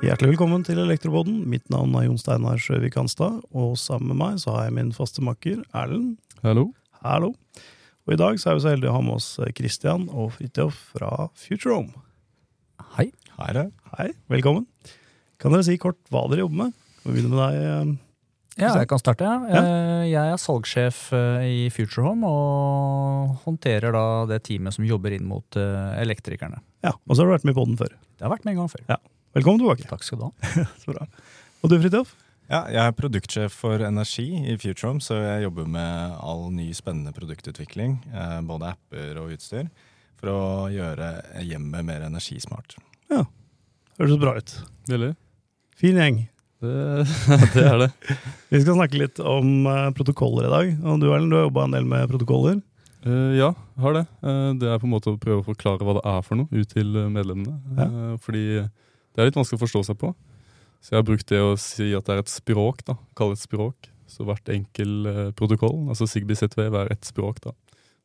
Hjertelig 0.00 0.30
velkommen 0.32 0.62
til 0.64 0.78
Elektroboden. 0.80 1.42
Mitt 1.50 1.66
navn 1.72 1.92
er 1.98 2.06
Jon 2.06 2.18
Steinar 2.20 2.60
Sjøvik 2.62 2.94
Hanstad, 2.96 3.40
og 3.52 3.74
sammen 3.80 4.08
med 4.14 4.18
meg 4.20 4.38
så 4.40 4.54
har 4.54 4.66
jeg 4.68 4.76
min 4.78 4.92
faste 4.96 5.20
makker 5.24 5.60
Erlend. 5.76 6.14
Hallo. 6.44 6.70
Hallo. 7.04 7.34
Og 8.08 8.14
i 8.14 8.18
dag 8.20 8.38
så 8.40 8.50
er 8.50 8.56
vi 8.58 8.64
så 8.64 8.72
heldige 8.72 8.92
å 8.92 8.96
ha 8.96 9.02
med 9.04 9.18
oss 9.18 9.28
Christian 9.58 10.06
og 10.08 10.32
Fridtjof 10.38 10.78
fra 10.94 11.10
Futurehome. 11.38 11.92
Hei. 12.96 13.10
Hei, 13.36 13.50
det. 13.56 13.66
Hei, 13.98 14.08
velkommen. 14.32 14.64
Kan 15.40 15.52
dere 15.54 15.66
si 15.68 15.76
kort 15.80 16.00
hva 16.12 16.24
dere 16.32 16.46
jobber 16.46 16.62
med? 16.64 16.78
Vi 17.04 17.12
begynner 17.14 17.36
med 17.36 17.44
deg. 17.44 17.60
eh, 17.60 17.92
Ja, 18.64 18.72
jeg 18.80 18.88
kan 18.90 18.98
starte. 19.00 19.24
Ja. 19.28 19.36
Ja. 19.52 19.60
Eh, 19.60 20.08
Jeg 20.10 20.32
er 20.32 20.40
salgssjef 20.40 21.12
eh, 21.16 21.44
i 21.44 21.70
Futurehome 21.72 22.24
og 22.28 23.36
håndterer 23.44 23.92
da 23.94 24.04
det 24.32 24.42
teamet 24.48 24.74
som 24.76 24.84
jobber 24.88 25.12
inn 25.16 25.28
mot 25.28 25.56
eh, 25.60 26.00
elektrikerne. 26.02 26.58
Ja, 26.84 26.96
Og 27.06 27.14
så 27.16 27.20
har 27.22 27.28
du 27.30 27.36
vært 27.36 27.44
med 27.48 27.52
i 27.56 27.60
poden 27.60 27.76
før. 27.80 27.92
Det 28.16 28.24
har 28.26 28.32
vært 28.32 28.44
med 28.48 28.56
en 28.56 28.62
gang 28.64 28.72
før. 28.72 28.84
Ja. 28.88 28.96
Velkommen 29.30 29.60
tilbake. 29.62 29.86
Takk 29.86 30.02
skal 30.02 30.18
du 30.18 30.24
ha. 30.26 30.50
Så 30.82 30.90
bra. 30.90 31.04
Og 31.62 31.70
du, 31.70 31.76
Fridtjof? 31.78 32.16
Ja, 32.50 32.64
jeg 32.66 32.80
er 32.82 32.94
produktsjef 32.98 33.54
for 33.54 33.78
energi 33.86 34.24
i 34.42 34.56
Futurehome, 34.58 34.98
så 35.04 35.20
jeg 35.20 35.44
jobber 35.44 35.68
med 35.70 36.16
all 36.18 36.48
ny 36.50 36.72
spennende 36.74 37.12
produktutvikling, 37.14 38.00
eh, 38.10 38.40
både 38.42 38.72
apper 38.72 39.20
og 39.22 39.36
utstyr, 39.36 39.68
for 40.18 40.32
å 40.32 40.40
gjøre 40.74 41.12
hjemmet 41.46 41.86
mer 41.86 42.08
energismart. 42.08 42.74
Ja. 43.12 43.22
Høres 44.00 44.18
bra 44.18 44.34
ut. 44.40 44.56
Veldig. 44.90 45.12
Fin 45.78 46.02
gjeng. 46.02 46.20
Det, 46.60 46.74
det 47.54 47.68
er 47.68 47.78
det. 47.84 47.90
Vi 48.50 48.64
skal 48.64 48.80
snakke 48.80 48.98
litt 48.98 49.22
om 49.22 49.62
eh, 49.70 49.86
protokoller 49.94 50.50
i 50.50 50.52
dag. 50.56 50.74
Og 50.82 50.98
du 50.98 51.06
Erlend, 51.12 51.30
du 51.30 51.38
har 51.38 51.46
jobba 51.46 51.68
en 51.68 51.78
del 51.78 51.86
med 51.94 52.10
protokoller. 52.10 52.58
Uh, 53.06 53.30
ja, 53.38 53.54
har 53.80 53.94
det. 53.94 54.06
Uh, 54.26 54.50
det 54.58 54.74
er 54.74 54.82
på 54.82 54.90
en 54.90 54.96
måte 54.98 55.14
å 55.14 55.22
prøve 55.22 55.44
å 55.44 55.50
forklare 55.54 55.86
hva 55.86 56.00
det 56.00 56.06
er 56.10 56.26
for 56.26 56.42
noe 56.42 56.50
ut 56.50 56.74
til 56.74 56.98
medlemmene. 57.14 57.60
Ja. 57.78 57.86
Uh, 57.86 58.14
fordi 58.26 58.46
det 59.14 59.22
er 59.22 59.30
litt 59.30 59.38
vanskelig 59.38 59.58
å 59.58 59.64
forstå 59.64 59.82
seg 59.90 59.98
på. 60.00 60.12
Så 60.80 60.94
jeg 60.94 61.00
har 61.00 61.06
brukt 61.08 61.28
det 61.28 61.40
å 61.44 61.56
si 61.60 61.90
at 61.96 62.06
det 62.06 62.14
er 62.14 62.22
et 62.22 62.32
språk, 62.32 62.84
da. 62.88 62.96
Kalle 63.18 63.36
det 63.36 63.42
et 63.42 63.48
språk. 63.48 63.90
Så 64.10 64.26
hvert 64.26 64.48
enkel 64.50 65.06
eh, 65.06 65.26
protokoll, 65.36 65.84
altså 65.92 66.08
Sigby 66.08 66.34
ZW, 66.38 66.70
er 66.80 66.92
ett 66.94 67.06
språk, 67.06 67.42
da. 67.44 67.54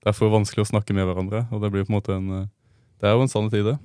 Derfor 0.05 0.33
vanskelig 0.33 0.65
å 0.65 0.69
snakke 0.69 0.93
med 0.93 1.07
hverandre, 1.07 1.47
og 1.49 1.63
det 1.63 1.71
blir 1.73 1.85
på 1.87 1.93
en 1.93 1.97
måte 1.97 2.13
en 2.17 2.31
eh, 2.41 2.49
Det 3.01 3.09
er 3.09 3.15
jo 3.15 3.25
en 3.25 3.31
sannhet 3.31 3.57
i 3.59 3.65
det. 3.71 3.77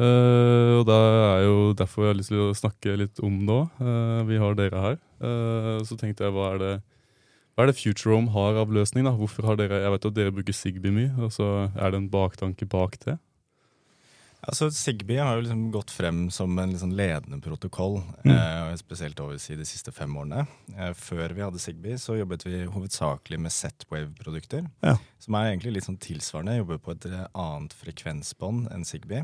Uh, 0.00 0.80
og 0.80 0.86
det 0.88 0.94
er 0.96 1.42
jo 1.44 1.56
derfor 1.76 2.06
jeg 2.06 2.12
har 2.14 2.16
lyst 2.16 2.30
til 2.32 2.40
å 2.40 2.54
snakke 2.56 2.94
litt 2.96 3.18
om 3.26 3.34
det 3.44 3.52
òg. 3.52 3.80
vi 4.30 4.38
har 4.40 4.54
dere 4.56 4.84
her. 4.84 4.96
Uh, 5.20 5.82
så 5.84 5.98
tenkte 6.00 6.24
jeg, 6.24 6.32
hva 6.32 6.54
er 6.54 6.62
det 6.62 6.70
hva 7.60 7.66
er 7.66 7.74
det 7.74 7.76
Futurehome 7.76 8.32
har 8.32 8.56
av 8.56 8.70
løsning? 8.72 9.04
da? 9.04 9.12
Hvorfor 9.12 9.44
har 9.44 9.58
dere, 9.60 9.82
Jeg 9.82 9.92
vet 9.92 10.06
at 10.06 10.14
dere 10.16 10.32
bruker 10.32 10.54
Sigby 10.56 10.88
mye, 10.94 11.10
og 11.20 11.28
så 11.34 11.68
er 11.76 11.90
det 11.90 11.98
en 11.98 12.08
baktanke 12.08 12.64
bak 12.64 12.96
det. 13.04 13.18
Altså, 14.40 14.70
Sigby 14.72 15.18
har 15.20 15.36
jo 15.36 15.42
liksom 15.44 15.66
gått 15.74 15.90
frem 15.92 16.30
som 16.32 16.54
en 16.58 16.70
liksom 16.72 16.94
ledende 16.96 17.40
protokoll, 17.44 17.98
Mm. 18.24 18.32
eh, 18.36 18.76
spesielt 18.76 19.20
over 19.20 19.34
de 19.36 19.64
siste 19.68 19.92
fem 19.92 20.14
årene. 20.16 20.46
Eh, 20.76 20.92
før 20.94 21.34
vi 21.34 21.42
hadde 21.42 21.58
Sigby, 21.60 21.92
så 21.98 22.16
jobbet 22.18 22.44
vi 22.46 22.64
hovedsakelig 22.64 23.38
med 23.38 23.52
Z-Wave-produkter. 23.52 24.70
Ja. 24.82 24.96
Som 25.18 25.34
er 25.34 25.50
egentlig 25.52 25.74
litt 25.74 25.84
sånn 25.84 25.98
tilsvarende, 26.00 26.56
jobber 26.56 26.78
på 26.78 26.92
et 26.92 27.06
eh, 27.06 27.26
annet 27.34 27.72
frekvensbånd 27.74 28.72
enn 28.72 28.84
Sigby. 28.84 29.20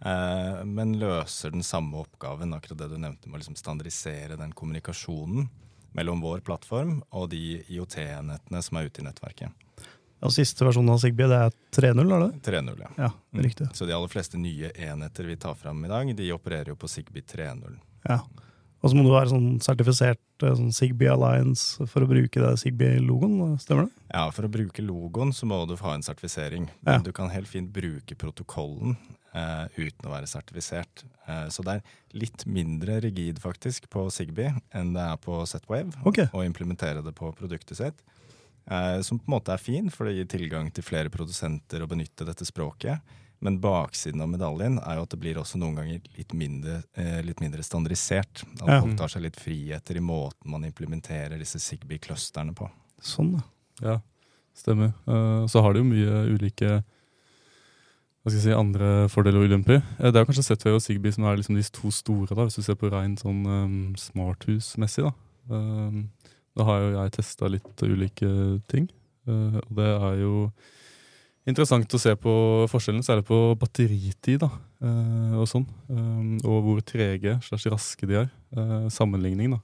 Eh, 0.00 0.64
men 0.64 0.94
løser 0.98 1.50
den 1.52 1.62
samme 1.66 1.98
oppgaven, 2.06 2.54
akkurat 2.54 2.78
det 2.78 2.88
du 2.90 2.96
nevnte, 2.96 3.26
med 3.28 3.40
å 3.40 3.42
liksom 3.44 3.56
standardisere 3.58 4.38
den 4.38 4.52
kommunikasjonen 4.52 5.48
mellom 5.94 6.20
vår 6.22 6.40
plattform 6.40 7.02
og 7.12 7.30
de 7.30 7.62
IOT-enhetene 7.68 8.62
som 8.62 8.76
er 8.78 8.86
ute 8.88 9.00
i 9.02 9.04
nettverket. 9.04 9.50
Og 10.24 10.34
siste 10.34 10.66
versjonen 10.66 10.90
av 10.94 10.98
Sigby 11.02 11.28
det 11.30 11.38
er 11.46 11.54
3.0, 11.76 12.02
er 12.02 12.24
det? 12.24 12.30
3.0, 12.48 12.82
ja. 12.82 12.90
Ja, 12.98 13.10
det 13.30 13.42
er 13.42 13.46
riktig. 13.46 13.68
Så 13.78 13.86
de 13.86 13.94
aller 13.94 14.10
fleste 14.10 14.40
nye 14.40 14.72
enheter 14.74 15.28
vi 15.28 15.38
tar 15.38 15.54
fram 15.58 15.84
i 15.86 15.90
dag, 15.92 16.10
de 16.18 16.32
opererer 16.34 16.72
jo 16.72 16.78
på 16.80 16.90
Sigby 16.90 17.22
3.0. 17.22 17.78
Ja. 18.08 18.22
Og 18.78 18.90
så 18.90 18.94
må 18.94 19.02
du 19.02 19.10
være 19.10 19.32
sånn 19.32 19.56
sertifisert 19.62 20.44
eh, 20.46 20.54
sånn 20.54 20.70
Sigby 20.74 21.08
Alliance 21.10 21.86
for 21.90 22.04
å 22.04 22.10
bruke 22.10 22.42
det 22.42 22.52
Sigby-logoen, 22.62 23.56
stemmer 23.62 23.88
det? 23.88 24.04
Ja, 24.12 24.28
for 24.34 24.46
å 24.46 24.50
bruke 24.54 24.84
logoen 24.86 25.32
så 25.34 25.48
må 25.50 25.58
du 25.66 25.74
ha 25.80 25.94
en 25.96 26.06
sertifisering. 26.06 26.68
Ja. 26.86 27.00
Du 27.02 27.10
kan 27.14 27.32
helt 27.34 27.50
fint 27.50 27.72
bruke 27.74 28.18
protokollen 28.18 28.96
Uh, 29.38 29.68
uten 29.76 30.06
å 30.08 30.12
være 30.14 30.26
sertifisert. 30.26 31.02
Uh, 31.28 31.50
så 31.52 31.60
det 31.62 31.74
er 31.76 31.96
litt 32.16 32.46
mindre 32.48 32.96
rigid 33.04 33.36
faktisk 33.42 33.84
på 33.92 34.06
Sigby 34.10 34.46
enn 34.72 34.94
det 34.94 35.02
er 35.04 35.18
på 35.20 35.36
Z-Wave 35.46 36.00
Ok. 36.08 36.22
å 36.32 36.40
implementere 36.46 37.02
det 37.04 37.12
på 37.14 37.28
produktet 37.36 37.76
sitt. 37.76 38.00
Eh, 38.70 39.00
som 39.00 39.18
på 39.18 39.24
en 39.30 39.36
måte 39.38 39.54
er 39.54 39.62
fin, 39.62 39.88
for 39.90 40.04
det 40.08 40.16
gir 40.18 40.28
tilgang 40.28 40.68
til 40.74 40.84
flere 40.84 41.08
produsenter 41.12 41.80
å 41.80 41.88
benytte 41.88 42.26
dette 42.28 42.44
språket. 42.44 43.00
Men 43.40 43.60
baksiden 43.62 44.20
av 44.20 44.28
medaljen 44.28 44.80
er 44.82 44.98
jo 44.98 45.04
at 45.06 45.12
det 45.14 45.20
blir 45.22 45.38
også 45.38 45.60
noen 45.62 45.76
ganger 45.78 46.00
litt 46.18 46.32
mindre, 46.34 46.82
eh, 46.98 47.20
litt 47.22 47.40
mindre 47.40 47.62
standardisert. 47.62 48.42
At 48.62 48.68
Ja. 48.68 48.80
folk 48.82 48.96
tar 48.98 49.08
seg 49.08 49.22
litt 49.22 49.36
friheter 49.36 49.96
i 49.96 50.00
måten 50.00 50.50
man 50.50 50.64
implementerer 50.64 51.38
disse 51.38 51.58
Sigby-clusterne 51.62 52.54
på. 52.54 52.68
Sånn, 53.00 53.34
ja. 53.34 53.42
Ja, 53.80 54.00
stemmer. 54.54 54.92
Eh, 55.06 55.46
så 55.46 55.62
har 55.62 55.72
de 55.72 55.78
jo 55.78 55.84
mye 55.84 56.26
ulike 56.34 56.82
hva 58.24 58.32
skal 58.32 58.40
jeg 58.40 58.42
si, 58.42 58.52
andre 58.58 59.08
fordeler 59.08 59.40
og 59.40 59.48
ulemper. 59.48 59.82
Det 59.98 60.16
er 60.16 60.26
kanskje 60.26 60.44
Z-Wave 60.44 60.74
og 60.74 60.82
Sigby 60.82 61.12
som 61.14 61.24
er 61.24 61.36
liksom 61.38 61.54
de 61.56 61.62
to 61.62 61.88
store, 61.94 62.34
da, 62.34 62.44
hvis 62.44 62.56
du 62.56 62.62
ser 62.62 62.74
på 62.74 62.90
rent 62.90 63.20
sånn 63.22 63.46
um, 63.46 63.94
smarthusmessig. 63.96 65.04
Da. 65.06 65.12
Um, 65.54 66.10
da 66.58 66.66
har 66.66 66.82
jo 66.82 66.90
jeg 66.96 67.14
testa 67.14 67.48
litt 67.50 67.86
ulike 67.86 68.28
ting. 68.70 68.88
Eh, 69.28 69.58
og 69.62 69.72
det 69.78 69.88
er 69.94 70.20
jo 70.24 70.32
interessant 71.48 71.94
å 71.94 72.00
se 72.02 72.12
på 72.18 72.32
forskjellen, 72.68 73.04
særlig 73.06 73.24
på 73.28 73.38
batteritid 73.60 74.42
da, 74.42 74.50
eh, 74.84 75.36
og 75.38 75.46
sånn. 75.48 75.66
Um, 75.88 76.36
og 76.42 76.58
hvor 76.66 76.82
trege 76.84 77.38
slags 77.46 77.68
raske 77.72 78.08
de 78.10 78.24
er. 78.24 78.30
Eh, 78.56 78.88
sammenligning, 78.92 79.56
da. 79.56 79.62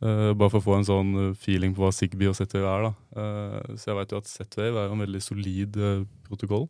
Eh, 0.00 0.32
bare 0.32 0.48
for 0.48 0.62
å 0.62 0.64
få 0.64 0.76
en 0.78 0.86
sånn 0.88 1.08
eh, 1.20 1.32
feeling 1.36 1.74
på 1.76 1.84
hva 1.84 1.92
Sigby 1.92 2.28
og 2.30 2.36
Z-Wave 2.38 2.68
er. 2.72 2.86
da. 2.88 2.92
Eh, 3.20 3.74
så 3.76 3.90
jeg 3.90 3.98
vet 3.98 4.12
jo 4.14 4.20
at 4.22 4.30
Z-Wave 4.30 4.84
er 4.84 4.92
en 4.94 5.02
veldig 5.04 5.22
solid 5.24 5.76
eh, 5.76 6.04
protokoll. 6.28 6.68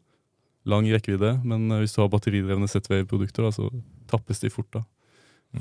Lang 0.69 0.89
rekkevidde, 0.91 1.37
men 1.47 1.71
eh, 1.71 1.83
hvis 1.84 1.95
du 1.95 2.03
har 2.03 2.11
batteridrevne 2.11 2.69
Z-Wave-produkter, 2.69 3.47
så 3.55 3.71
tappes 4.11 4.43
de 4.43 4.51
fort 4.51 4.71
da, 4.75 4.83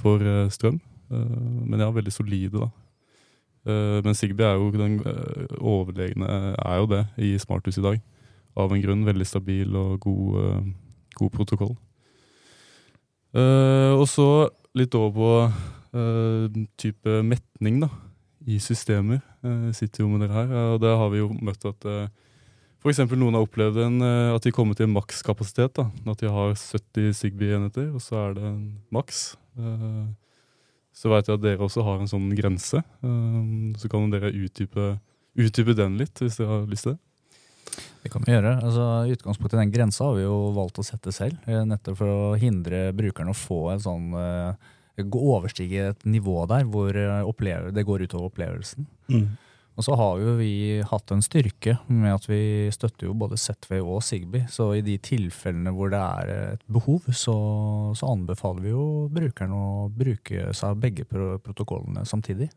for 0.02 0.26
eh, 0.26 0.50
strøm. 0.50 0.82
Eh, 1.14 1.38
men 1.70 1.86
ja, 1.86 1.92
veldig 1.94 2.14
solide, 2.16 2.58
da. 2.58 2.72
Eh, 3.68 4.00
men 4.06 4.16
Sigby 4.16 4.46
er 4.48 4.58
jo 4.58 4.70
den 4.72 5.00
eh, 5.04 5.58
overlegne 5.60 6.28
er 6.56 6.80
jo 6.80 6.90
det 6.90 7.04
i 7.20 7.34
smarthus 7.42 7.80
i 7.80 7.86
dag. 7.86 8.02
Av 8.60 8.72
en 8.74 8.84
grunn. 8.84 9.06
Veldig 9.08 9.28
stabil 9.28 9.76
og 9.78 10.00
god, 10.06 10.40
eh, 10.44 10.70
god 11.20 11.34
protokoll. 11.36 11.76
Og 13.30 14.08
så 14.10 14.50
litt 14.74 14.96
over 14.98 15.12
på 15.14 15.34
type 16.82 17.20
metning 17.22 17.76
da, 17.84 17.90
i 18.50 18.58
systemer. 18.58 19.20
Sitter 19.78 20.02
jo 20.02 20.08
med 20.10 20.24
dere 20.24 20.34
her. 20.34 20.54
og 20.74 20.80
der 20.82 20.98
har 20.98 21.12
vi 21.14 21.20
jo 21.20 21.28
møtt 21.38 21.68
at 21.70 21.86
f.eks. 22.82 23.04
noen 23.12 23.38
har 23.38 23.46
opplevd 23.46 23.78
en, 23.86 24.02
at 24.34 24.42
de 24.42 24.54
kommer 24.56 24.74
til 24.74 24.88
en 24.88 24.96
makskapasitet. 24.96 25.78
da, 25.78 25.92
At 26.10 26.24
de 26.24 26.32
har 26.34 26.56
70 26.58 27.14
Sigby-enheter, 27.22 27.94
og 27.94 28.02
så 28.02 28.18
er 28.24 28.34
det 28.34 28.48
en 28.50 28.64
maks. 28.90 29.38
Så 31.00 31.12
vet 31.14 31.30
jeg 31.30 31.40
at 31.40 31.44
dere 31.46 31.64
også 31.64 31.86
har 31.88 32.02
en 32.02 32.10
sånn 32.12 32.28
grense. 32.36 32.82
Eh, 32.84 33.44
så 33.80 33.92
kan 33.92 34.10
dere 34.12 34.34
utdype, 34.36 34.98
utdype 35.40 35.78
den 35.78 35.96
litt, 36.02 36.20
hvis 36.20 36.42
dere 36.42 36.58
har 36.58 36.68
lyst 36.72 36.88
til 36.90 36.98
det. 36.98 37.04
Det 38.04 38.12
kan 38.12 38.24
vi 38.26 38.34
gjøre. 38.34 38.56
Altså, 38.64 38.86
I 39.06 39.14
utgangspunktet 39.16 39.58
i 39.58 39.62
den 39.64 39.74
grensa 39.74 40.08
har 40.08 40.18
vi 40.18 40.26
jo 40.26 40.38
valgt 40.56 40.80
å 40.82 40.86
sette 40.88 41.14
selv, 41.16 41.40
eh, 41.48 41.64
nettopp 41.68 42.00
for 42.00 42.12
å 42.12 42.36
hindre 42.40 42.90
brukeren 42.96 43.32
å 43.32 43.38
få 43.38 43.70
en 43.76 43.86
sånn 43.86 44.12
eh, 44.20 44.76
Overstige 45.00 45.94
et 45.94 46.02
nivå 46.04 46.42
der 46.52 46.66
hvor 46.68 46.92
eh, 46.92 47.70
det 47.72 47.86
går 47.88 48.02
utover 48.04 48.28
opplevelsen. 48.28 48.88
Mm. 49.08 49.30
Og 49.80 49.86
så 49.86 49.96
har 49.96 50.20
jo 50.20 50.34
vi 50.36 50.50
hatt 50.84 51.12
en 51.16 51.22
styrke 51.24 51.78
med 51.88 52.12
at 52.12 52.26
vi 52.28 52.68
støtter 52.76 53.08
jo 53.08 53.14
både 53.16 53.38
Z-Wave 53.40 53.88
og 53.96 54.02
Sigby. 54.04 54.42
Så 54.52 54.74
i 54.76 54.82
de 54.84 54.98
tilfellene 55.00 55.72
hvor 55.72 55.94
det 55.94 56.02
er 56.04 56.32
et 56.58 56.66
behov, 56.68 57.08
så, 57.16 57.36
så 57.96 58.10
anbefaler 58.12 58.66
vi 58.68 58.74
jo 58.74 58.84
brukeren 59.16 59.56
å 59.56 59.64
bruke 59.96 60.50
seg 60.52 60.74
av 60.74 60.82
begge 60.84 61.08
pro 61.08 61.38
protokollene 61.46 62.04
samtidig. 62.10 62.50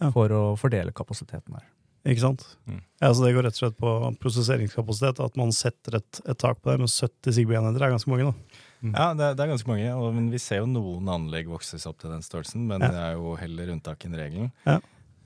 Ja. 0.00 0.08
For 0.14 0.32
å 0.32 0.42
fordele 0.60 0.94
kapasiteten 0.96 1.56
her. 1.58 1.68
Ikke 2.04 2.20
sant? 2.20 2.42
Mm. 2.68 2.80
Ja, 3.00 3.08
så 3.16 3.24
Det 3.24 3.30
går 3.36 3.46
rett 3.46 3.56
og 3.56 3.62
slett 3.62 3.78
på 3.80 3.92
prosesseringskapasitet. 4.20 5.20
At 5.24 5.36
man 5.40 5.52
setter 5.56 6.00
et, 6.00 6.20
et 6.28 6.40
tak 6.40 6.60
på 6.60 6.70
det. 6.72 6.78
Men 6.82 6.90
70 6.92 7.32
Sigby-enheter 7.38 7.84
er 7.86 7.94
ganske 7.94 8.12
mange, 8.12 8.28
da. 8.32 8.60
Ja, 8.84 9.06
det, 9.16 9.30
det 9.38 9.44
er 9.46 9.52
ganske 9.54 9.70
mange, 9.70 9.86
og, 9.96 10.10
men 10.12 10.26
vi 10.32 10.40
ser 10.42 10.60
jo 10.60 10.66
noen 10.68 11.08
anlegg 11.08 11.48
vokses 11.48 11.86
opp 11.88 12.02
til 12.02 12.12
den 12.12 12.20
størrelsen, 12.24 12.66
men 12.68 12.84
Ja. 12.84 12.90
det 12.92 13.00
er 13.00 13.14
jo 13.16 13.32
heller 13.40 13.70
unntak 13.72 14.04
enn 14.04 14.16
regelen. 14.20 14.50
Ja. 14.68 14.76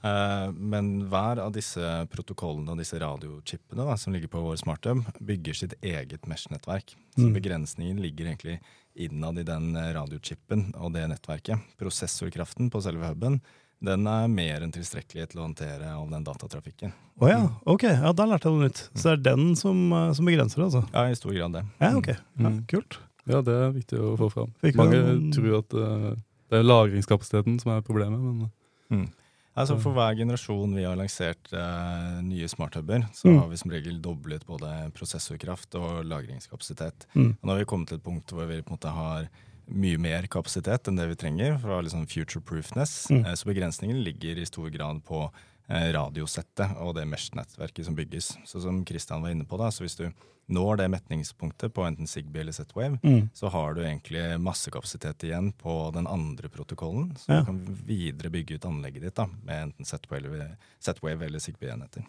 Eh, 0.05 0.51
men 0.53 1.09
hver 1.11 1.41
av 1.43 1.53
disse 1.53 1.81
protokollene 2.13 2.71
og 2.71 2.79
disse 2.79 2.99
radiochipene 3.03 3.85
da, 3.89 3.97
som 3.99 4.13
ligger 4.15 4.29
på 4.31 4.43
vår 4.45 4.57
smarthub, 4.61 5.05
bygger 5.21 5.55
sitt 5.59 5.75
eget 5.83 6.23
mesh-nettverk. 6.31 6.95
Så 7.17 7.27
Mm. 7.27 7.35
begrensningen 7.35 8.01
ligger 8.01 8.27
egentlig 8.27 8.61
innad 8.97 9.39
i 9.39 9.43
den 9.45 9.75
eh, 9.77 9.93
radiochipen 9.95 10.73
og 10.77 10.93
det 10.93 11.09
nettverket. 11.09 11.59
Prosessorkraften 11.79 12.71
på 12.71 12.81
selve 12.83 13.07
huben 13.11 13.41
den 13.83 14.07
er 14.11 14.27
mer 14.27 14.61
enn 14.63 14.73
tilstrekkelig 14.75 15.29
til 15.31 15.39
å 15.41 15.45
håndtere 15.47 15.87
all 15.95 16.09
den 16.11 16.25
datatrafikken. 16.27 16.93
Å 17.21 17.29
ja, 17.31 17.49
ok. 17.65 17.83
Ja, 17.85 18.13
Da 18.13 18.25
lærte 18.27 18.49
jeg 18.51 18.55
noe 18.57 18.67
nytt. 18.69 18.81
Så 18.95 19.03
det 19.05 19.13
er 19.27 19.37
den 19.37 19.55
som, 19.57 19.93
eh, 19.93 20.13
som 20.15 20.27
begrenser 20.27 20.57
det, 20.57 20.65
altså? 20.73 20.83
Ja, 20.93 21.05
i 21.07 21.15
stor 21.15 21.33
grad 21.33 21.53
det. 21.53 21.65
Ja, 21.81 21.93
ok. 21.97 22.09
Ja, 22.09 22.49
Mm. 22.49 22.67
kult. 22.67 22.99
Ja, 23.27 23.41
det 23.43 23.55
er 23.55 23.73
viktig 23.73 23.99
å 24.01 24.17
få 24.19 24.31
fram. 24.33 24.53
Fikk 24.63 24.75
Mange 24.75 24.95
noen- 24.95 25.33
tror 25.33 25.59
at 25.59 25.75
uh, 25.75 26.15
det 26.51 26.59
er 26.59 26.63
lagringskapasiteten 26.65 27.61
som 27.61 27.73
er 27.77 27.83
problemet, 27.83 28.19
men 28.19 28.51
Mm. 28.91 29.11
Altså 29.59 29.77
For 29.83 29.97
hver 29.97 30.15
generasjon 30.21 30.77
vi 30.77 30.85
har 30.87 30.97
lansert 30.99 31.51
uh, 31.53 32.21
nye 32.23 32.47
smarthuber, 32.49 33.09
så 33.13 33.29
Mm. 33.29 33.41
har 33.43 33.49
vi 33.51 33.57
som 33.61 33.71
regel 33.75 34.01
doblet 34.01 34.47
både 34.47 34.71
prosessorkraft 34.95 35.75
og 35.75 36.05
lagringskapasitet. 36.07 37.07
Mm. 37.15 37.33
Og 37.35 37.43
nå 37.45 37.53
har 37.53 37.59
vi 37.59 37.69
kommet 37.69 37.89
til 37.89 37.99
et 37.99 38.05
punkt 38.05 38.31
hvor 38.33 38.47
vi 38.47 38.63
på 38.63 38.71
en 38.71 38.77
måte 38.79 38.95
har 38.95 39.29
mye 39.69 39.99
mer 40.01 40.27
kapasitet 40.33 40.89
enn 40.89 40.97
det 40.97 41.09
vi 41.11 41.19
trenger 41.21 41.59
for 41.61 41.69
å 41.75 41.81
ha 41.83 41.91
sånn 41.93 42.09
future-proofness. 42.09 43.11
Mm. 43.11 43.25
Uh, 43.27 43.35
så 43.35 43.51
begrensningen 43.51 44.03
ligger 44.05 44.39
i 44.39 44.47
stor 44.47 44.71
grad 44.71 45.03
på 45.05 45.27
radiosettet 45.69 46.77
og 46.81 46.95
det 46.97 47.05
Mesh-nettverket 47.09 47.85
som 47.85 47.95
bygges. 47.99 48.37
Så 48.49 48.61
som 48.63 48.85
Kristian 48.89 49.23
var 49.23 49.31
inne 49.35 49.45
på, 49.45 49.59
da, 49.61 49.69
så 49.71 49.85
hvis 49.85 49.97
du 49.99 50.07
når 50.49 50.79
det 50.81 50.87
metningspunktet 50.91 51.75
på 51.77 51.83
enten 51.85 52.07
Zigbee 52.09 52.41
eller 52.41 52.53
Z-Wave, 52.57 52.99
Mm. 53.05 53.29
så 53.35 53.51
har 53.53 53.75
du 53.75 53.83
egentlig 53.83 54.41
masse 54.41 54.71
kapasitet 54.73 55.19
igjen 55.29 55.53
på 55.53 55.93
den 55.93 56.07
andre 56.07 56.49
protokollen. 56.49 57.11
Så 57.19 57.29
Ja. 57.35 57.41
du 57.41 57.45
kan 57.47 57.59
videre 57.87 58.31
bygge 58.31 58.55
ut 58.57 58.65
anlegget 58.65 59.03
ditt 59.03 59.15
da, 59.15 59.27
med 59.45 59.63
enten 59.75 59.85
Z-Wave 59.85 61.27
eller, 61.27 61.39
Zigbee-enheter. 61.39 62.07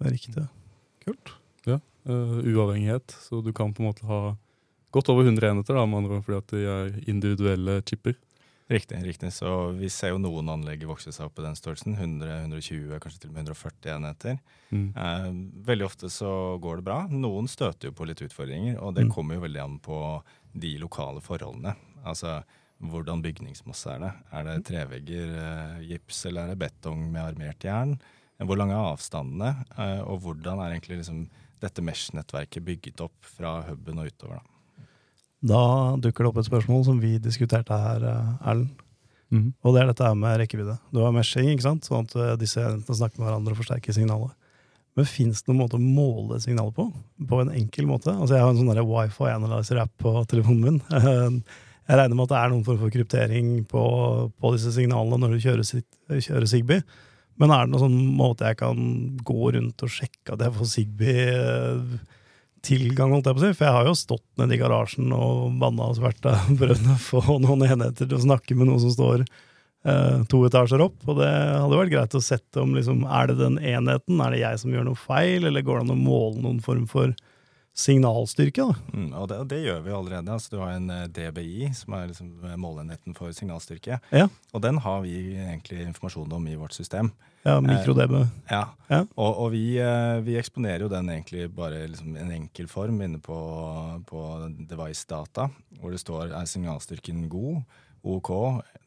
Det 0.00 0.06
er 0.06 0.10
riktig. 0.10 0.48
Kult. 1.04 1.32
eh, 1.68 2.12
uavhengighet. 2.54 3.06
Så 3.20 3.42
du 3.42 3.52
kan 3.52 3.72
på 3.74 3.82
en 3.82 3.86
måte 3.92 4.06
ha 4.06 4.36
godt 4.92 5.08
over 5.08 5.24
100 5.24 5.50
enheter, 5.50 5.74
da, 5.74 5.86
med 5.86 5.98
andre 6.04 6.16
ord, 6.16 6.24
fordi 6.24 6.38
at 6.38 6.46
de 6.46 6.66
er 6.66 7.08
individuelle 7.10 7.82
chipper. 7.82 8.14
Riktig. 8.68 8.98
riktig. 9.06 9.30
Så 9.32 9.48
vi 9.78 9.86
ser 9.88 10.10
jo 10.10 10.18
noen 10.18 10.48
anlegg 10.50 10.82
vokse 10.88 11.12
seg 11.14 11.28
opp 11.28 11.38
i 11.38 11.44
den 11.44 11.54
størrelsen. 11.54 11.94
100-120, 11.94 12.96
kanskje 12.98 13.20
til 13.22 13.30
og 13.30 13.36
med 13.36 13.46
140 13.46 13.92
enheter. 13.94 14.38
Mm. 14.72 14.88
Eh, 14.96 15.28
veldig 15.68 15.86
ofte 15.86 16.10
så 16.10 16.58
går 16.60 16.80
det 16.80 16.86
bra. 16.88 16.98
Noen 17.12 17.46
støter 17.48 17.88
jo 17.90 17.94
på 17.94 18.08
litt 18.10 18.22
utfordringer, 18.26 18.80
og 18.82 18.94
det 18.96 19.04
Mm. 19.06 19.12
kommer 19.14 19.34
jo 19.38 19.44
veldig 19.46 19.62
an 19.62 19.78
på 19.78 20.00
de 20.58 20.78
lokale 20.78 21.20
forholdene. 21.22 21.76
Altså 22.04 22.42
hvordan 22.82 23.22
bygningsmasse 23.22 23.86
er 23.94 23.98
det? 24.00 24.12
Er 24.32 24.42
det 24.44 24.64
trevegger, 24.66 25.36
eh, 25.38 25.80
gips, 25.86 26.26
eller 26.26 26.42
er 26.42 26.54
det 26.54 26.58
betong 26.58 27.10
med 27.12 27.22
armert 27.22 27.60
jern? 27.60 28.00
Hvor 28.40 28.56
lange 28.58 28.72
er 28.74 28.96
avstandene, 28.96 29.64
eh, 29.78 30.00
og 30.02 30.20
hvordan 30.22 30.58
er 30.58 30.74
egentlig 30.78 30.98
liksom 30.98 31.28
dette 31.60 31.80
Mesh-nettverket 31.80 32.64
bygget 32.64 33.00
opp 33.00 33.14
fra 33.22 33.62
huben 33.62 33.98
og 34.00 34.06
utover? 34.10 34.42
da? 34.42 34.55
Da 35.44 35.60
dukker 36.00 36.24
det 36.24 36.30
opp 36.30 36.40
et 36.40 36.48
spørsmål 36.48 36.84
som 36.86 36.98
vi 37.02 37.16
diskuterte 37.22 37.76
her, 37.76 38.04
eh, 38.04 38.48
Erlend. 38.48 38.82
Mm. 39.34 39.52
Og 39.66 39.74
det 39.74 39.82
er 39.82 39.88
dette 39.90 40.14
med 40.14 40.38
rekkevidde. 40.38 40.78
Du 40.94 41.00
har 41.02 41.12
meshing, 41.12 41.50
ikke 41.50 41.66
sant? 41.66 41.84
sånn 41.84 42.06
at 42.06 42.14
eh, 42.14 42.36
disse 42.40 42.62
enhetene 42.62 42.96
snakker 42.96 43.18
med 43.18 43.26
hverandre 43.26 43.56
og 43.56 43.60
forsterker 43.60 43.96
signalet. 43.96 44.34
Men 44.96 45.08
fins 45.10 45.42
det 45.42 45.50
noen 45.50 45.64
måte 45.64 45.76
å 45.76 45.82
måle 45.82 46.38
signalet 46.40 46.76
på? 46.76 46.86
På 47.28 47.40
en 47.42 47.50
enkel 47.52 47.88
måte? 47.90 48.14
Altså 48.14 48.36
Jeg 48.36 48.44
har 48.46 48.54
en 48.54 48.60
sånn 48.62 48.86
wifi 48.88 49.28
analyzer-app 49.28 49.92
på 50.00 50.12
telefonen 50.30 50.62
min. 50.62 50.78
Jeg 51.86 52.00
regner 52.00 52.16
med 52.16 52.24
at 52.24 52.32
det 52.32 52.38
er 52.38 52.50
noen 52.50 52.64
form 52.66 52.78
for 52.80 52.90
kryptering 52.94 53.50
på, 53.70 53.82
på 54.40 54.54
disse 54.56 54.72
signalene 54.74 55.20
når 55.22 55.36
du 55.36 55.44
kjører, 55.44 55.84
kjører 56.16 56.48
Zigbee. 56.50 56.82
Men 57.38 57.52
er 57.52 57.66
det 57.66 57.74
noen 57.74 57.84
sånn 57.84 58.00
måte 58.16 58.48
jeg 58.48 58.58
kan 58.58 58.80
gå 59.26 59.52
rundt 59.54 59.84
og 59.84 59.92
sjekke 59.92 60.34
at 60.34 60.42
jeg 60.42 60.54
får 60.56 60.70
Zigbee-tilgang? 62.66 63.12
holdt 63.14 63.28
jeg 63.28 63.36
på 63.36 63.42
å 63.42 63.44
si? 63.44 63.56
For 63.56 63.66
jeg 63.66 63.76
har 63.76 63.88
jo 63.88 63.98
stått 63.98 64.26
nede 64.40 64.56
i 64.56 64.60
garasjen 64.60 65.12
og 65.14 65.58
banna 65.60 65.90
og 65.90 65.98
sverta 65.98 66.34
å 66.94 66.96
få 67.02 67.22
noen 67.42 67.66
enheter 67.66 68.06
til 68.06 68.16
å 68.18 68.24
snakke 68.24 68.56
med 68.58 68.70
noen 68.70 68.82
som 68.82 68.94
står 68.94 69.22
eh, 69.22 70.18
to 70.30 70.42
etasjer 70.48 70.84
opp. 70.84 70.98
Og 71.06 71.20
det 71.20 71.30
hadde 71.30 71.80
vært 71.80 71.94
greit 71.94 72.18
å 72.18 72.24
sette 72.24 72.62
om 72.62 72.74
liksom, 72.76 73.04
er 73.06 73.30
det 73.30 73.38
den 73.40 73.60
enheten, 73.60 74.20
er 74.20 74.34
det 74.34 74.42
jeg 74.42 74.62
som 74.62 74.74
gjør 74.74 74.90
noe 74.90 75.00
feil, 75.06 75.46
eller 75.46 75.66
går 75.66 75.80
det 75.80 75.88
an 75.88 75.96
å 75.96 76.00
måle 76.00 76.42
noen 76.42 76.60
form 76.64 76.88
for 76.90 77.14
signalstyrke? 77.76 78.66
da? 78.66 78.96
Mm, 78.96 79.08
og 79.20 79.30
det, 79.30 79.40
det 79.52 79.62
gjør 79.66 79.80
vi 79.84 79.96
allerede. 80.00 80.32
Altså, 80.32 80.56
du 80.56 80.60
har 80.64 80.74
en 80.74 80.90
eh, 80.94 81.06
DBI, 81.12 81.70
som 81.76 81.96
er 81.98 82.10
liksom 82.10 82.34
måleenheten 82.60 83.16
for 83.18 83.34
signalstyrke. 83.36 84.00
Ja. 84.10 84.28
Og 84.52 84.66
den 84.66 84.82
har 84.84 85.02
vi 85.06 85.16
egentlig 85.36 85.84
informasjon 85.86 86.38
om 86.38 86.50
i 86.50 86.58
vårt 86.58 86.76
system. 86.76 87.12
Ja, 87.46 87.60
mikro-DB. 87.62 88.18
Ja. 88.50 88.62
Ja. 88.90 89.00
Og, 89.14 89.40
og 89.44 89.50
vi, 89.54 89.64
eh, 89.82 90.18
vi 90.26 90.36
eksponerer 90.40 90.82
jo 90.86 90.90
den 90.92 91.10
egentlig 91.14 91.46
bare 91.54 91.84
liksom 91.90 92.16
en 92.18 92.32
enkel 92.34 92.68
form 92.70 93.00
inne 93.06 93.20
på, 93.22 93.38
på 94.06 94.22
device 94.68 95.06
data, 95.10 95.48
hvor 95.80 95.94
det 95.94 96.02
står 96.02 96.34
er 96.34 96.48
signalstyrken 96.50 97.26
god, 97.30 97.62
OK, 98.06 98.28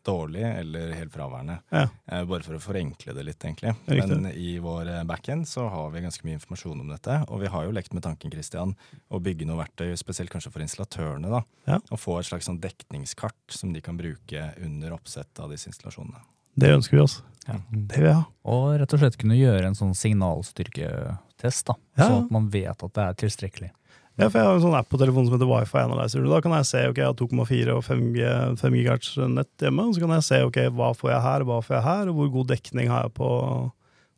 dårlig 0.08 0.44
eller 0.48 0.94
helt 0.96 1.12
fraværende. 1.12 1.58
Ja. 1.76 1.88
Eh, 2.08 2.24
bare 2.30 2.46
for 2.46 2.56
å 2.56 2.62
forenkle 2.64 3.16
det 3.18 3.26
litt, 3.28 3.44
egentlig. 3.44 3.74
Riktig. 3.90 4.16
Men 4.16 4.30
i 4.32 4.54
vår 4.64 4.92
eh, 4.94 5.04
backend 5.08 5.48
så 5.50 5.66
har 5.72 5.92
vi 5.92 6.04
ganske 6.06 6.24
mye 6.28 6.38
informasjon 6.40 6.80
om 6.86 6.94
dette. 6.94 7.18
Og 7.28 7.44
vi 7.44 7.52
har 7.52 7.68
jo 7.68 7.76
lekt 7.76 7.96
med 7.96 8.06
tanken 8.08 8.32
Christian, 8.32 8.76
å 9.12 9.20
bygge 9.24 9.48
noe 9.50 9.60
verktøy, 9.60 9.92
spesielt 10.00 10.32
kanskje 10.32 10.54
for 10.56 10.64
installatørene. 10.64 11.32
da, 11.36 11.44
Ja. 11.68 11.80
Og 11.92 12.00
få 12.00 12.20
et 12.20 12.30
slags 12.32 12.48
sånn 12.48 12.62
dekningskart 12.64 13.60
som 13.60 13.74
de 13.76 13.84
kan 13.84 14.00
bruke 14.00 14.54
under 14.64 14.96
oppsett 14.96 15.44
av 15.44 15.52
disse 15.52 15.68
installasjonene. 15.72 16.24
Det 16.60 16.76
ønsker 16.78 16.98
vi 16.98 17.04
oss. 17.04 17.20
Ja. 17.48 17.58
Det 17.72 17.98
vil 17.98 18.10
jeg 18.12 18.18
ha. 18.20 18.26
Og 18.50 18.70
rett 18.82 18.94
og 18.94 19.02
slett 19.02 19.18
kunne 19.22 19.38
gjøre 19.40 19.70
en 19.70 19.78
sånn 19.78 19.96
signalstyrketest, 19.98 21.70
da. 21.70 21.76
Ja. 21.98 22.06
Sånn 22.06 22.24
at 22.26 22.34
man 22.34 22.50
vet 22.54 22.86
at 22.86 22.96
det 22.96 23.06
er 23.06 23.20
tilstrekkelig. 23.26 23.72
Ja, 24.20 24.28
for 24.28 24.42
Jeg 24.42 24.50
har 24.50 24.58
en 24.58 24.64
sånn 24.66 24.76
app 24.76 24.90
på 24.92 25.00
telefonen 25.00 25.30
som 25.30 25.38
heter 25.38 25.48
Wifi 25.48 25.80
Analyzer. 25.80 26.26
Da 26.28 26.42
kan 26.44 26.54
jeg 26.58 26.68
se 26.68 26.82
ok, 26.90 26.98
jeg 27.00 27.08
har 27.08 27.16
2,4 27.16 27.76
og 27.78 27.84
5, 27.86 28.02
G, 28.18 28.32
5 28.60 28.74
GHz 28.76 29.12
nett 29.32 29.64
hjemme. 29.64 29.86
Og 29.88 29.96
så 29.96 30.04
kan 30.04 30.16
jeg 30.18 30.26
se 30.28 30.40
ok, 30.44 30.60
hva 30.76 30.90
får 30.98 31.14
jeg 31.14 31.22
her, 31.24 31.46
hva 31.48 31.60
får 31.64 31.78
jeg 31.78 31.86
her, 31.86 32.12
og 32.12 32.18
hvor 32.20 32.34
god 32.34 32.50
dekning 32.52 32.92
har 32.92 33.08
jeg 33.08 33.14
på, 33.16 33.30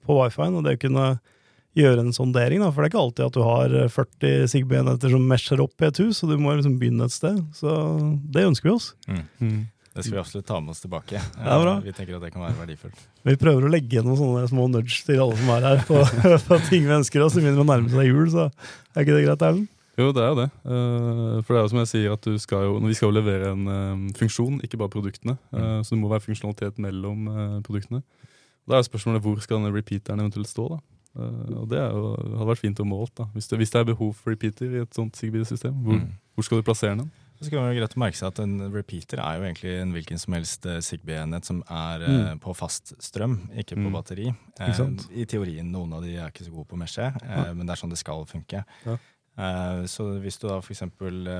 på 0.07 0.17
Wi-Fi-en. 0.17 0.57
Og 0.57 0.65
det 0.65 0.79
å 0.79 0.81
kunne 0.87 1.05
gjøre 1.77 2.03
en 2.03 2.15
sondering, 2.17 2.63
da, 2.65 2.71
for 2.71 2.81
det 2.81 2.89
er 2.89 2.93
ikke 2.95 3.03
alltid 3.03 3.27
at 3.27 3.37
du 3.37 3.43
har 3.45 3.75
40 3.93 4.49
Sigby-enheter 4.55 5.13
som 5.13 5.29
mesher 5.29 5.61
opp 5.63 5.85
i 5.85 5.87
et 5.91 6.01
hus, 6.01 6.23
og 6.25 6.33
du 6.33 6.41
må 6.41 6.55
liksom 6.57 6.79
begynne 6.81 7.05
et 7.05 7.15
sted. 7.15 7.37
Så 7.55 7.77
det 8.33 8.47
ønsker 8.49 8.71
vi 8.71 8.73
oss. 8.73 8.89
Mm. 9.05 9.61
Det 9.91 10.05
skal 10.05 10.13
vi 10.15 10.19
absolutt 10.21 10.45
ta 10.47 10.59
med 10.63 10.71
oss 10.71 10.79
tilbake. 10.85 11.19
Det 11.35 11.43
er 11.51 11.63
bra. 11.65 11.73
Eh, 11.77 11.83
Vi 11.89 11.91
tenker 11.97 12.15
at 12.15 12.21
det 12.23 12.31
kan 12.33 12.41
være 12.45 12.55
verdifullt. 12.61 13.01
Vi 13.27 13.35
prøver 13.41 13.67
å 13.67 13.71
legge 13.73 13.91
igjen 13.97 14.05
noen 14.07 14.17
sånne 14.21 14.47
små 14.51 14.69
nudge 14.71 15.01
til 15.05 15.19
alle 15.19 15.35
som 15.35 15.49
er 15.57 15.67
her, 15.67 15.83
på, 15.89 15.99
på 16.47 16.59
ting 16.69 16.85
vi 16.87 16.95
ønsker 17.01 17.25
oss. 17.25 17.35
Vi 17.35 17.43
begynner 17.43 17.65
å 17.65 17.67
nærme 17.67 17.91
seg 17.91 18.07
jul, 18.07 18.29
så 18.31 18.47
er 18.47 19.03
ikke 19.03 19.17
det 19.17 19.25
greit, 19.27 19.41
Erlend? 19.49 19.67
Jo, 19.99 20.07
det 20.15 20.21
er 20.23 20.29
jo 20.31 20.37
det. 20.39 20.45
Eh, 20.63 21.41
for 21.43 21.51
det 21.51 21.59
er 21.59 21.65
jo 21.67 21.71
som 21.73 21.81
jeg 21.83 21.89
sier 21.91 22.13
at 22.15 22.23
du 22.23 22.37
skal 22.39 22.63
jo, 22.69 22.77
Vi 22.87 22.95
skal 22.95 23.11
jo 23.11 23.17
levere 23.19 23.51
en 23.51 23.67
eh, 23.67 24.05
funksjon, 24.17 24.61
ikke 24.63 24.79
bare 24.79 24.93
produktene. 24.95 25.35
Eh, 25.51 25.81
så 25.83 25.93
det 25.93 25.99
må 25.99 26.09
være 26.13 26.23
funksjonalitet 26.29 26.79
mellom 26.81 27.27
produktene. 27.67 27.99
Da 28.69 28.77
er 28.79 28.87
spørsmålet 28.87 29.21
hvor 29.25 29.39
skal 29.43 29.59
denne 29.59 29.73
repeateren 29.75 30.23
eventuelt 30.23 30.47
stå. 30.49 30.69
da? 30.77 30.79
Eh, 31.19 31.51
og 31.59 31.67
Det 31.69 31.81
er 31.83 31.91
jo, 31.91 32.15
hadde 32.39 32.47
vært 32.53 32.63
fint 32.63 32.79
å 32.79 32.87
måle. 32.87 33.11
da. 33.19 33.27
Hvis 33.35 33.51
det, 33.51 33.59
hvis 33.59 33.75
det 33.75 33.81
er 33.83 33.89
behov 33.91 34.15
for 34.15 34.31
repeater 34.31 34.71
i 34.79 34.81
et 34.85 34.95
sånt 34.95 35.19
Zigbee-system, 35.19 35.75
hvor, 35.83 35.99
Mm. 35.99 36.07
hvor 36.39 36.47
skal 36.47 36.61
du 36.63 36.63
plassere 36.71 36.95
den? 36.97 37.11
Så 37.41 37.47
skal 37.49 37.57
det 37.57 37.63
være 37.71 37.77
greit 37.81 37.95
å 37.97 38.01
merke 38.03 38.19
seg 38.19 38.27
at 38.29 38.39
En 38.43 38.71
repeater 38.71 39.17
er 39.19 39.37
jo 39.39 39.45
egentlig 39.47 39.71
en 39.81 39.93
hvilken 39.95 40.19
som 40.21 40.33
helst 40.37 40.65
eh, 40.69 40.77
Zigbee-enhet 40.85 41.43
som 41.49 41.63
er 41.67 42.03
eh, 42.05 42.17
Mm. 42.35 42.39
på 42.39 42.53
fast 42.55 42.93
strøm, 43.01 43.49
ikke 43.57 43.75
på 43.79 43.87
Mm. 43.89 43.95
batteri. 43.97 44.27
Eh, 44.59 45.23
I 45.23 45.25
teorien, 45.25 45.71
noen 45.71 45.93
av 45.97 46.03
de 46.03 46.15
er 46.17 46.29
ikke 46.29 46.45
så 46.45 46.53
gode 46.53 46.67
på 46.69 46.77
mesje, 46.77 47.07
eh, 47.23 47.53
men 47.53 47.65
det 47.65 47.73
er 47.73 47.81
sånn 47.81 47.89
det 47.89 47.97
skal 47.97 48.23
funke. 48.29 48.63
Ja. 48.85 48.97
Eh, 49.39 49.83
så 49.87 50.19
hvis 50.21 50.37
du 50.39 50.47
da 50.49 50.59
f.eks. 50.59 50.81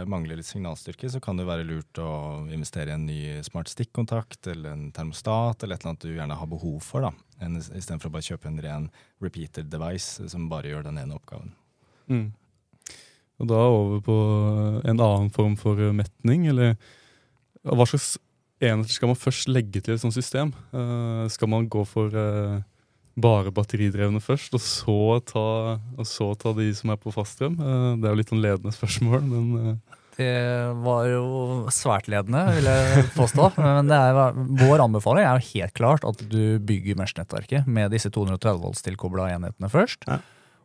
mangler 0.08 0.38
litt 0.38 0.46
signalstyrke, 0.48 1.10
så 1.12 1.22
kan 1.22 1.38
det 1.38 1.46
være 1.46 1.68
lurt 1.68 1.94
å 2.00 2.50
investere 2.50 2.88
i 2.88 2.94
en 2.96 3.06
ny 3.06 3.42
smart 3.44 3.68
stikkontakt 3.68 4.48
eller 4.48 4.72
en 4.72 4.92
termostat 4.92 5.62
eller 5.62 5.76
et 5.76 5.82
eller 5.84 5.92
annet 5.92 6.00
du 6.08 6.16
gjerne 6.16 6.38
har 6.40 6.48
behov 6.48 6.82
for, 6.82 7.02
da, 7.02 7.12
istedenfor 7.46 8.08
å 8.10 8.12
bare 8.16 8.24
kjøpe 8.26 8.48
en 8.48 8.62
ren 8.64 8.90
repeater 9.22 9.64
device 9.70 10.28
som 10.32 10.50
bare 10.50 10.64
gjør 10.72 10.84
den 10.86 10.98
ene 10.98 11.14
oppgaven. 11.20 11.52
Mm. 12.10 12.32
Og 13.42 13.50
da 13.50 13.62
over 13.68 14.02
på 14.06 14.18
en 14.86 15.00
annen 15.00 15.32
form 15.34 15.56
for 15.60 15.80
eh, 15.82 15.96
metning, 15.96 16.46
eller 16.52 16.76
hva 17.66 17.86
slags 17.90 18.16
enheter 18.62 18.94
skal 18.94 19.10
man 19.12 19.20
først 19.20 19.50
legge 19.50 19.82
til 19.82 19.96
et 19.96 20.04
sånt 20.04 20.16
system? 20.16 20.54
Uh, 20.74 21.26
skal 21.34 21.50
man 21.50 21.68
gå 21.70 21.82
for 21.90 22.14
uh, 22.14 22.62
bare 23.22 23.54
batteridrevne 23.54 24.22
først, 24.24 24.54
og 24.56 24.64
så, 24.64 24.98
ta, 25.28 25.46
og 25.98 26.08
så 26.08 26.32
ta 26.40 26.54
de 26.58 26.70
som 26.78 26.94
er 26.94 27.00
på 27.02 27.14
faststrøm? 27.14 27.58
Uh, 27.60 27.98
det 27.98 28.08
er 28.08 28.14
jo 28.14 28.20
litt 28.22 28.34
sånn 28.34 28.44
ledende 28.44 28.76
spørsmål, 28.76 29.26
men 29.28 29.50
eh, 29.60 29.98
Det 30.18 30.34
var 30.86 31.08
jo 31.10 31.26
svært 31.74 32.10
ledende, 32.12 32.44
vil 32.58 32.70
jeg 32.70 33.06
påstå. 33.16 33.54
Men 33.64 33.90
det 33.90 33.98
er, 33.98 34.42
vår 34.60 34.84
anbefaling 34.84 35.26
er 35.26 35.40
jo 35.40 35.54
helt 35.56 35.74
klart 35.78 36.06
at 36.06 36.20
du 36.30 36.60
bygger 36.60 37.00
Mesh-nettverket 37.00 37.66
med 37.66 37.94
disse 37.96 38.12
230 38.12 38.62
volts 38.62 38.86
tilkobla 38.86 39.32
enhetene 39.34 39.72
først. 39.72 40.06
Ja. 40.06 40.20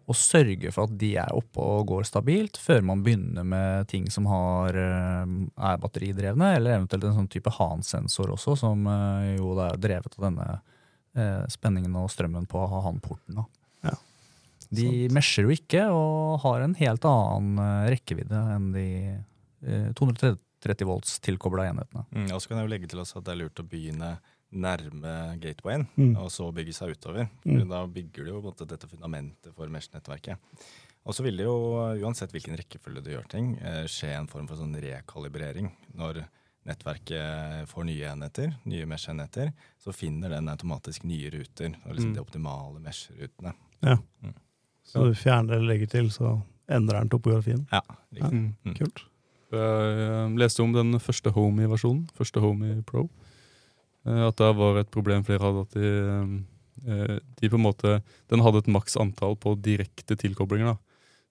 Og 0.06 0.14
sørge 0.14 0.70
for 0.70 0.86
at 0.86 0.92
de 1.00 1.08
er 1.18 1.32
oppe 1.34 1.58
og 1.58 1.88
går 1.90 2.04
stabilt, 2.06 2.60
før 2.62 2.84
man 2.86 3.00
begynner 3.02 3.42
med 3.42 3.88
ting 3.90 4.04
som 4.14 4.28
har, 4.30 4.76
eh, 4.78 5.32
er 5.58 5.80
batteridrevne, 5.82 6.52
eller 6.60 6.76
eventuelt 6.78 7.08
en 7.08 7.16
sånn 7.16 7.30
type 7.32 7.50
Han-sensor 7.56 8.30
også, 8.36 8.54
som 8.60 8.86
eh, 8.86 9.32
jo 9.40 9.56
er 9.58 9.75
drevet 9.82 10.14
av 10.18 10.28
denne 10.28 10.46
eh, 11.16 11.42
spenningen 11.50 11.96
og 11.98 12.10
strømmen 12.14 12.46
på 12.46 12.62
Han-porten. 12.70 13.42
Ja, 13.82 13.96
De 14.70 14.86
sant. 14.86 15.12
mesher 15.18 15.42
jo 15.48 15.54
ikke 15.56 15.88
og 15.90 16.40
har 16.46 16.62
en 16.62 16.75
helt 16.78 17.04
annen 17.10 17.90
rekkevidde 17.90 18.44
enn 18.54 18.70
de 18.76 18.86
eh, 19.66 19.90
230 19.98 20.86
volts 20.86 21.18
tilkobla 21.22 21.66
enhetene. 21.72 22.06
Mm, 22.14 22.30
og 22.30 22.40
så 22.42 22.48
kan 22.50 22.58
jeg 22.62 22.68
jo 22.68 22.72
legge 22.76 22.88
til 22.90 23.02
også 23.02 23.18
at 23.18 23.26
det 23.26 23.34
er 23.34 23.42
lurt 23.42 23.58
å 23.62 23.66
begynne 23.66 24.14
nærme 24.52 25.38
gatewayen, 25.40 25.86
Mm. 25.96 26.16
og 26.16 26.30
så 26.30 26.52
bygge 26.54 26.72
seg 26.72 26.90
utover. 26.96 27.28
Mm. 27.44 27.68
Da 27.68 27.86
bygger 27.86 28.24
du 28.24 28.30
jo 28.30 28.40
på 28.40 28.46
en 28.46 28.52
måte 28.52 28.66
dette 28.68 28.88
fundamentet 28.88 29.54
for 29.54 29.66
Mesh-nettverket. 29.68 30.36
Og 31.06 31.14
så 31.14 31.22
vil 31.22 31.36
det 31.36 31.44
jo, 31.46 31.54
uansett 32.02 32.32
hvilken 32.32 32.56
rekkefølge 32.58 33.02
du 33.04 33.10
gjør 33.10 33.28
ting, 33.28 33.56
eh, 33.62 33.84
skje 33.86 34.14
en 34.18 34.26
form 34.26 34.46
for 34.48 34.56
sånn 34.56 34.74
rekalibrering. 34.74 35.70
Når 35.94 36.24
nettverket 36.66 37.68
får 37.70 37.84
nye 37.86 38.08
enheter, 38.10 38.54
nye 38.66 38.86
mesh-enheter, 38.86 39.52
så 39.78 39.92
finner 39.94 40.28
den 40.34 40.48
automatisk 40.48 41.04
nye 41.04 41.30
ruter. 41.30 41.74
Og 41.86 41.94
liksom 41.94 42.10
Mm. 42.10 42.14
de 42.14 42.20
optimale 42.20 42.80
mesh-rutene. 42.80 43.54
Ja. 43.82 43.96
Mm. 44.22 44.34
Så 44.84 45.04
du 45.06 45.14
fjerner 45.14 45.54
eller 45.56 45.74
legger 45.74 45.88
til, 45.90 46.08
så 46.10 46.42
endrer 46.68 47.00
den 47.00 47.08
topografien. 47.08 47.66
Ja, 47.72 47.80
riktig. 48.12 48.22
ja. 48.22 48.28
Mm. 48.64 48.74
Kult. 48.76 49.02
Jeg 49.52 49.60
eh, 49.60 50.28
leste 50.36 50.60
om 50.62 50.72
den 50.72 50.92
første 50.98 51.30
Homey-versjonen, 51.32 52.08
første 52.16 52.40
Homey 52.40 52.82
Pro. 52.84 53.08
Eh, 54.06 54.22
At 54.28 54.36
det 54.40 54.52
var 54.56 54.78
et 54.80 54.90
problem 54.94 55.25
flere 55.26 55.42
hadde. 55.44 55.64
At 55.66 55.76
de, 55.76 56.44
eh, 56.86 57.18
de 57.40 57.48
på 57.50 57.58
en 57.58 57.66
måte 57.66 58.02
Den 58.30 58.40
hadde 58.40 58.58
et 58.64 58.70
maks 58.72 58.96
antall 58.96 59.36
på 59.36 59.56
direkte 59.60 60.16
tilkoblinger. 60.16 60.75
da. 60.75 60.76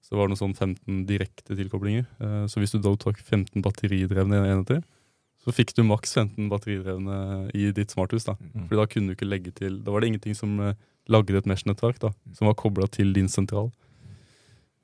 Så 0.06 0.16
var 0.18 0.28
det 0.28 0.36
noe 0.36 0.44
sånn 0.44 0.54
15 0.56 1.06
direkte 1.08 1.56
tilkoblinger. 1.58 2.06
Eh, 2.22 2.46
Så 2.48 2.60
hvis 2.62 2.72
du 2.76 2.80
da 2.80 2.96
tok 2.96 3.18
15 3.18 3.62
batteridrevne 3.62 4.44
enheter, 4.44 4.84
så 5.46 5.54
fikk 5.54 5.74
du 5.78 5.84
maks 5.84 6.14
15 6.14 6.50
batteridrevne 6.50 7.52
i 7.54 7.72
ditt 7.72 7.92
smarthus. 7.94 8.26
da. 8.26 8.34
Mm. 8.34 8.68
Fordi 8.68 8.78
da 8.82 8.86
kunne 8.86 9.08
du 9.08 9.16
ikke 9.16 9.30
legge 9.30 9.54
til 9.54 9.80
Da 9.84 9.92
var 9.92 10.02
det 10.02 10.10
ingenting 10.10 10.36
som 10.36 10.60
eh, 10.60 10.74
lagde 11.08 11.38
et 11.38 11.46
mesh-nettverk 11.46 12.00
da, 12.00 12.12
som 12.34 12.48
var 12.48 12.56
kobla 12.56 12.88
til 12.90 13.14
din 13.14 13.28
sentral. 13.30 13.72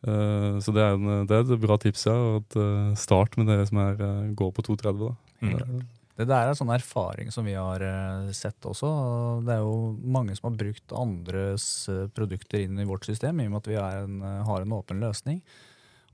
Eh, 0.06 0.58
så 0.62 0.74
det 0.74 0.82
er, 0.82 0.94
en, 0.98 1.26
det 1.30 1.32
er 1.36 1.46
et 1.46 1.62
bra 1.62 1.78
tips, 1.78 2.06
ja. 2.10 2.16
At, 2.40 2.56
eh, 2.58 2.94
start 2.98 3.38
med 3.38 3.48
dere 3.48 3.66
som 3.70 3.78
er, 3.82 3.94
eh, 4.02 4.34
går 4.38 4.52
på 4.54 4.64
230. 4.66 5.10
da. 5.10 5.16
Mm. 5.42 5.82
Det 6.22 6.30
er- 6.36 6.46
der 6.46 6.50
er 6.52 6.58
sånn 6.58 6.74
erfaring 6.76 7.32
som 7.32 7.46
vi 7.46 7.54
har 7.58 7.82
eh, 7.82 8.32
sett 8.32 8.60
også. 8.62 9.44
Det 9.46 9.54
er 9.56 9.60
jo 9.64 9.98
mange 10.04 10.36
som 10.38 10.50
har 10.52 10.58
brukt 10.58 10.94
andres 10.94 11.88
eh, 11.90 12.08
produkter 12.14 12.62
inn 12.66 12.80
i 12.80 12.86
vårt 12.86 13.06
system, 13.06 13.40
i 13.42 13.46
og 13.48 13.52
med 13.52 13.62
at 13.62 13.68
vi 13.72 13.76
en, 13.82 14.22
eh, 14.22 14.44
har 14.46 14.62
en 14.62 14.72
åpen 14.78 15.00
løsning. 15.02 15.42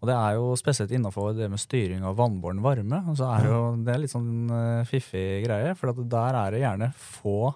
Og 0.01 0.07
det 0.07 0.13
er 0.15 0.33
jo 0.37 0.53
spesielt 0.55 0.91
innafor 0.93 1.35
det 1.35 1.49
med 1.49 1.57
styring 1.59 2.03
av 2.05 2.15
vannbåren 2.17 2.61
varme. 2.61 3.03
Så 3.17 3.25
er 3.25 3.47
jo 3.49 3.61
det 3.83 3.93
er 3.95 3.97
litt 4.03 4.11
sånn 4.13 4.85
fiffig 4.85 5.43
greie, 5.43 5.75
for 5.75 5.89
at 5.89 6.01
der 6.07 6.35
er 6.37 6.51
det 6.51 6.61
gjerne 6.61 6.93
få 6.93 7.55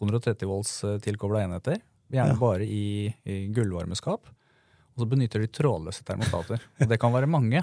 230 0.00 0.46
volts 0.48 0.80
tilkobla 1.04 1.42
enheter. 1.44 1.82
Gjerne 2.10 2.32
Ja. 2.32 2.40
bare 2.40 2.64
i, 2.64 3.12
i 3.26 3.46
gullvarmeskap. 3.52 4.20
Og 4.24 4.96
så 4.98 5.06
benytter 5.08 5.40
de 5.40 5.48
trådløse 5.48 6.02
termostater. 6.04 6.60
Og 6.80 6.88
det 6.88 6.98
kan 6.98 7.12
være 7.12 7.28
mange. 7.28 7.62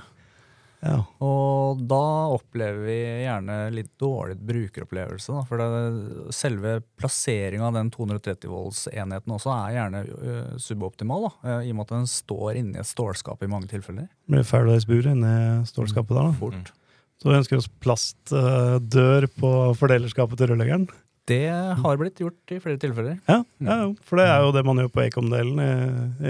Ja. 0.80 1.02
Og 1.24 1.82
da 1.90 2.04
opplever 2.32 2.86
vi 2.88 2.98
gjerne 3.26 3.58
litt 3.74 3.92
dårlig 4.00 4.38
brukeropplevelse. 4.48 5.36
Da, 5.36 5.44
for 5.50 5.60
det, 5.60 6.30
selve 6.36 6.78
plasseringa 7.00 7.68
av 7.68 7.76
den 7.76 7.92
230 7.94 8.52
volts-enheten 8.52 9.36
også 9.36 9.52
er 9.56 9.76
gjerne 9.76 10.04
uh, 10.08 10.54
suboptimal. 10.62 11.28
Da, 11.28 11.34
eh, 11.44 11.68
I 11.68 11.74
og 11.74 11.80
med 11.80 11.88
at 11.88 11.96
den 11.98 12.10
står 12.12 12.62
inni 12.62 12.80
et 12.80 12.90
stålskap 12.90 13.44
i 13.44 13.52
mange 13.52 13.68
tilfeller. 13.72 14.08
Blir 14.32 14.48
Fairdays-bur 14.48 15.12
inni 15.12 15.36
stålskapet 15.68 16.16
der, 16.16 16.32
da. 16.32 16.38
Fort. 16.40 16.72
Så 17.20 17.28
vi 17.28 17.36
ønsker 17.36 17.60
oss 17.60 17.68
plastdør 17.84 19.28
på 19.36 19.54
fordelerskapet 19.76 20.40
til 20.40 20.54
rørleggeren. 20.54 20.88
Det 21.30 21.50
har 21.52 22.00
blitt 22.00 22.22
gjort 22.24 22.54
i 22.56 22.62
flere 22.64 22.80
tilfeller. 22.82 23.20
Ja, 23.28 23.44
ja, 23.62 23.76
ja, 23.84 23.90
for 24.08 24.18
det 24.18 24.30
er 24.32 24.40
jo 24.42 24.54
det 24.56 24.64
man 24.66 24.80
gjør 24.82 24.94
på 24.96 25.04
Ekom-delen 25.04 25.60
i, 25.62 25.74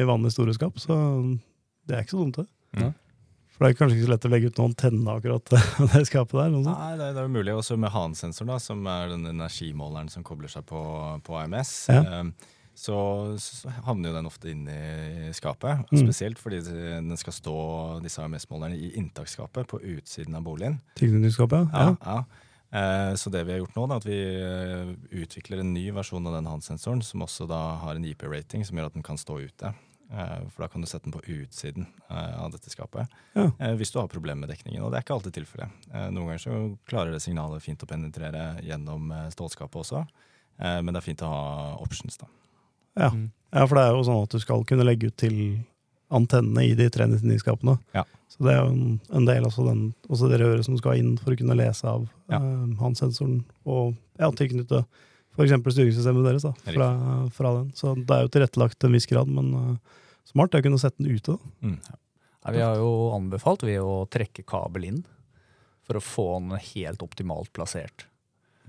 i 0.02 0.08
vanlig 0.10 0.34
store 0.34 0.56
skap, 0.58 0.82
så 0.82 0.98
det 1.88 1.96
er 1.96 2.04
ikke 2.04 2.18
så 2.18 2.24
dumt, 2.26 2.42
det. 2.42 2.50
Mm. 2.76 2.90
For 3.60 3.66
det 3.68 3.74
er 3.74 3.80
kanskje 3.82 3.98
ikke 4.00 4.06
så 4.08 4.12
lett 4.14 4.26
å 4.26 4.30
legge 4.32 4.50
ut 4.54 4.60
noen 4.62 4.72
antenne 4.72 5.16
akkurat 5.20 5.52
det 5.92 6.06
skapet 6.08 6.38
der. 6.40 6.54
Noe 6.54 6.64
sånt. 6.64 6.80
Nei, 6.80 6.94
det, 6.96 7.10
det 7.18 7.20
er 7.20 7.28
jo 7.28 7.34
mulig. 7.34 7.56
Også 7.60 7.76
med 7.76 7.92
HAN-sensor, 7.92 8.48
da, 8.48 8.56
som 8.64 8.88
er 8.88 9.12
den 9.12 9.28
energimåleren 9.34 10.08
som 10.14 10.24
kobler 10.24 10.48
seg 10.54 10.64
på, 10.70 10.80
på 11.28 11.36
AMS. 11.42 11.74
Ja. 11.92 12.00
eh, 12.24 12.56
Så, 12.80 12.96
så 13.44 13.68
havner 13.84 14.14
jo 14.14 14.16
den 14.16 14.28
ofte 14.30 14.48
inne 14.54 14.76
i 15.28 15.32
skapet. 15.36 15.82
Mm. 15.92 16.00
Spesielt 16.06 16.40
fordi 16.40 16.62
den 16.64 17.12
skal 17.20 17.36
stå, 17.36 17.56
disse 18.06 18.24
AMS-målerne, 18.24 18.78
i 18.80 18.94
inntaksskapet 19.02 19.68
på 19.68 19.82
utsiden 19.98 20.38
av 20.40 20.46
boligen. 20.48 20.78
Tilknytningsskapet, 20.96 21.74
ja. 21.76 21.90
Ja, 21.90 21.98
ja. 22.06 22.46
Eh, 22.72 23.12
Så 23.20 23.28
det 23.34 23.44
vi 23.44 23.52
har 23.58 23.60
gjort 23.66 23.76
nå, 23.76 23.84
er 23.90 23.98
at 24.00 24.08
vi 24.08 24.22
eh, 24.24 24.96
utvikler 25.26 25.66
en 25.66 25.74
ny 25.76 25.90
versjon 25.92 26.32
av 26.32 26.38
den 26.40 26.48
HAN-sensoren, 26.48 27.04
som 27.04 27.28
også 27.28 27.50
da 27.52 27.60
har 27.84 28.00
en 28.00 28.08
IP-rating 28.08 28.64
som 28.64 28.80
gjør 28.80 28.88
at 28.94 28.96
den 28.96 29.04
kan 29.04 29.20
stå 29.20 29.42
ute. 29.44 29.74
Eh, 30.12 30.40
For 30.50 30.64
da 30.64 30.68
kan 30.74 30.82
du 30.82 30.88
sette 30.90 31.06
den 31.06 31.14
på 31.14 31.22
utsiden 31.22 31.86
eh, 32.10 32.36
av 32.42 32.52
dette 32.52 32.70
skapet. 32.74 33.08
Ja. 33.38 33.52
Eh, 33.60 33.76
Hvis 33.78 33.92
du 33.94 34.00
har 34.00 34.08
problemer 34.10 34.48
med 34.48 34.50
dekningen. 34.50 34.82
Og 34.84 34.92
det 34.92 34.98
er 35.00 35.06
ikke 35.06 35.14
alltid 35.20 35.36
tilfellet. 35.38 35.70
Eh, 35.94 36.08
Noen 36.10 36.32
ganger 36.32 36.42
så 36.46 36.78
klarer 36.90 37.12
det 37.14 37.22
signalet 37.22 37.62
fint 37.62 37.84
å 37.86 37.90
penetrere 37.90 38.60
gjennom 38.66 39.12
stålskapet 39.34 39.84
også. 39.84 40.06
Eh, 40.60 40.80
Men 40.82 40.94
det 40.94 41.04
er 41.04 41.08
fint 41.12 41.22
å 41.22 41.30
ha 41.30 41.76
options, 41.84 42.18
da. 42.18 42.26
Ja. 43.00 43.10
Mm. 43.14 43.28
ja, 43.54 43.66
for 43.70 43.76
det 43.78 43.84
er 43.86 43.94
jo 43.94 44.04
sånn 44.04 44.24
at 44.26 44.34
du 44.34 44.40
skal 44.42 44.66
kunne 44.66 44.84
legge 44.84 45.08
ut 45.12 45.18
til 45.22 45.60
antennene 46.12 46.64
i 46.66 46.74
de 46.74 46.88
399-skapene. 46.90 47.78
Ja. 47.94 48.04
Så 48.34 48.44
det 48.46 48.56
er 48.56 48.64
jo 48.64 48.72
en, 48.74 48.96
en 49.14 49.26
del 49.30 49.46
også, 49.46 49.64
den, 49.68 49.84
også 50.10 50.28
det 50.32 50.40
røret 50.42 50.66
som 50.66 50.76
skal 50.80 50.98
inn 50.98 51.14
for 51.22 51.34
å 51.34 51.38
kunne 51.38 51.56
lese 51.58 51.86
av 51.88 52.08
Ja. 52.34 52.40
eh, 52.42 52.74
hans-sensoren 52.82 53.44
og 53.66 53.94
ja, 54.20 54.30
tilknytte 54.34 54.82
f.eks. 55.40 55.56
styringssystemet 55.56 56.28
deres 56.28 56.46
da, 56.46 56.52
fra, 56.68 56.90
fra 57.36 57.56
den. 57.62 57.72
Så 57.80 57.96
det 57.96 58.18
er 58.18 58.28
jo 58.28 58.34
tilrettelagt 58.36 58.78
til 58.80 58.92
en 58.92 59.00
viss 59.00 59.10
grad, 59.10 59.32
men 59.32 59.50
uh, 59.56 60.04
smart 60.28 60.54
er 60.54 60.62
å 60.62 60.68
kunne 60.68 60.82
sette 60.82 61.00
den 61.02 61.16
ute. 61.16 61.38
Da. 61.40 61.56
Mm. 61.64 61.80
Ja, 62.44 62.52
vi 62.56 62.62
har 62.64 62.78
jo 62.80 62.92
anbefalt 63.16 63.66
vi 63.68 63.80
å 63.82 64.04
trekke 64.12 64.46
kabel 64.48 64.92
inn 64.92 65.02
for 65.88 65.98
å 65.98 66.04
få 66.04 66.30
den 66.38 66.60
helt 66.62 67.02
optimalt 67.06 67.52
plassert. 67.56 68.06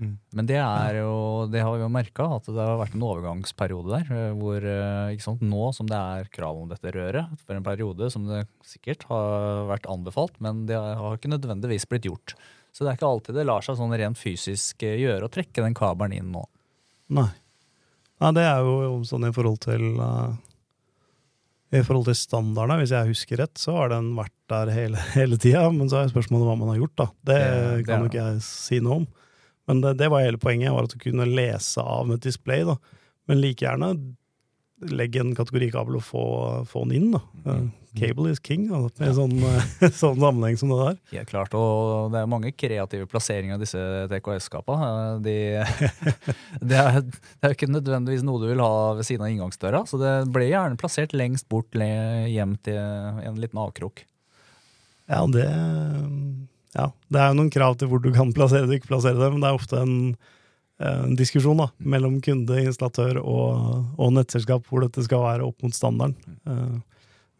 Mm. 0.01 0.15
Men 0.33 0.47
det 0.49 0.57
er 0.57 0.95
jo, 0.97 1.11
det 1.53 1.61
har 1.61 1.75
vi 1.77 1.83
jo 1.83 1.91
merka, 1.93 2.25
at 2.39 2.47
det 2.49 2.57
har 2.57 2.79
vært 2.79 2.95
en 2.97 3.03
overgangsperiode 3.05 3.91
der. 3.93 4.07
eh, 4.15 4.31
Hvor 4.39 4.65
eh, 4.65 5.11
ikke 5.13 5.27
sant, 5.27 5.43
nå 5.45 5.67
som 5.77 5.89
det 5.89 5.99
er 5.99 6.31
krav 6.33 6.57
om 6.57 6.71
dette 6.71 6.93
røret, 6.95 7.35
for 7.45 7.53
en 7.53 7.67
periode 7.67 8.09
som 8.13 8.25
det 8.25 8.47
sikkert 8.65 9.05
har 9.11 9.67
vært 9.69 9.85
anbefalt, 9.91 10.39
men 10.41 10.65
det 10.69 10.79
har 10.79 11.19
ikke 11.19 11.29
nødvendigvis 11.35 11.85
blitt 11.91 12.09
gjort. 12.09 12.33
Så 12.73 12.81
det 12.83 12.89
er 12.93 12.97
ikke 12.97 13.11
alltid 13.11 13.37
det 13.37 13.45
lar 13.45 13.61
seg 13.65 13.77
sånn 13.77 13.93
rent 13.99 14.17
fysisk 14.17 14.81
gjøre 14.87 15.27
å 15.27 15.31
trekke 15.31 15.61
den 15.61 15.77
kabelen 15.77 16.17
inn 16.17 16.33
nå. 16.33 16.47
Nei. 17.11 17.27
Nei, 18.21 18.31
det 18.37 18.43
er 18.45 18.61
jo 18.63 18.99
sånn 19.07 19.25
i 19.27 19.31
forhold 19.33 19.57
til 19.63 19.83
uh, 19.97 20.29
I 21.73 21.81
forhold 21.87 22.05
til 22.09 22.17
standardene, 22.19 22.77
hvis 22.83 22.91
jeg 22.93 23.09
husker 23.09 23.41
rett, 23.41 23.57
så 23.59 23.73
har 23.79 23.91
den 23.93 24.11
vært 24.17 24.35
der 24.51 24.71
hele, 24.75 25.01
hele 25.17 25.39
tida. 25.41 25.65
Men 25.73 25.89
så 25.91 26.01
er 26.03 26.11
spørsmålet 26.13 26.47
hva 26.49 26.57
man 26.59 26.71
har 26.73 26.81
gjort, 26.83 26.95
da. 27.01 27.07
Det, 27.31 27.39
Det- 27.41 27.85
kan 27.89 28.05
jo 28.05 28.11
ikke 28.11 28.25
jeg 28.27 28.41
si 28.47 28.79
noe 28.83 29.01
om. 29.01 29.07
Men 29.69 29.81
det, 29.83 29.95
det 30.01 30.09
var 30.11 30.23
hele 30.25 30.39
poenget, 30.41 30.73
var 30.73 30.87
at 30.89 30.93
du 30.95 30.99
kunne 31.01 31.27
lese 31.29 31.79
av 31.83 32.07
med 32.09 32.19
et 32.19 32.29
display, 32.31 32.63
da. 32.67 32.75
Men 33.29 33.39
like 33.43 33.63
gjerne 33.63 33.93
legge 34.91 35.21
en 35.21 35.35
kategorikabel 35.37 35.99
og 35.99 36.03
få, 36.03 36.23
få 36.67 36.81
den 36.89 36.95
inn, 36.97 37.11
da. 37.13 37.21
Eh, 37.45 37.67
cable 37.97 38.31
is 38.31 38.39
king, 38.39 38.67
i 38.69 38.81
med 39.01 39.15
sånn, 39.17 39.33
eh, 39.43 39.89
sånn 40.01 40.19
sammenheng 40.21 40.57
som 40.59 40.71
det 40.71 40.77
der. 40.79 40.99
Helt 41.15 41.31
klart, 41.31 41.55
og 41.57 42.11
det 42.13 42.21
er 42.21 42.29
mange 42.31 42.53
kreative 42.55 43.07
plasseringer 43.11 43.57
av 43.57 43.63
disse 43.63 43.81
TKS-skapene. 44.11 45.19
De, 45.25 45.35
det, 46.71 46.77
er, 46.79 47.01
det 47.03 47.49
er 47.49 47.55
ikke 47.55 47.71
nødvendigvis 47.71 48.23
noe 48.27 48.41
du 48.43 48.47
vil 48.51 48.63
ha 48.63 48.93
ved 48.99 49.07
siden 49.07 49.25
av 49.25 49.33
inngangsdøra, 49.33 49.83
så 49.89 49.99
det 50.01 50.13
ble 50.31 50.47
gjerne 50.47 50.79
plassert 50.79 51.15
lengst 51.17 51.49
bort 51.51 51.75
hjem 51.75 52.55
til 52.65 52.79
en 52.79 53.41
liten 53.41 53.61
avkrok. 53.61 54.05
Ja, 55.11 55.25
det 55.27 55.47
Ja, 56.71 56.85
det 57.11 57.19
er 57.19 57.33
jo 57.33 57.35
noen 57.41 57.51
krav 57.51 57.75
til 57.75 57.89
hvor 57.91 57.99
du 57.99 58.13
kan 58.15 58.31
plassere 58.35 58.69
det 58.69 58.79
ikke 58.79 58.93
plassere 58.93 59.19
det, 59.19 59.27
men 59.33 59.43
det 59.43 59.49
er 59.49 59.57
ofte 59.57 59.81
en, 59.83 60.13
en 60.79 61.17
diskusjon 61.19 61.59
da, 61.59 61.67
mellom 61.83 62.21
kunde, 62.23 62.61
installatør 62.63 63.19
og, 63.19 63.91
og 63.99 64.15
nettselskap 64.15 64.69
hvor 64.69 64.85
dette 64.85 65.03
skal 65.03 65.25
være 65.25 65.49
opp 65.49 65.59
mot 65.65 65.75
standarden. 65.75 66.39
Eh, 66.47 66.79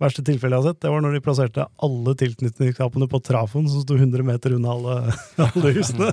verste 0.01 0.23
tilfellet 0.25 0.57
jeg 0.57 0.63
har 0.63 0.73
sett, 0.73 0.81
det 0.83 0.91
var 0.93 1.03
når 1.05 1.15
de 1.15 1.23
plasserte 1.23 1.65
alle 1.85 2.13
tilknytningskapene 2.19 3.07
på 3.11 3.21
trafoen 3.23 3.67
som 3.69 3.83
sto 3.83 3.97
100 3.97 4.25
meter 4.27 4.55
unna 4.57 4.73
alle, 4.73 4.95
alle 5.47 5.73
husene. 5.77 6.11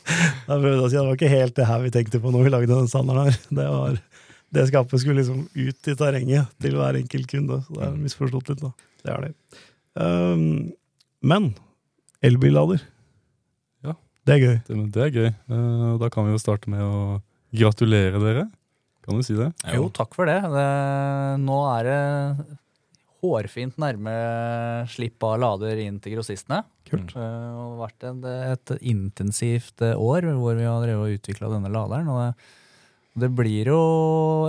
da 0.48 0.56
prøvde 0.58 0.76
jeg 0.76 0.84
å 0.84 0.90
si, 0.90 0.96
Det 0.96 1.04
var 1.06 1.18
ikke 1.18 1.32
helt 1.34 1.56
det 1.58 1.68
her 1.68 1.84
vi 1.84 1.92
tenkte 1.94 2.22
på 2.22 2.32
når 2.34 2.46
vi 2.48 2.54
lagde 2.56 2.72
den 2.72 2.90
standarden 2.90 3.30
her. 3.30 3.38
Det 3.60 3.68
var 3.72 4.00
det 4.56 4.66
skapet 4.70 5.02
skulle 5.02 5.20
liksom 5.20 5.46
ut 5.52 5.88
i 5.90 5.94
terrenget 5.98 6.52
til 6.62 6.76
hver 6.78 6.96
enkelt 6.96 7.30
kunde. 7.30 7.60
Så 7.66 7.76
det 7.76 7.86
er 7.88 7.96
misforstått 8.00 8.52
litt, 8.52 8.62
da. 8.62 8.70
Det 9.04 9.12
er 9.12 9.24
det. 9.26 9.32
Um, 9.98 10.44
men 11.26 11.48
elbillader, 12.24 12.80
Ja. 13.84 13.96
det 14.24 14.36
er 14.36 14.44
gøy. 14.44 14.54
Det, 14.68 14.78
det 14.94 15.02
er 15.02 15.16
gøy. 15.16 15.28
Uh, 15.50 15.96
da 16.00 16.08
kan 16.14 16.28
vi 16.28 16.36
jo 16.36 16.40
starte 16.40 16.70
med 16.72 16.84
å 16.84 17.18
gratulere 17.56 18.22
dere. 18.22 18.46
Kan 19.06 19.18
du 19.18 19.26
si 19.26 19.36
det? 19.38 19.50
Jo, 19.74 19.90
takk 19.94 20.14
for 20.16 20.30
det. 20.30 20.38
det 20.50 20.70
nå 21.42 21.58
er 21.76 21.90
det 21.90 22.00
hårfint 23.26 23.76
nærme 23.82 24.14
slipp 24.92 25.22
av 25.26 25.38
lader 25.42 25.80
inn 25.82 25.98
til 26.02 26.16
grossistene. 26.16 26.62
Kult. 26.86 27.14
Eh, 27.14 27.20
Det 27.20 27.56
har 27.56 27.74
vært 27.80 28.06
et, 28.10 28.28
et 28.52 28.74
intensivt 28.92 29.82
eh, 29.82 29.98
år 29.98 30.28
hvor 30.38 30.56
vi 30.58 30.68
har 30.68 30.84
drevet 30.84 31.18
utvikla 31.18 31.50
denne 31.52 31.72
laderen. 31.72 32.08
og 32.08 32.22
det, 32.22 32.34
det 33.24 33.30
blir 33.34 33.72
jo 33.72 33.80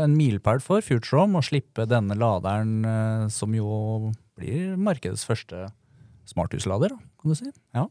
en 0.03 0.15
milepæl 0.17 0.61
for 0.63 0.85
Futurom 0.85 1.37
å 1.39 1.45
slippe 1.45 1.87
denne 1.89 2.17
laderen, 2.19 2.73
eh, 2.85 3.27
som 3.33 3.55
jo 3.55 4.11
blir 4.37 4.75
markedets 4.77 5.25
første 5.25 5.69
smarthuslader, 6.27 6.91
kan 6.91 7.31
du 7.31 7.37
si. 7.39 7.49
Ja. 7.73 7.87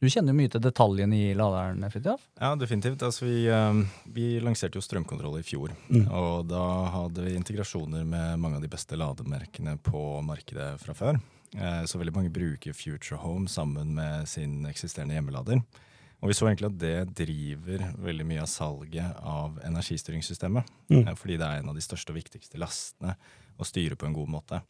Du 0.00 0.08
kjenner 0.08 0.32
jo 0.32 0.38
mye 0.38 0.48
til 0.48 0.62
detaljene 0.64 1.16
i 1.16 1.32
laderen, 1.36 1.82
Fritjof. 1.92 2.22
Ja, 2.40 2.54
definitivt. 2.56 3.02
Altså, 3.04 3.26
vi, 3.26 3.42
eh, 3.52 3.80
vi 4.08 4.28
lanserte 4.40 4.78
jo 4.80 4.84
strømkontroll 4.84 5.36
i 5.40 5.44
fjor. 5.44 5.74
Mm. 5.90 6.06
Og 6.08 6.46
da 6.48 6.62
hadde 6.94 7.26
vi 7.26 7.34
integrasjoner 7.36 8.06
med 8.08 8.38
mange 8.40 8.56
av 8.56 8.64
de 8.64 8.70
beste 8.72 8.96
lademerkene 8.96 9.76
på 9.84 10.22
markedet 10.24 10.78
fra 10.80 10.94
før. 10.96 11.20
Eh, 11.54 11.84
Så 11.84 11.98
veldig 12.00 12.14
mange 12.16 12.32
bruker 12.32 12.72
Future 12.72 13.18
Home 13.20 13.46
sammen 13.48 13.92
med 13.94 14.26
sin 14.28 14.64
eksisterende 14.64 15.14
hjemmelader. 15.18 15.60
Og 16.22 16.28
vi 16.28 16.34
så 16.34 16.48
egentlig 16.48 16.68
at 16.72 16.78
det 16.78 17.14
driver 17.14 17.92
veldig 18.00 18.26
mye 18.26 18.40
av 18.40 18.48
salget 18.48 19.16
av 19.22 19.60
energistyringssystemet. 19.64 20.64
Mm. 20.90 21.08
eh, 21.08 21.14
Fordi 21.14 21.36
det 21.36 21.46
er 21.46 21.58
en 21.60 21.68
av 21.68 21.74
de 21.74 21.80
største 21.84 22.08
og 22.08 22.16
viktigste 22.16 22.56
lastene 22.56 23.16
å 23.58 23.64
styre 23.68 23.96
på 23.96 24.06
en 24.06 24.14
god 24.16 24.28
måte. 24.28 24.62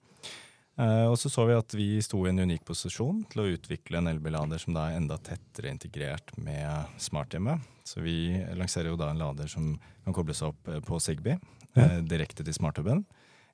Eh, 0.81 1.07
Og 1.11 1.19
så 1.21 1.29
så 1.29 1.45
vi 1.49 1.57
at 1.59 1.75
vi 1.77 1.89
sto 2.03 2.23
i 2.25 2.31
en 2.31 2.39
unik 2.47 2.65
posisjon 2.65 3.25
til 3.31 3.43
å 3.43 3.49
utvikle 3.53 3.99
en 4.01 4.09
elbillader 4.09 4.59
som 4.63 4.73
da 4.77 4.87
er 4.89 4.97
enda 5.01 5.19
tettere 5.21 5.69
integrert 5.75 6.33
med 6.41 6.87
smarthjemmet. 6.99 7.61
Så 7.85 8.01
vi 8.05 8.15
lanserer 8.57 8.89
jo 8.93 8.97
da 9.01 9.11
en 9.11 9.19
lader 9.21 9.51
som 9.51 9.75
kan 10.05 10.15
kobles 10.17 10.41
opp 10.47 10.69
eh, 10.69 10.81
på 10.81 11.01
Zigbee, 11.03 11.39
Ja. 11.77 11.83
eh, 11.85 12.01
direkte 12.03 12.43
til 12.45 12.55
smarthuben. 12.57 13.05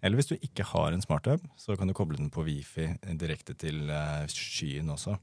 Eller 0.03 0.17
hvis 0.21 0.29
du 0.29 0.37
ikke 0.37 0.63
har 0.65 0.93
en 0.93 1.01
smarthub, 1.03 1.41
så 1.57 1.75
kan 1.77 1.89
du 1.89 1.95
koble 1.95 2.17
den 2.17 2.31
på 2.31 2.45
Wifi 2.45 2.87
direkte 3.17 3.57
til 3.59 3.89
skyen 4.29 4.89
også. 4.93 5.17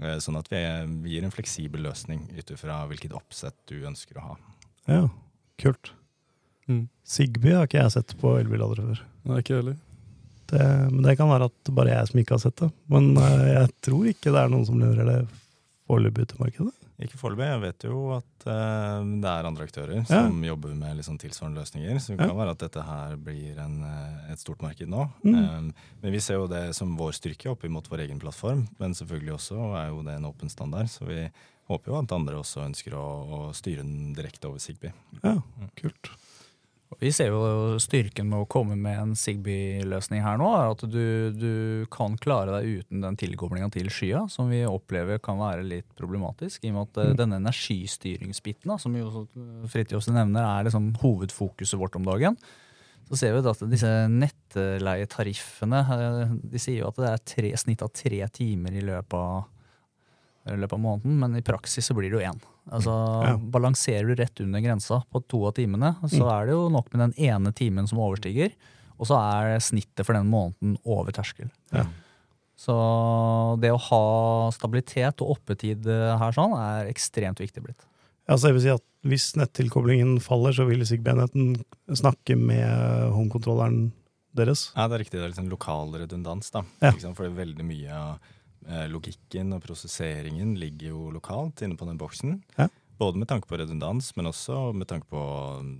Eh, 0.00 0.16
Sånn 0.22 0.38
at 0.38 0.48
vi 0.48 0.56
gir 1.10 1.24
en 1.24 1.30
fleksibel 1.34 1.82
løsning 1.82 2.30
ut 2.38 2.50
ifra 2.54 2.86
hvilket 2.88 3.12
oppsett 3.12 3.54
du 3.66 3.82
ønsker 3.84 4.16
å 4.16 4.26
ha. 4.30 4.36
Ja, 4.88 5.08
kult. 5.58 5.92
Mm. 6.68 6.88
Zigbee 7.04 7.54
har 7.58 7.66
ikke 7.66 7.82
jeg 7.82 7.92
sett 7.92 8.14
på 8.18 8.38
elbillader 8.40 8.80
før. 8.86 9.02
Nei, 9.26 9.40
ikke 9.42 9.58
heller. 9.60 9.76
Det, 10.52 10.64
men 10.92 11.00
det 11.06 11.16
kan 11.16 11.30
være 11.32 11.48
at 11.48 11.72
bare 11.72 11.94
jeg 11.94 12.10
som 12.10 12.20
ikke 12.20 12.36
har 12.36 12.42
sett 12.44 12.60
det. 12.60 12.70
Men 12.92 13.12
eh, 13.16 13.48
jeg 13.54 13.72
tror 13.88 14.06
ikke 14.12 14.32
det 14.34 14.42
er 14.44 14.52
noen 14.52 14.66
som 14.68 14.80
leverer 14.82 15.08
det 15.08 15.18
foreløpig 15.88 16.26
til 16.30 16.42
markedet. 16.42 16.72
Ikke 17.02 17.18
foreløpig. 17.18 17.46
Jeg 17.48 17.62
vet 17.64 17.84
jo 17.88 18.00
at 18.14 18.44
uh, 18.46 19.00
det 19.22 19.30
er 19.32 19.48
andre 19.48 19.64
aktører 19.66 19.94
Ja. 19.96 20.04
som 20.06 20.36
jobber 20.44 20.74
med 20.78 21.00
sånn 21.02 21.18
tilsvarende 21.18 21.58
løsninger. 21.62 21.98
Så 21.98 22.12
det 22.12 22.20
Ja. 22.20 22.28
kan 22.28 22.38
være 22.38 22.54
at 22.54 22.62
dette 22.62 22.84
her 22.86 23.16
blir 23.16 23.58
en, 23.58 23.80
eh, 23.82 24.32
et 24.32 24.38
stort 24.38 24.62
marked 24.62 24.86
nå. 24.92 25.08
Mm. 25.24 25.34
Um, 25.34 25.72
men 26.02 26.12
vi 26.14 26.20
ser 26.22 26.38
jo 26.38 26.46
det 26.46 26.76
som 26.78 26.94
vår 26.96 27.16
styrke 27.16 27.50
opp 27.50 27.64
mot 27.64 27.88
vår 27.90 28.04
egen 28.06 28.20
plattform. 28.22 28.68
Men 28.78 28.94
selvfølgelig 28.94 29.34
også 29.34 29.58
er 29.82 29.88
jo 29.88 30.02
det 30.06 30.14
en 30.14 30.28
åpen 30.30 30.52
standard. 30.52 30.86
Så 30.92 31.08
vi 31.08 31.24
håper 31.68 31.90
jo 31.90 31.98
at 31.98 32.12
andre 32.12 32.38
også 32.38 32.62
ønsker 32.68 32.94
å, 32.94 33.06
å 33.26 33.40
styre 33.56 33.82
den 33.82 34.14
direkte 34.14 34.46
over 34.46 34.62
Sigby. 34.62 34.92
Ja, 35.24 35.40
kult. 35.80 36.12
Vi 37.02 37.10
ser 37.10 37.32
jo 37.32 37.80
styrken 37.82 38.28
med 38.30 38.44
å 38.44 38.46
komme 38.46 38.76
med 38.78 38.94
en 38.94 39.14
Sigby-løsning 39.18 40.20
her 40.22 40.36
nå, 40.38 40.46
at 40.70 40.84
du, 40.86 41.32
du 41.34 41.54
kan 41.90 42.14
klare 42.14 42.60
deg 42.60 42.84
uten 42.84 43.02
den 43.02 43.16
tilkoblinga 43.18 43.72
til 43.74 43.88
skya, 43.90 44.20
som 44.30 44.52
vi 44.52 44.60
opplever 44.68 45.18
kan 45.18 45.40
være 45.40 45.64
litt 45.66 45.88
problematisk. 45.98 46.62
I 46.62 46.70
og 46.70 46.76
med 46.76 46.84
at 46.84 47.00
eh, 47.02 47.10
Mm. 47.12 47.16
denne 47.18 47.40
energistyringsbiten, 47.42 48.70
da, 48.70 48.78
som 48.78 48.94
jo 48.94 49.24
Fridtjof 49.72 50.06
nevner, 50.14 50.46
er 50.46 50.68
liksom 50.68 50.92
hovedfokuset 51.02 51.80
vårt 51.80 51.98
om 51.98 52.06
dagen. 52.06 52.38
Så 53.10 53.18
ser 53.18 53.34
vi 53.34 53.42
at 53.50 53.66
disse 53.72 53.90
nettleietariffene 54.14 55.82
eh, 55.98 56.38
de 56.54 56.62
sier 56.62 56.84
jo 56.84 56.92
at 56.92 57.02
det 57.02 57.10
er 57.10 57.26
tre, 57.34 57.52
snitt 57.58 57.82
av 57.82 57.90
tre 57.98 58.22
timer 58.30 58.78
i 58.78 58.86
løpet 58.86 59.18
av, 59.18 59.50
i 60.54 60.54
løpet 60.54 60.78
av 60.78 60.86
måneden, 60.86 61.18
men 61.18 61.34
i 61.34 61.42
praksis 61.50 61.90
så 61.90 61.98
blir 61.98 62.14
det 62.14 62.20
jo 62.22 62.26
én. 62.30 62.42
Altså, 62.70 62.92
Ja. 63.26 63.36
Balanserer 63.36 64.06
du 64.06 64.14
rett 64.14 64.40
under 64.40 64.60
grensa 64.60 65.02
på 65.12 65.22
to 65.26 65.46
av 65.46 65.54
timene, 65.54 65.96
så 66.06 66.22
Mm. 66.22 66.30
er 66.30 66.46
det 66.46 66.52
jo 66.52 66.68
nok 66.68 66.92
med 66.94 67.10
den 67.12 67.26
ene 67.26 67.52
timen 67.52 67.88
som 67.88 67.98
overstiger, 67.98 68.52
og 69.00 69.06
så 69.06 69.16
er 69.18 69.58
snittet 69.58 70.04
for 70.06 70.12
den 70.14 70.30
måneden 70.30 70.76
over 70.86 71.10
terskel. 71.10 71.50
Ja. 71.72 71.86
Så 72.56 73.58
det 73.60 73.72
å 73.72 73.80
ha 73.80 74.50
stabilitet 74.54 75.20
og 75.24 75.36
oppetid 75.38 75.86
eh, 75.86 76.16
her 76.18 76.30
sånn 76.32 76.52
er 76.54 76.86
ekstremt 76.92 77.38
viktig 77.42 77.62
blitt. 77.64 77.82
Ja, 78.28 78.36
så 78.36 78.48
jeg 78.50 78.54
vil 78.54 78.62
si 78.62 78.68
at 78.76 78.82
Hvis 79.04 79.32
nettilkoblingen 79.34 80.20
faller, 80.22 80.52
så 80.54 80.62
vil 80.64 80.78
Zigbee-enheten 80.86 81.64
snakke 81.90 82.36
med 82.38 83.10
homekontrolleren 83.10 83.90
deres. 84.32 84.70
Ja, 84.76 84.86
det 84.86 84.94
er 84.94 85.02
riktig. 85.02 85.18
Det 85.18 85.24
er 85.24 85.26
litt 85.32 85.40
sånn 85.40 85.50
lokal 85.50 85.90
redundans, 85.98 86.52
da. 86.54 86.62
Ja. 86.80 86.92
For 86.92 87.24
det 87.26 87.32
er 87.32 87.44
veldig 87.44 87.64
mye 87.66 87.90
av 87.90 88.12
eh, 88.12 88.18
logikken 88.88 89.52
og 89.56 89.62
prosesseringen 89.64 90.54
ligger 90.60 90.92
jo 90.92 91.10
lokalt 91.10 91.62
inne 91.66 91.76
på 91.76 91.88
den 91.88 91.98
boksen. 92.00 92.38
Ja. 92.58 92.68
Både 93.00 93.18
med 93.18 93.26
tanke 93.28 93.48
på 93.50 93.56
redundans, 93.58 94.12
men 94.16 94.28
også 94.30 94.72
med 94.76 94.86
tanke 94.86 95.08
på 95.10 95.22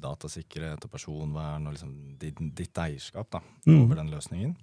datasikkerhet 0.02 0.82
og 0.84 0.90
personvern 0.90 1.68
og 1.68 1.76
liksom 1.76 1.92
ditt, 2.18 2.40
ditt 2.58 2.74
eierskap 2.82 3.30
da, 3.30 3.40
Mm. 3.66 3.84
over 3.84 3.94
den 4.00 4.10
løsningen. 4.10 4.56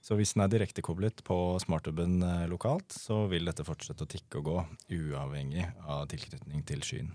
Så 0.00 0.16
hvis 0.16 0.32
den 0.32 0.42
er 0.44 0.48
direktekoblet 0.48 1.20
på 1.26 1.58
smarthuben 1.60 2.22
eh, 2.22 2.46
lokalt, 2.48 2.88
så 2.94 3.26
vil 3.28 3.44
dette 3.44 3.64
fortsette 3.66 4.06
å 4.06 4.08
tikke 4.08 4.38
og 4.40 4.44
gå, 4.44 4.66
uavhengig 4.94 5.66
av 5.86 6.06
tilknytning 6.08 6.64
til 6.64 6.80
skyen. 6.80 7.10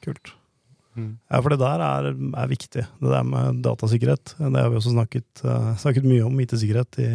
Kult. 0.00 0.32
Mm. 0.96 1.18
Ja, 1.30 1.40
for 1.42 1.50
det 1.52 1.58
der 1.60 1.82
er, 1.84 2.08
er 2.14 2.48
viktig. 2.50 2.86
Det 3.02 3.10
der 3.12 3.22
med 3.26 3.60
datasikkerhet. 3.62 4.32
Det 4.38 4.62
har 4.62 4.70
vi 4.72 4.78
også 4.80 4.94
snakket, 4.94 5.44
eh, 5.44 5.74
snakket 5.82 6.06
mye 6.08 6.24
om, 6.24 6.40
IT-sikkerhet, 6.40 6.98
i, 7.04 7.10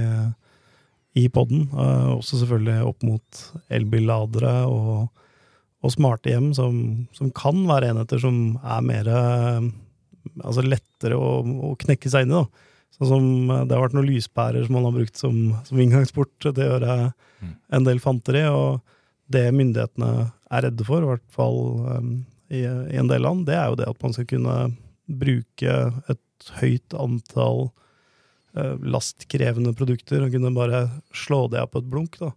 i 1.15 1.29
poden. 1.31 1.69
også 1.71 2.41
selvfølgelig 2.41 2.89
opp 2.89 3.03
mot 3.07 3.41
elbilladere 3.71 4.53
og, 4.67 5.07
og 5.85 5.93
smarte 5.93 6.33
hjem, 6.33 6.49
som, 6.57 6.77
som 7.15 7.31
kan 7.31 7.61
være 7.69 7.93
enheter 7.93 8.19
som 8.19 8.57
er 8.59 8.81
mer 8.83 9.07
eh, 9.07 9.69
altså 10.43 10.65
lettere 10.65 11.15
å, 11.15 11.39
å 11.41 11.75
knekke 11.79 12.11
seg 12.11 12.25
inn 12.25 12.33
i. 12.35 12.41
da. 12.41 12.71
Sånn 12.97 13.11
som 13.11 13.29
eh, 13.51 13.63
Det 13.67 13.77
har 13.77 13.85
vært 13.85 13.95
noen 13.95 14.09
lyspærer 14.11 14.67
som 14.67 14.75
man 14.75 14.89
har 14.89 14.97
brukt 14.97 15.19
som, 15.19 15.39
som 15.67 15.79
inngangsport 15.79 16.35
til 16.43 16.51
å 16.51 16.69
gjøre 16.73 16.97
Mm. 17.41 17.55
en 17.77 17.83
del 17.83 17.99
fanteri. 17.99 18.45
Og 18.47 18.79
det 19.31 19.49
myndighetene 19.55 20.31
er 20.51 20.67
redde 20.67 20.85
for, 20.87 21.03
i 21.03 21.09
hvert 21.09 21.25
fall 21.33 21.57
um, 21.97 22.11
i, 22.47 22.61
i 22.63 22.99
en 22.99 23.09
del 23.09 23.25
land, 23.25 23.45
det 23.47 23.57
er 23.57 23.71
jo 23.71 23.79
det 23.79 23.89
at 23.89 24.03
man 24.05 24.13
skal 24.15 24.27
kunne 24.29 24.53
bruke 25.05 25.73
et 26.11 26.51
høyt 26.61 26.95
antall 26.97 27.67
eh, 27.67 27.81
lastkrevende 28.55 29.73
produkter 29.75 30.23
og 30.25 30.31
kunne 30.31 30.53
bare 30.55 30.85
slå 31.13 31.49
det 31.51 31.59
av 31.61 31.67
på 31.73 31.79
et 31.83 31.89
blunk. 31.91 32.17
da. 32.19 32.31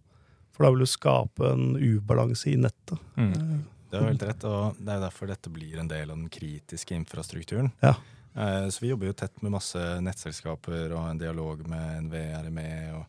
For 0.51 0.65
da 0.65 0.71
vil 0.73 0.79
du 0.83 0.89
skape 0.91 1.51
en 1.53 1.75
ubalanse 1.79 2.51
i 2.51 2.57
nettet. 2.59 2.99
Mm. 3.15 3.33
Eh, 3.33 3.59
Det 3.89 3.97
er 3.97 4.03
helt 4.05 4.21
rett, 4.27 4.43
og 4.45 4.75
det 4.77 4.91
er 4.93 4.99
derfor 5.01 5.27
dette 5.27 5.49
blir 5.49 5.79
en 5.79 5.87
del 5.87 6.11
av 6.11 6.17
den 6.17 6.29
kritiske 6.29 6.93
infrastrukturen. 6.93 7.71
Ja. 7.81 7.95
Eh, 8.35 8.67
Så 8.69 8.81
vi 8.81 8.89
jobber 8.91 9.07
jo 9.07 9.13
tett 9.13 9.41
med 9.41 9.51
masse 9.51 9.79
nettselskaper 10.01 10.91
og 10.93 11.09
en 11.09 11.17
dialog 11.17 11.63
med 11.67 12.03
NVE, 12.03 12.43
RME 12.43 12.93
og, 12.99 13.05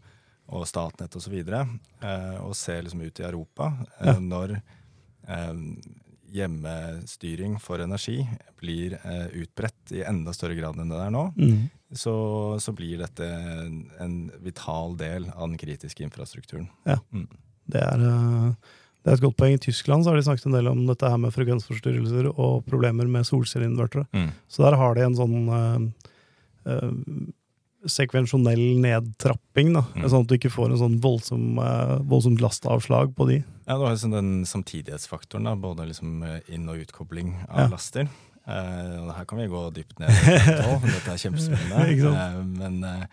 og 0.49 0.67
Statnett 0.67 1.15
osv. 1.17 1.35
Og, 1.43 1.79
eh, 2.03 2.39
og 2.41 2.55
ser 2.57 2.83
liksom 2.83 3.03
ut 3.03 3.21
i 3.21 3.25
Europa 3.29 3.73
eh, 4.01 4.07
Ja. 4.07 4.19
når 4.19 4.63
eh, 5.29 5.55
hjemmestyring 6.33 7.59
for 7.61 7.79
energi 7.83 8.23
blir 8.61 8.95
eh, 9.05 9.27
utbredt 9.43 9.93
i 9.93 10.03
enda 10.07 10.33
større 10.33 10.55
grad 10.59 10.79
enn 10.79 10.89
det 10.93 10.99
er 11.03 11.11
nå, 11.11 11.33
Mm. 11.37 11.71
Så, 11.93 12.15
så 12.63 12.73
blir 12.77 13.01
dette 13.03 13.27
en, 14.01 14.31
vital 14.45 14.97
del 15.01 15.29
av 15.35 15.49
den 15.49 15.59
kritiske 15.59 16.05
infrastrukturen. 16.07 16.69
Det 17.71 17.81
er, 17.83 18.05
eh, 18.05 18.53
det 19.03 19.11
er 19.11 19.17
et 19.19 19.25
godt 19.25 19.37
poeng. 19.41 19.57
I 19.57 19.63
Tyskland 19.63 20.05
så 20.05 20.13
har 20.13 20.21
de 20.21 20.27
snakket 20.27 20.47
en 20.47 20.57
del 20.59 20.71
om 20.71 20.85
dette 20.87 21.11
her 21.11 21.19
med 21.19 21.35
frekvensforstyrrelser 21.35 22.31
og 22.31 22.65
problemer 22.69 23.09
med 23.11 23.27
solcelleinvertere. 23.29 24.07
Så 24.51 24.63
der 24.67 24.79
har 24.79 24.95
de 24.95 25.07
en 25.09 25.19
sånn 25.19 25.37
eh, 25.57 26.09
eh, 26.71 26.97
sekvensjonell 27.91 28.77
nedtrapping, 28.83 29.73
da. 29.73 29.87
Mm. 29.97 30.05
sånn 30.13 30.27
at 30.27 30.29
du 30.29 30.35
ikke 30.37 30.53
får 30.53 30.75
en 30.75 30.83
sånn 30.83 30.99
voldsom, 31.01 31.47
voldsomt 32.11 32.43
lastavslag 32.45 33.15
på 33.17 33.27
de. 33.31 33.39
Ja, 33.65 33.79
du 33.79 33.87
har 33.87 33.95
liksom 33.95 34.13
den 34.13 34.45
samtidighetsfaktoren, 34.45 35.49
da, 35.49 35.55
både 35.57 35.87
liksom 35.89 36.21
inn- 36.53 36.69
og 36.69 36.83
utkobling 36.85 37.33
av 37.49 37.63
Ja. 37.65 37.69
laster. 37.73 38.11
Og 39.07 39.11
her 39.17 39.25
kan 39.31 39.39
vi 39.41 39.49
gå 39.53 39.65
dypt 39.77 39.99
ned. 40.03 40.11
dette 40.85 41.13
er 41.15 41.21
kjempespennende. 41.23 42.15
Eh, 42.15 42.39
men 42.61 42.85
eh, 42.85 43.05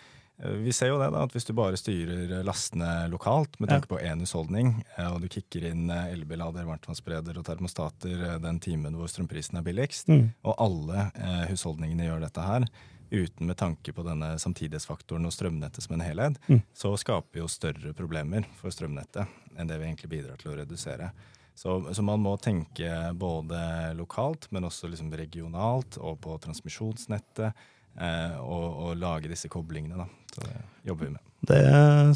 vi 0.65 0.73
ser 0.76 0.91
jo 0.91 1.00
det, 1.02 1.08
da, 1.15 1.23
at 1.26 1.34
hvis 1.34 1.47
du 1.50 1.54
bare 1.58 1.78
styrer 1.80 2.43
lastene 2.45 3.08
lokalt 3.10 3.56
med 3.60 3.71
tanke 3.71 3.89
på 3.89 3.97
én 4.06 4.19
husholdning, 4.21 4.76
og 5.08 5.21
du 5.23 5.30
kicker 5.34 5.65
inn 5.71 5.88
elbillader, 5.89 6.67
varmtvannsbereder 6.67 7.39
og 7.41 7.47
termostater 7.47 8.38
den 8.43 8.60
timen 8.62 8.93
hvor 9.00 9.10
strømprisen 9.10 9.58
er 9.58 9.65
billigst, 9.65 10.08
Mm. 10.13 10.28
og 10.45 10.54
alle 10.62 11.08
husholdningene 11.50 12.06
gjør 12.12 12.21
dette 12.28 12.45
her, 12.45 12.67
uten 13.10 13.47
med 13.50 13.58
tanke 13.58 13.93
på 13.95 14.04
denne 14.06 14.34
samtidighetsfaktoren 14.38 15.26
og 15.26 15.34
strømnettet 15.34 15.82
som 15.88 15.95
en 15.97 16.06
helhet, 16.06 16.38
Mm. 16.52 16.62
så 16.76 16.93
skaper 17.02 17.34
vi 17.34 17.39
jo 17.41 17.47
større 17.50 17.93
problemer 17.97 18.45
for 18.62 18.69
strømnettet 18.69 19.26
enn 19.58 19.67
det 19.67 19.80
vi 19.82 19.86
egentlig 19.89 20.10
bidrar 20.19 20.38
til 20.38 20.52
å 20.54 20.58
redusere. 20.62 21.10
Så, 21.58 21.80
så 21.93 22.04
man 22.06 22.22
må 22.22 22.36
tenke 22.38 22.89
både 23.17 23.58
lokalt, 23.98 24.46
men 24.54 24.67
også 24.67 24.91
liksom 24.91 25.10
regionalt 25.17 25.98
og 25.98 26.20
på 26.22 26.36
transmisjonsnettet, 26.43 27.63
eh, 27.98 28.36
og, 28.43 28.67
og 28.86 29.00
lage 29.02 29.32
disse 29.32 29.50
koblingene. 29.50 30.04
Da. 30.04 30.06
Så 30.36 30.46
det 30.46 30.91
jobber 30.91 31.08
vi 31.08 31.15
med. 31.15 31.24
Det 31.50 31.63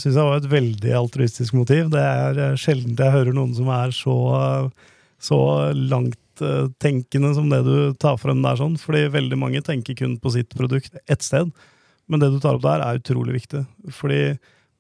syns 0.02 0.14
jeg 0.14 0.28
var 0.28 0.38
et 0.38 0.52
veldig 0.52 0.94
altruistisk 1.00 1.58
motiv. 1.58 1.90
Det 1.94 2.06
er 2.06 2.42
eh, 2.46 2.60
sjelden 2.62 2.94
jeg 2.98 3.16
hører 3.18 3.34
noen 3.34 3.58
som 3.58 3.74
er 3.74 3.98
så, 3.98 4.16
så 5.18 5.42
langttenkende 5.74 7.34
som 7.38 7.50
det 7.50 7.64
du 7.66 7.76
tar 7.98 8.22
frem 8.22 8.46
der, 8.46 8.62
sånn. 8.62 8.78
Fordi 8.82 9.08
veldig 9.18 9.42
mange 9.42 9.66
tenker 9.66 9.98
kun 9.98 10.20
på 10.22 10.36
sitt 10.38 10.54
produkt 10.54 11.02
ett 11.08 11.26
sted. 11.26 11.50
Men 12.06 12.22
det 12.22 12.30
du 12.30 12.38
tar 12.44 12.60
opp 12.60 12.66
der, 12.68 12.86
er 12.86 13.02
utrolig 13.02 13.40
viktig. 13.40 13.66
Fordi 13.98 14.22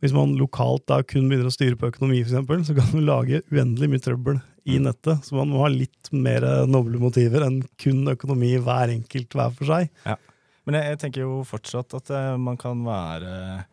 Hvis 0.01 0.13
man 0.17 0.33
lokalt 0.39 0.87
da 0.89 1.01
kun 1.05 1.27
begynner 1.29 1.49
å 1.51 1.53
styre 1.53 1.77
på 1.77 1.91
økonomi, 1.91 2.23
for 2.25 2.33
eksempel, 2.33 2.63
så 2.65 2.73
kan 2.77 2.89
du 2.95 3.03
lage 3.05 3.43
uendelig 3.53 3.89
mye 3.91 4.01
trøbbel 4.01 4.39
i 4.65 4.79
nettet. 4.81 5.23
Så 5.25 5.37
man 5.37 5.49
må 5.53 5.61
ha 5.63 5.69
litt 5.73 6.09
mer 6.13 6.41
noble 6.69 6.97
motiver 7.01 7.45
enn 7.45 7.61
kun 7.81 8.01
økonomi 8.09 8.55
hver 8.61 8.93
enkelt 8.95 9.37
hver 9.37 9.53
for 9.57 9.69
seg. 9.69 9.91
Ja. 10.05 10.17
Men 10.65 10.77
jeg, 10.77 10.91
jeg 10.93 10.99
tenker 11.05 11.23
jo 11.25 11.43
fortsatt 11.45 11.93
at 11.97 12.09
uh, 12.13 12.33
man 12.41 12.57
kan 12.61 12.81
være 12.85 13.63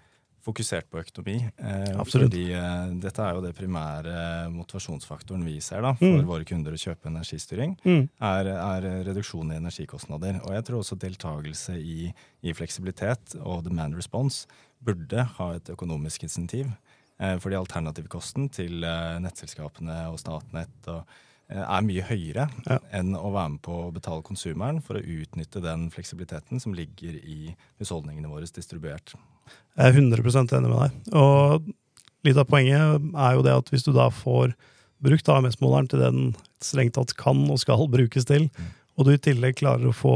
fokusert 0.49 0.87
på 0.89 1.01
økonomi. 1.03 1.35
Eh, 1.61 1.91
Absolutt. 2.01 2.31
Fordi 2.33 2.55
eh, 2.57 2.93
dette 3.03 3.21
er 3.21 3.35
jo 3.37 3.43
det 3.45 3.51
primære 3.59 4.15
motivasjonsfaktoren 4.55 5.43
vi 5.45 5.59
ser 5.61 5.83
da, 5.85 5.91
for 5.99 6.07
Mm. 6.09 6.25
våre 6.31 6.47
kunder 6.49 6.73
å 6.73 6.81
kjøpe 6.81 7.11
energistyring. 7.11 7.75
Mm. 7.85 8.07
er, 8.31 8.49
er 8.57 8.87
reduksjon 9.11 9.53
i 9.53 9.59
energikostnader. 9.59 10.39
Og 10.47 10.55
jeg 10.57 10.65
tror 10.65 10.81
også 10.81 10.97
deltakelse 11.05 11.77
i, 11.77 12.09
i 12.41 12.55
fleksibilitet 12.57 13.37
og 13.43 13.67
demand 13.67 13.99
response 13.99 14.47
burde 14.85 15.25
ha 15.39 15.49
et 15.57 15.71
økonomisk 15.73 16.23
insentiv. 16.27 16.71
Eh, 17.19 17.37
fordi 17.43 17.59
alternativkosten 17.59 18.47
til 18.55 18.85
eh, 18.87 19.17
nettselskapene 19.23 20.05
og 20.13 20.21
Statnett 20.23 20.87
og, 20.93 21.03
eh, 21.51 21.59
er 21.65 21.83
mye 21.83 22.05
høyere 22.07 22.47
Ja. 22.69 22.79
enn 22.93 23.17
å 23.19 23.33
være 23.35 23.51
med 23.57 23.63
på 23.63 23.75
å 23.89 23.93
betale 23.93 24.23
konsumeren 24.23 24.81
for 24.83 24.95
å 24.95 25.03
utnytte 25.03 25.61
den 25.63 25.91
fleksibiliteten 25.91 26.61
som 26.63 26.75
ligger 26.75 27.19
i 27.19 27.57
husholdningene 27.81 28.31
våre 28.31 28.47
distribuert. 28.47 29.15
Jeg 29.77 29.87
er 29.87 29.93
100% 29.99 30.53
enig 30.53 30.71
med 30.71 30.79
deg. 30.79 31.15
Og 31.15 31.75
litt 32.25 32.37
av 32.37 32.47
poenget 32.47 33.15
er 33.17 33.35
jo 33.35 33.43
det 33.43 33.57
at 33.57 33.71
hvis 33.71 33.85
du 33.85 33.93
da 33.93 34.11
får 34.11 34.55
brukt 35.03 35.29
AMS-måleren 35.31 35.89
til 35.89 35.99
det 35.99 36.13
den 36.13 36.37
strengt 36.61 36.95
tatt 36.95 37.17
kan 37.17 37.51
og 37.51 37.59
skal 37.59 37.87
brukes 37.89 38.25
til, 38.27 38.51
og 38.99 39.07
du 39.07 39.13
i 39.15 39.19
tillegg 39.23 39.57
klarer 39.57 39.91
å 39.91 39.95
få 39.95 40.15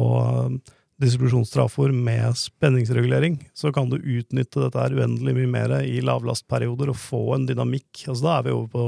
eh, 1.03 1.93
med 1.93 2.37
spenningsregulering, 2.39 3.39
så 3.55 3.73
kan 3.73 3.91
du 3.91 3.99
utnytte 3.99 4.63
dette 4.63 4.79
her 4.79 4.95
uendelig 4.95 5.35
mye 5.37 5.51
mer 5.51 5.75
i 5.83 6.01
lavlastperioder 6.05 6.93
og 6.93 7.01
få 7.01 7.23
en 7.37 7.47
dynamikk. 7.49 8.05
Altså 8.07 8.25
Da 8.25 8.37
er 8.39 8.47
vi 8.47 8.55
over 8.57 8.69
på 8.73 8.87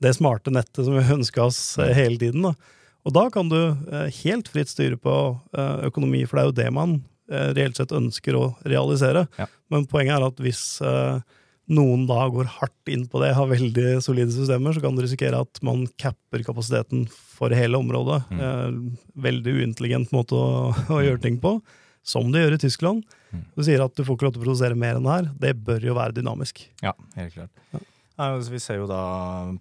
det 0.00 0.14
smarte 0.16 0.52
nettet 0.52 0.84
som 0.86 0.96
vi 0.96 1.04
ønska 1.18 1.44
oss 1.44 1.78
eh, 1.78 1.94
hele 1.96 2.18
tiden. 2.20 2.48
Da. 2.48 2.54
Og 3.04 3.16
da 3.16 3.26
kan 3.32 3.50
du 3.52 3.58
eh, 3.60 4.08
helt 4.22 4.48
fritt 4.52 4.72
styre 4.72 4.98
på 5.00 5.16
eh, 5.56 5.76
økonomi, 5.90 6.24
for 6.26 6.38
det 6.38 6.42
er 6.42 6.50
jo 6.50 6.60
det 6.64 6.70
man 6.76 7.00
reelt 7.30 7.78
sett 7.78 7.92
ønsker 7.94 8.34
å 8.34 8.46
realisere. 8.66 9.20
Ja. 9.38 9.44
Men 9.70 9.84
poenget 9.86 10.16
er 10.16 10.24
at 10.26 10.40
hvis 10.42 10.64
noen 11.70 12.06
da 12.08 12.24
går 12.32 12.48
hardt 12.58 12.90
inn 12.90 13.04
på 13.10 13.20
det, 13.22 13.32
har 13.36 13.50
veldig 13.50 14.00
solide 14.04 14.32
systemer, 14.34 14.74
så 14.74 14.82
kan 14.82 14.96
du 14.96 15.04
risikere 15.04 15.42
at 15.44 15.60
man 15.66 15.84
capper 16.00 16.42
kapasiteten 16.46 17.04
for 17.10 17.54
hele 17.54 17.78
området. 17.78 18.24
Mm. 18.34 18.96
Veldig 19.26 19.54
uintelligent 19.60 20.14
måte 20.14 20.38
å, 20.38 20.72
å 20.90 21.00
gjøre 21.04 21.22
ting 21.22 21.38
på, 21.42 21.58
som 22.06 22.32
de 22.32 22.42
gjør 22.42 22.56
i 22.56 22.62
Tyskland. 22.64 23.06
Mm. 23.30 23.44
Du 23.54 23.62
sier 23.66 23.84
at 23.84 23.94
du 23.94 24.02
får 24.02 24.18
ikke 24.18 24.28
lov 24.28 24.34
til 24.34 24.42
å 24.42 24.46
produsere 24.48 24.78
mer 24.78 24.98
enn 24.98 25.06
det 25.06 25.16
her. 25.16 25.30
Det 25.46 25.54
bør 25.68 25.86
jo 25.90 25.96
være 25.98 26.16
dynamisk. 26.18 26.64
Ja, 26.82 26.96
helt 27.18 27.36
klart. 27.36 27.52
Ja. 27.74 27.84
Altså, 28.20 28.52
vi 28.52 28.60
ser 28.60 28.80
jo 28.80 28.88
da 28.90 29.00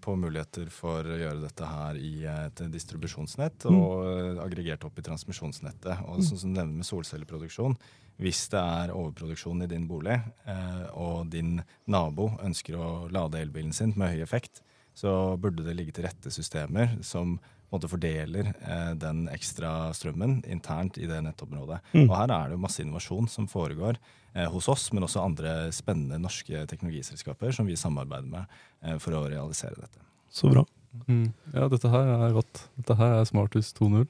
på 0.03 0.15
muligheter 0.19 0.67
for 0.73 1.07
å 1.07 1.17
gjøre 1.19 1.45
dette 1.45 1.67
her 1.69 1.99
i 1.99 2.13
et 2.27 2.63
distribusjonsnett 2.73 3.69
Mm. 3.69 3.77
og 3.79 4.03
mm. 4.03 4.39
aggregert 4.43 4.83
opp 4.87 4.99
i 4.99 5.05
transmisjonsnettet. 5.05 6.03
Og 6.09 6.23
sånn 6.25 6.41
som 6.41 6.53
du 6.53 6.59
nevner 6.59 6.81
med 6.81 6.87
solcelleproduksjon, 6.87 7.77
hvis 8.19 8.49
det 8.51 8.59
er 8.59 8.91
overproduksjon 8.91 9.63
i 9.63 9.69
din 9.71 9.87
bolig, 9.87 10.17
eh, 10.45 10.87
og 10.91 11.29
din 11.31 11.61
nabo 11.87 12.33
ønsker 12.43 12.75
å 12.75 12.89
lade 13.11 13.39
elbilen 13.39 13.71
sin 13.73 13.93
med 13.95 14.11
høy 14.11 14.23
effekt, 14.25 14.61
så 14.99 15.13
burde 15.39 15.63
det 15.63 15.77
ligge 15.77 15.95
til 15.95 16.07
rette 16.07 16.31
systemer 16.33 16.97
som 17.05 17.37
på 17.39 17.75
en 17.75 17.77
måte 17.77 17.91
fordeler 17.91 18.47
eh, 18.65 18.93
den 18.97 19.27
ekstra 19.29 19.91
strømmen 19.93 20.39
internt 20.49 20.97
i 20.97 21.05
det 21.07 21.19
nettområdet. 21.21 21.77
Mm. 21.93 22.07
Og 22.07 22.15
her 22.17 22.31
er 22.33 22.49
det 22.49 22.57
jo 22.57 22.63
masse 22.63 22.81
innovasjon 22.81 23.29
som 23.29 23.45
foregår 23.47 23.99
eh, 24.33 24.47
hos 24.49 24.67
oss, 24.73 24.87
men 24.91 25.05
også 25.05 25.21
andre 25.21 25.53
spennende 25.75 26.17
norske 26.23 26.65
teknologiselskaper 26.71 27.53
som 27.55 27.69
vi 27.69 27.77
samarbeider 27.79 28.31
med 28.31 28.59
eh, 28.81 28.97
for 28.97 29.15
å 29.15 29.27
realisere 29.29 29.77
dette. 29.77 30.01
Så 30.33 30.49
bra. 30.49 30.65
Mm. 31.05 31.29
Ja, 31.53 31.67
dette 31.69 31.91
her 31.93 32.09
er 32.15 32.33
rått. 32.33 32.63
Dette 32.81 32.97
her 32.97 33.19
er 33.19 33.29
Smarthus 33.29 33.69
2.0. 33.77 34.09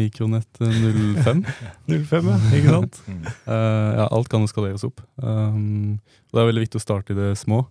Mikronett 0.00 0.60
05. 0.60 1.44
05, 1.90 2.30
ja. 2.30 2.38
Ikke 2.56 2.72
sant? 2.76 3.00
Uh, 3.08 3.90
ja, 3.98 4.06
alt 4.06 4.30
kan 4.30 4.44
jo 4.44 4.50
skaleres 4.50 4.84
opp. 4.86 5.02
Um, 5.18 5.98
og 6.30 6.38
det 6.38 6.42
er 6.42 6.50
veldig 6.52 6.64
viktig 6.64 6.78
å 6.78 6.84
starte 6.84 7.12
i 7.12 7.18
det 7.18 7.32
små. 7.40 7.64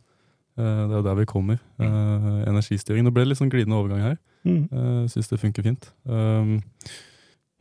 Eh, 0.60 0.82
det 0.90 0.94
er 0.94 0.98
jo 1.00 1.06
der 1.08 1.20
vi 1.22 1.26
kommer. 1.30 1.60
Mm. 1.80 2.44
energistyring. 2.52 3.06
Nå 3.08 3.14
ble 3.16 3.24
det 3.24 3.32
litt 3.32 3.40
sånn 3.40 3.52
glidende 3.54 3.80
overgang 3.80 4.02
her. 4.04 4.18
Mm. 4.46 4.66
Uh, 4.72 5.06
Syns 5.12 5.30
det 5.32 5.40
funker 5.40 5.64
fint. 5.66 5.90
Um, 6.06 6.58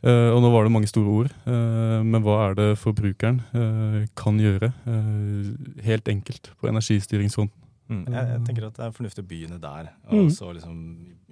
eh, 0.03 0.29
og 0.35 0.43
nå 0.43 0.51
var 0.55 0.67
det 0.67 0.73
mange 0.75 0.91
store 0.91 1.11
ord, 1.23 1.33
eh, 1.47 2.03
men 2.07 2.23
hva 2.23 2.37
er 2.49 2.55
det 2.59 2.69
forbrukeren 2.79 3.41
eh, 3.55 4.05
kan 4.19 4.39
gjøre 4.39 4.73
eh, 4.87 5.49
helt 5.87 6.09
enkelt 6.13 6.53
på 6.61 6.71
energistyringsfronten? 6.71 7.65
Mm. 7.89 8.05
Jeg, 8.05 8.29
jeg 8.35 8.41
tenker 8.47 8.67
at 8.69 8.77
det 8.77 8.85
er 8.85 8.97
fornuftig 8.99 9.23
å 9.25 9.29
begynne 9.31 9.59
der, 9.63 9.93
og 10.11 10.27
Mm. 10.27 10.31
så 10.31 10.53
liksom 10.53 10.79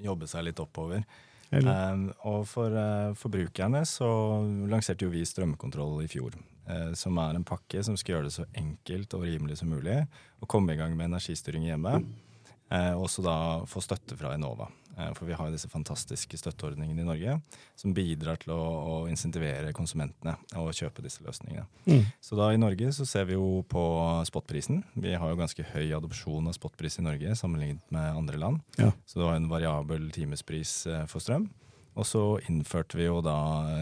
jobbe 0.02 0.26
seg 0.30 0.44
litt 0.48 0.60
oppover. 0.62 1.02
Um, 1.52 2.08
og 2.26 2.46
for 2.50 2.74
eh, 2.74 3.12
forbrukerne 3.14 3.84
så 3.86 4.08
lanserte 4.66 5.04
jo 5.06 5.12
vi 5.12 5.20
strømkontroll 5.24 6.00
i 6.02 6.08
fjor. 6.10 6.34
Eh, 6.68 6.92
som 6.98 7.18
er 7.22 7.36
en 7.36 7.46
pakke 7.46 7.82
som 7.86 7.96
skal 7.98 8.16
gjøre 8.16 8.28
det 8.28 8.36
så 8.36 8.46
enkelt 8.56 9.16
og 9.18 9.26
rimelig 9.26 9.60
som 9.60 9.72
mulig 9.72 10.02
å 10.40 10.48
komme 10.50 10.74
i 10.74 10.80
gang 10.80 10.96
med 10.96 11.10
energistyring 11.10 11.68
hjemme. 11.68 12.00
Eh, 12.66 12.92
og 12.96 13.06
også 13.06 13.22
da 13.22 13.36
få 13.70 13.82
støtte 13.84 14.16
fra 14.18 14.32
Enova. 14.34 14.66
Eh, 14.98 15.12
for 15.14 15.28
vi 15.28 15.36
har 15.38 15.46
jo 15.46 15.54
disse 15.54 15.70
fantastiske 15.70 16.38
støtteordningene 16.40 17.04
i 17.04 17.06
Norge 17.06 17.36
som 17.78 17.92
bidrar 17.94 18.40
til 18.42 18.54
å, 18.56 18.62
å 18.62 18.94
insentivere 19.10 19.74
konsumentene 19.76 20.34
og 20.58 20.72
kjøpe 20.74 21.04
disse 21.04 21.22
løsningene. 21.26 21.66
mm. 21.86 22.08
Så 22.24 22.38
da 22.38 22.48
i 22.50 22.58
Norge 22.60 22.90
så 22.96 23.06
ser 23.06 23.28
vi 23.28 23.36
jo 23.36 23.62
på 23.70 23.84
spotprisen. 24.26 24.82
Vi 24.98 25.14
har 25.14 25.30
jo 25.30 25.38
ganske 25.38 25.68
høy 25.74 25.94
adopsjon 25.98 26.50
av 26.50 26.56
spotpris 26.58 26.98
i 26.98 27.06
Norge 27.06 27.36
sammenlignet 27.38 27.84
med 27.94 28.22
andre 28.24 28.40
land. 28.42 28.64
Ja. 28.80 28.90
Så 29.06 29.20
det 29.20 29.28
var 29.28 29.38
en 29.38 29.52
variabel 29.52 30.10
timespris 30.16 30.82
for 31.12 31.22
strøm. 31.22 31.46
Og 31.96 32.04
så 32.04 32.22
innførte 32.50 32.98
vi 32.98 33.06
jo 33.06 33.22
da 33.24 33.36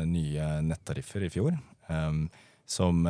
nye 0.06 0.58
nettariffer 0.62 1.24
i 1.26 1.30
fjor, 1.34 1.56
em, 1.90 2.28
som 2.66 3.06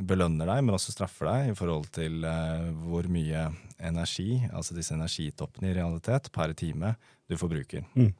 belønner 0.00 0.48
deg, 0.48 0.64
men 0.64 0.76
også 0.76 0.94
straffer 0.94 1.28
deg 1.28 1.52
i 1.52 1.56
forhold 1.56 1.88
til 1.94 2.24
eh, 2.26 2.68
hvor 2.84 3.06
mye 3.12 3.46
energi, 3.82 4.42
altså 4.52 4.76
disse 4.76 4.94
energitoppene 4.96 5.70
i 5.70 5.76
realitet, 5.76 6.30
per 6.34 6.54
time 6.58 6.94
du 7.30 7.36
forbruker. 7.40 7.84
Mm. 7.94 8.12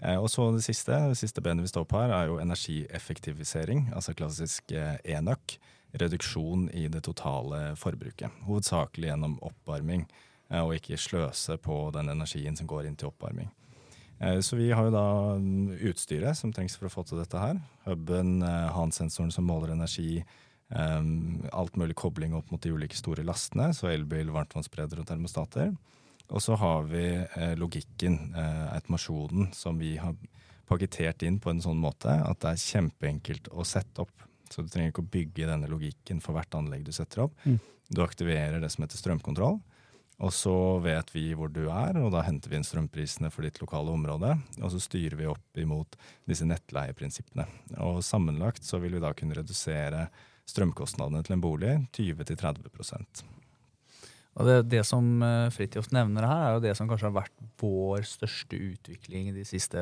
Eh, 0.00 0.16
og 0.16 0.30
så 0.32 0.48
det 0.54 0.64
siste, 0.66 0.96
det 1.12 1.18
siste 1.20 1.44
benet 1.44 1.66
vi 1.66 1.72
står 1.72 1.86
på 1.88 2.00
her, 2.00 2.14
er 2.16 2.30
jo 2.30 2.40
energieffektivisering, 2.42 3.90
altså 3.94 4.16
klassisk 4.16 4.74
eh, 4.74 4.96
enøk. 5.16 5.58
Reduksjon 6.00 6.68
i 6.78 6.84
det 6.86 7.00
totale 7.02 7.72
forbruket. 7.74 8.30
Hovedsakelig 8.46 9.08
gjennom 9.08 9.40
oppvarming, 9.42 10.04
eh, 10.50 10.60
og 10.62 10.76
ikke 10.76 11.00
sløse 11.00 11.56
på 11.58 11.88
den 11.96 12.12
energien 12.12 12.58
som 12.58 12.68
går 12.70 12.86
inn 12.86 12.98
til 12.98 13.10
oppvarming. 13.10 13.50
Eh, 14.20 14.40
Så 14.40 14.56
vi 14.56 14.70
har 14.72 14.84
jo 14.84 14.90
da 14.94 15.06
utstyret 15.90 16.36
som 16.36 16.52
trengs 16.52 16.76
for 16.76 16.88
å 16.88 16.92
få 16.92 17.06
til 17.08 17.18
dette 17.18 17.38
her. 17.40 17.60
Huben, 17.86 18.42
eh, 18.42 18.70
Hans-sensoren 18.74 19.32
som 19.32 19.46
måler 19.46 19.72
energi, 19.72 20.24
eh, 20.70 21.02
alt 21.52 21.76
mulig 21.76 21.94
kobling 21.94 22.34
opp 22.34 22.50
mot 22.50 22.60
de 22.60 22.70
ulike 22.70 22.96
store 22.96 23.24
lastene, 23.24 23.72
så 23.74 23.88
elbil, 23.88 24.30
varmtvannsbredder 24.30 25.00
og 25.00 25.06
termostater. 25.06 25.76
Og 26.30 26.38
så 26.38 26.56
har 26.56 26.84
vi 26.84 27.26
logikken, 27.56 28.34
eh, 28.36 28.68
automasjonen, 28.76 29.52
som 29.54 29.78
vi 29.78 29.96
har 29.96 30.14
pakketert 30.68 31.22
inn 31.26 31.40
på 31.40 31.50
en 31.50 31.60
sånn 31.60 31.80
måte 31.80 32.06
at 32.06 32.38
det 32.38 32.50
er 32.52 32.54
kjempeenkelt 32.54 33.48
å 33.50 33.66
sette 33.66 33.98
opp. 33.98 34.22
Så 34.48 34.62
du 34.62 34.68
trenger 34.68 34.92
ikke 34.92 35.02
å 35.02 35.10
bygge 35.10 35.46
denne 35.46 35.68
logikken 35.70 36.20
for 36.22 36.34
hvert 36.34 36.50
anlegg 36.50 36.84
du 36.84 36.92
setter 36.92 37.24
opp. 37.24 37.34
Mm. 37.44 37.58
Du 37.90 38.02
aktiverer 38.02 38.60
det 38.60 38.70
som 38.70 38.84
heter 38.84 38.98
strømkontroll. 38.98 39.60
Og 40.20 40.32
så 40.36 40.54
vet 40.84 41.08
vi 41.14 41.30
hvor 41.36 41.48
du 41.48 41.62
er, 41.72 41.96
og 41.96 42.10
da 42.12 42.20
henter 42.26 42.52
vi 42.52 42.58
inn 42.58 42.66
strømprisene 42.66 43.30
for 43.32 43.46
ditt 43.46 43.60
lokale 43.62 43.92
område. 43.94 44.34
Og 44.60 44.72
så 44.74 44.80
styrer 44.82 45.16
vi 45.16 45.28
opp 45.30 45.60
imot 45.60 45.96
disse 46.28 46.44
nettleieprinsippene. 46.48 47.46
Og 47.86 48.02
sammenlagt 48.04 48.66
så 48.66 48.82
vil 48.82 48.98
vi 48.98 49.02
da 49.02 49.14
kunne 49.16 49.38
redusere 49.38 50.08
strømkostnadene 50.50 51.24
til 51.24 51.36
en 51.36 51.44
bolig 51.44 51.72
20-30% 51.96 53.22
Og 54.36 54.46
det, 54.48 54.56
det 54.72 54.84
som 54.88 55.08
eh, 55.24 55.48
Fridtjof 55.54 55.88
nevner 55.94 56.28
her, 56.28 56.44
er 56.44 56.56
jo 56.56 56.64
det 56.66 56.76
som 56.76 56.90
kanskje 56.90 57.08
har 57.08 57.16
vært 57.22 57.44
vår 57.62 58.04
største 58.08 58.60
utvikling 58.60 59.32
de 59.36 59.46
siste 59.48 59.80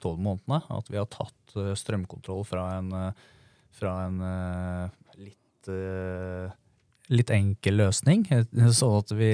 tolv 0.00 0.22
månedene. 0.22 0.62
At 0.72 0.88
vi 0.88 1.00
har 1.00 1.10
tatt 1.12 1.56
eh, 1.60 1.74
strømkontroll 1.76 2.44
fra 2.48 2.70
en, 2.78 2.92
eh, 3.02 3.24
fra 3.74 3.98
en 4.06 4.20
litt, 5.20 5.68
litt 7.12 7.30
enkel 7.34 7.78
løsning. 7.82 8.24
Sånn 8.72 8.98
at 9.00 9.12
vi 9.16 9.32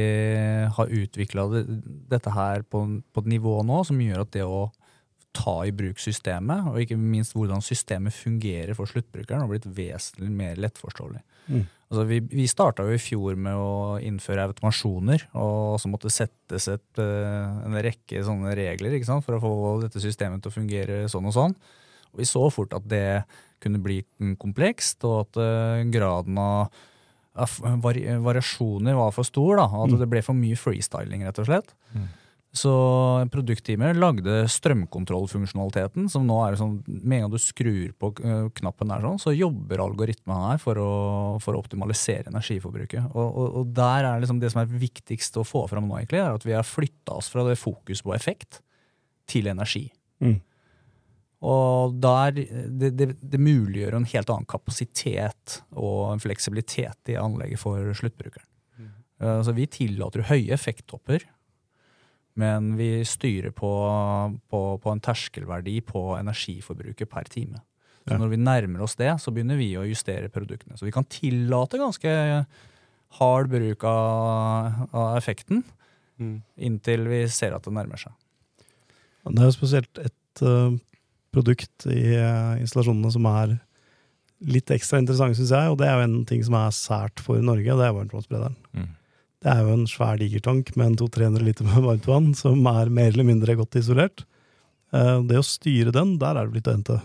har 0.75 0.95
utvikla 1.01 1.47
det, 1.53 1.65
dette 2.11 2.35
her 2.35 2.65
på, 2.67 2.83
på 3.13 3.23
et 3.23 3.33
nivå 3.37 3.61
nå 3.67 3.83
som 3.87 4.01
gjør 4.03 4.25
at 4.25 4.33
det 4.35 4.47
å 4.47 4.69
ta 5.37 5.61
i 5.63 5.73
bruk 5.75 6.01
systemet, 6.03 6.67
og 6.67 6.81
ikke 6.83 6.99
minst 6.99 7.37
hvordan 7.37 7.63
systemet 7.63 8.15
fungerer 8.17 8.75
for 8.75 8.91
sluttbrukeren, 8.91 9.45
har 9.45 9.51
blitt 9.51 9.69
vesentlig 9.77 10.31
mer 10.35 10.59
lettforståelig. 10.59 11.21
Mm. 11.47 11.69
Altså, 11.91 12.05
vi 12.07 12.19
vi 12.23 12.47
starta 12.51 12.87
jo 12.87 12.95
i 12.95 13.03
fjor 13.03 13.39
med 13.39 13.59
å 13.59 13.99
innføre 14.03 14.49
automasjoner, 14.49 15.29
og 15.39 15.79
så 15.83 15.91
måtte 15.91 16.11
settes 16.11 16.67
et, 16.71 16.91
eh, 16.99 17.63
en 17.67 17.79
rekke 17.87 18.25
sånne 18.27 18.55
regler 18.59 18.99
sant, 19.07 19.25
for 19.25 19.39
å 19.39 19.43
få 19.43 19.55
dette 19.83 20.03
systemet 20.03 20.43
til 20.43 20.51
å 20.51 20.59
fungere 20.59 21.09
sånn 21.11 21.27
og 21.31 21.35
sånn. 21.35 21.57
Og 22.11 22.23
vi 22.23 22.27
så 22.27 22.51
fort 22.51 22.75
at 22.75 22.87
det 22.91 23.23
kunne 23.63 23.83
bli 23.83 24.03
komplekst, 24.39 25.05
og 25.05 25.29
at 25.29 25.43
eh, 25.43 25.91
graden 25.91 26.39
av 26.39 26.71
variasjoner 27.35 28.95
var 28.95 29.13
for 29.13 29.25
stor. 29.25 29.57
da, 29.57 29.65
At 29.65 29.91
Mm. 29.91 29.99
det 29.99 30.09
ble 30.11 30.23
for 30.23 30.35
mye 30.35 30.57
freestyling, 30.57 31.25
rett 31.25 31.39
og 31.39 31.47
slett. 31.47 31.75
Mm. 31.95 32.09
Så 32.53 33.29
produktteamet 33.31 33.95
lagde 33.95 34.49
strømkontrollfunksjonaliteten, 34.51 36.09
som 36.11 36.27
nå 36.27 36.39
er 36.49 36.57
sånn 36.57 36.83
Med 36.89 37.19
en 37.19 37.23
gang 37.23 37.31
du 37.31 37.39
skrur 37.39 37.93
på 37.97 38.11
eh, 38.25 38.49
knappen 38.59 38.89
der, 38.89 39.01
sånn, 39.01 39.21
så 39.21 39.37
jobber 39.37 39.79
algoritmen 39.79 40.51
her 40.51 40.59
for 40.59 40.75
å, 40.75 41.41
for 41.41 41.55
å 41.55 41.63
optimalisere 41.63 42.27
energiforbruket. 42.27 43.15
Og, 43.15 43.37
og, 43.37 43.57
og 43.61 43.73
der 43.73 44.05
er 44.05 44.21
liksom 44.21 44.41
det 44.41 44.51
som 44.51 44.63
er 44.63 44.67
viktigst 44.67 45.37
å 45.39 45.47
få 45.47 45.69
fram 45.71 45.87
nå, 45.87 46.01
egentlig, 46.01 46.19
er 46.25 46.35
at 46.35 46.45
vi 46.45 46.53
har 46.53 46.67
flytta 46.67 47.19
oss 47.21 47.31
fra 47.31 47.45
det 47.47 47.57
fokus 47.57 48.03
på 48.03 48.15
effekt 48.17 48.61
til 49.31 49.47
energi. 49.47 49.93
Mm. 50.21 50.41
Og 51.41 51.95
der, 52.03 52.35
det, 52.37 52.91
det, 52.99 53.07
det 53.23 53.41
muliggjør 53.41 53.95
en 53.97 54.09
helt 54.11 54.31
annen 54.33 54.49
kapasitet 54.51 55.63
og 55.73 56.11
en 56.13 56.21
fleksibilitet 56.21 57.13
i 57.13 57.17
anlegget 57.17 57.63
for 57.63 57.81
sluttbrukeren. 57.97 58.45
Mm. 58.77 58.91
Så 59.47 59.55
vi 59.57 59.65
tillater 59.73 60.21
jo 60.21 60.29
høye 60.29 60.53
effekttopper, 60.53 61.25
men 62.41 62.75
vi 62.77 62.91
styrer 63.09 63.55
på, 63.57 63.71
på, 64.53 64.61
på 64.85 64.93
en 64.93 65.01
terskelverdi 65.05 65.79
på 65.89 66.05
energiforbruket 66.19 67.09
per 67.11 67.29
time. 67.33 67.63
Så 68.05 68.15
Ja. 68.15 68.19
når 68.19 68.31
vi 68.33 68.37
nærmer 68.41 68.81
oss 68.85 68.97
det, 68.97 69.11
så 69.21 69.33
begynner 69.33 69.59
vi 69.61 69.75
å 69.77 69.85
justere 69.89 70.29
produktene. 70.33 70.77
Så 70.77 70.87
vi 70.89 70.93
kan 70.93 71.05
tillate 71.05 71.79
ganske 71.81 72.13
hard 73.21 73.51
bruk 73.53 73.85
av, 73.85 74.89
av 74.93 75.17
effekten 75.19 75.65
Mm. 76.21 76.43
inntil 76.61 77.07
vi 77.09 77.23
ser 77.33 77.55
at 77.57 77.65
det 77.65 77.73
nærmer 77.73 77.97
seg. 77.97 78.13
Det 79.25 79.41
er 79.41 79.47
jo 79.47 79.55
spesielt 79.57 80.01
et 80.03 80.43
eh, 80.45 80.75
produkt 81.35 81.87
i 81.91 82.15
eh, 82.17 82.61
installasjonene 82.63 83.13
som 83.15 83.29
er 83.31 83.59
litt 84.41 84.73
ekstra 84.73 85.01
interessante, 85.03 85.37
syns 85.37 85.53
jeg, 85.53 85.69
og 85.73 85.79
det 85.81 85.89
er 85.89 85.99
jo 85.99 86.07
en 86.09 86.25
ting 86.29 86.43
som 86.47 86.57
er 86.57 86.73
sært 86.73 87.21
for 87.21 87.43
Norge, 87.45 87.69
og 87.75 87.81
det 87.81 87.87
er 87.87 87.97
varmtvannsberederen. 87.99 88.57
Mm. 88.73 88.89
Det 89.41 89.53
er 89.53 89.63
jo 89.65 89.75
en 89.77 89.87
svær 89.89 90.19
digertank 90.21 90.75
med 90.77 90.91
en 90.91 90.99
200-300 91.01 91.45
liter 91.45 91.69
med 91.69 91.85
varmtvann, 91.87 92.33
som 92.37 92.67
er 92.73 92.93
mer 92.93 93.13
eller 93.13 93.29
mindre 93.29 93.57
godt 93.61 93.79
isolert. 93.81 94.25
Eh, 94.93 95.17
Det 95.29 95.39
å 95.41 95.47
styre 95.47 95.93
den, 95.97 96.19
der 96.21 96.37
er 96.37 96.49
det 96.49 96.57
blitt 96.57 96.69
å 96.69 96.77
hente. 96.77 97.01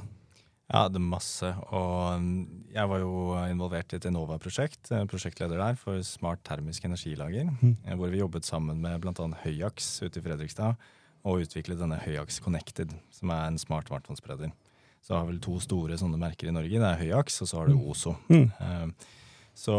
Ja, 0.66 0.88
det 0.90 0.98
er 0.98 1.06
masse. 1.06 1.52
Og 1.78 2.24
jeg 2.74 2.90
var 2.90 3.00
jo 3.04 3.36
involvert 3.46 3.94
i 3.94 4.00
et 4.00 4.08
Enova-prosjekt, 4.10 4.90
eh, 4.92 5.06
prosjektleder 5.06 5.62
der, 5.62 5.76
for 5.78 6.02
smart 6.02 6.42
termisk 6.44 6.88
energilager. 6.88 7.52
Eh, 7.86 7.96
Hvor 7.96 8.10
vi 8.10 8.24
jobbet 8.24 8.48
sammen 8.48 8.82
med 8.82 9.02
bl.a. 9.02 9.14
Høyaks 9.44 10.02
ute 10.02 10.18
i 10.18 10.26
Fredrikstad 10.26 10.76
og 11.26 11.42
utviklet 11.42 11.80
denne 11.82 11.98
Høyaks 12.04 12.40
Connected, 12.44 12.94
som 13.12 13.32
er 13.34 13.48
en 13.50 13.58
smart 13.62 13.90
varmtvannsbereder. 13.90 14.52
Så 15.06 15.14
har 15.18 15.26
vel 15.28 15.40
to 15.42 15.58
store 15.62 15.98
sånne 15.98 16.18
merker 16.22 16.50
i 16.50 16.54
Norge. 16.56 16.80
Det 16.82 16.88
er 16.92 17.02
Høyaks, 17.02 17.42
og 17.42 17.50
så 17.50 17.58
har 17.60 17.68
du 17.70 17.76
Mm. 17.76 17.86
Ozo. 17.92 18.16
Mm. 18.30 18.52
Eh, 18.62 18.88
Så 19.56 19.72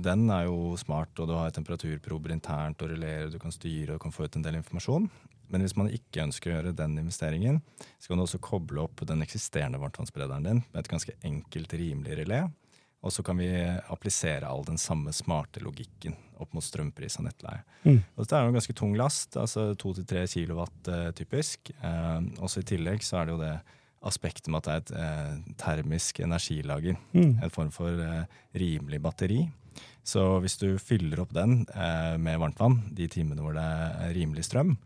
den 0.00 0.30
er 0.30 0.46
jo 0.46 0.76
smart, 0.80 1.10
og 1.20 1.28
du 1.28 1.34
har 1.34 1.50
temperaturprober 1.50 2.32
internt 2.32 2.80
og 2.80 2.88
releer, 2.88 3.28
du 3.30 3.38
kan 3.38 3.52
styre 3.52 3.94
og 3.98 4.00
kan 4.00 4.10
få 4.10 4.24
ut 4.24 4.36
en 4.36 4.42
del 4.42 4.54
informasjon. 4.56 5.10
Men 5.50 5.60
hvis 5.60 5.76
man 5.76 5.90
ikke 5.90 6.22
ønsker 6.24 6.48
å 6.50 6.54
gjøre 6.54 6.72
den 6.74 6.96
investeringen, 6.96 7.60
så 7.98 8.08
kan 8.08 8.16
du 8.16 8.22
også 8.24 8.40
koble 8.40 8.80
opp 8.80 9.04
den 9.04 9.20
eksisterende 9.20 9.78
varmtvannsberederen 9.82 10.42
din 10.46 10.64
med 10.72 10.78
et 10.80 10.88
ganske 10.88 11.12
enkelt, 11.22 11.68
rimelig 11.68 12.16
relé. 12.22 12.50
Og 13.00 13.12
så 13.14 13.24
kan 13.24 13.38
vi 13.40 13.48
applisere 13.88 14.48
all 14.48 14.64
den 14.66 14.78
samme 14.80 15.12
smarte 15.16 15.62
logikken 15.64 16.16
opp 16.40 16.52
mot 16.56 16.64
strømpris 16.64 17.16
og 17.20 17.26
nettleie. 17.28 17.62
Mm. 17.84 18.00
Og 18.16 18.26
det 18.26 18.36
er 18.36 18.44
jo 18.44 18.52
en 18.52 18.58
ganske 18.58 18.76
tung 18.76 18.96
last, 18.98 19.36
altså 19.40 19.70
2-3 19.80 20.26
kilowatt 20.34 20.90
eh, 20.92 21.06
typisk. 21.16 21.72
Eh, 21.80 22.18
også 22.44 22.60
i 22.60 22.68
tillegg 22.74 23.04
så 23.04 23.20
er 23.20 23.28
det 23.28 23.36
jo 23.36 23.40
det 23.40 23.54
aspektet 24.10 24.48
med 24.52 24.60
at 24.60 24.68
det 24.68 24.74
er 24.74 24.82
et 24.82 24.92
eh, 25.00 25.56
termisk 25.60 26.20
energilager. 26.24 27.00
Mm. 27.16 27.40
En 27.40 27.52
form 27.52 27.72
for 27.72 28.04
eh, 28.04 28.38
rimelig 28.60 29.00
batteri. 29.04 29.42
Så 30.04 30.22
hvis 30.42 30.56
du 30.60 30.74
fyller 30.80 31.20
opp 31.22 31.34
den 31.36 31.62
eh, 31.72 32.16
med 32.20 32.40
varmtvann 32.40 32.80
de 32.96 33.08
timene 33.12 33.44
hvor 33.44 33.56
det 33.56 33.64
er 33.64 34.14
rimelig 34.16 34.46
strøm, 34.48 34.76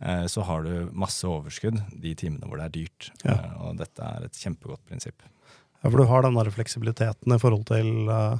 eh, 0.00 0.24
så 0.28 0.44
har 0.48 0.64
du 0.64 0.92
masse 0.92 1.28
overskudd 1.28 1.80
de 1.92 2.14
timene 2.18 2.48
hvor 2.48 2.60
det 2.60 2.68
er 2.68 2.76
dyrt. 2.80 3.12
Ja. 3.24 3.38
Og 3.64 3.80
dette 3.80 4.08
er 4.08 4.28
et 4.28 4.40
kjempegodt 4.44 4.84
prinsipp. 4.88 5.24
Ja, 5.82 5.90
for 5.90 5.98
du 5.98 6.04
har 6.06 6.22
den 6.22 6.34
der 6.38 6.50
fleksibiliteten 6.54 7.34
i 7.34 7.38
forhold 7.42 7.64
til 7.66 8.08
uh, 8.08 8.38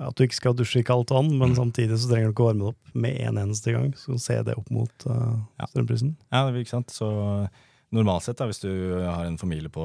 at 0.00 0.14
du 0.16 0.22
ikke 0.24 0.34
skal 0.38 0.54
dusje 0.56 0.80
i 0.80 0.86
kaldt 0.86 1.10
vann, 1.10 1.28
men 1.38 1.50
Mm. 1.50 1.56
samtidig 1.58 1.98
så 1.98 2.08
trenger 2.08 2.30
du 2.30 2.32
ikke 2.32 2.44
å 2.46 2.50
varme 2.52 2.60
det 2.64 2.68
opp 2.74 2.94
med 2.94 3.20
en 3.20 3.36
eneste 3.42 3.72
gang. 3.74 3.90
Så 3.98 4.18
se 4.20 4.42
det 4.42 4.54
opp 4.56 4.70
mot 4.70 5.06
uh, 5.06 5.36
Ja. 5.60 5.66
strømprisen. 5.66 6.14
Ja, 6.32 6.46
det 6.46 6.54
er 6.54 6.60
ikke 6.64 6.76
sant. 6.78 6.88
Så 6.94 7.48
normalt 7.92 8.22
sett, 8.22 8.36
da, 8.38 8.46
hvis 8.46 8.60
du 8.62 8.70
har 9.04 9.24
en 9.26 9.36
familie 9.36 9.68
på 9.68 9.82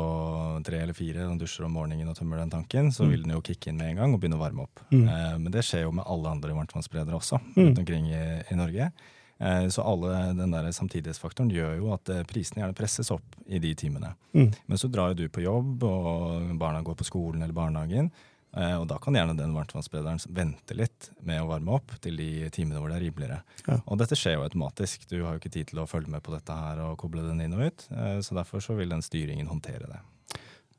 tre 0.63 0.77
eller 0.83 0.93
fire 0.93 1.25
og 1.25 1.39
dusjer 1.41 1.65
om 1.65 1.73
morgenen 1.73 2.07
og 2.07 2.15
tømmer 2.15 2.37
den 2.37 2.51
tanken, 2.53 2.91
så 2.93 3.03
Mm. 3.03 3.09
vil 3.11 3.21
den 3.23 3.31
jo 3.31 3.41
kicke 3.41 3.67
inn 3.69 3.77
med 3.77 3.89
en 3.89 3.95
gang 3.97 4.13
og 4.13 4.21
begynne 4.21 4.37
å 4.37 4.45
varme 4.45 4.61
opp. 4.63 4.79
Mm. 4.91 5.07
Uh, 5.09 5.37
men 5.39 5.51
det 5.51 5.63
skjer 5.65 5.81
jo 5.83 5.91
med 5.91 6.05
alle 6.07 6.29
andre 6.29 6.53
varmtvannsberedere 6.53 7.17
også, 7.17 7.39
Mm. 7.57 7.65
rundt 7.65 7.79
omkring 7.79 8.05
i, 8.13 8.43
i 8.51 8.55
Norge. 8.55 8.91
Eh, 9.39 9.65
så 9.67 9.83
alle 9.83 10.33
den 10.37 10.53
der 10.55 10.69
samtidighetsfaktoren 10.71 11.49
gjør 11.51 11.73
jo 11.81 11.89
at 11.95 12.09
eh, 12.13 12.21
prisene 12.23 12.61
gjerne 12.63 12.77
presses 12.77 13.11
opp 13.11 13.35
i 13.47 13.59
de 13.59 13.73
timene. 13.75 14.13
Mm. 14.33 14.53
Men 14.65 14.79
så 14.79 14.87
drar 14.91 15.11
jo 15.11 15.25
du 15.25 15.27
på 15.29 15.43
jobb, 15.43 15.83
og 15.83 16.53
barna 16.61 16.79
går 16.87 16.95
på 17.01 17.07
skolen 17.09 17.43
eller 17.43 17.53
barnehagen. 17.57 18.11
eh, 18.55 18.75
Og 18.79 18.87
da 18.87 18.97
kan 19.03 19.13
gjerne 19.17 19.35
den 19.35 19.51
varmtvannsbrederen 19.57 20.23
vente 20.31 20.73
litt 20.79 21.09
med 21.21 21.41
å 21.43 21.49
varme 21.51 21.75
opp 21.75 21.91
til 22.01 22.15
de 22.15 22.49
timene 22.55 22.79
hvor 22.79 22.89
det 22.93 23.01
er 23.01 23.05
rimeligere. 23.09 23.41
Ja. 23.67 23.81
Og 23.85 23.99
dette 23.99 24.15
skjer 24.15 24.37
jo 24.39 24.45
automatisk. 24.47 25.03
Du 25.11 25.17
har 25.25 25.35
jo 25.35 25.43
ikke 25.43 25.51
tid 25.57 25.67
til 25.73 25.83
å 25.83 25.87
følge 25.89 26.07
med 26.15 26.23
på 26.23 26.31
dette 26.31 26.55
her 26.55 26.79
og 26.87 26.97
koble 27.03 27.27
den 27.27 27.41
inn 27.43 27.53
og 27.59 27.67
ut. 27.67 27.87
Så 28.23 28.35
derfor 28.39 28.63
så 28.63 28.75
vil 28.79 28.89
den 28.95 29.03
styringen 29.03 29.47
håndtere 29.51 29.89
det. 29.91 29.99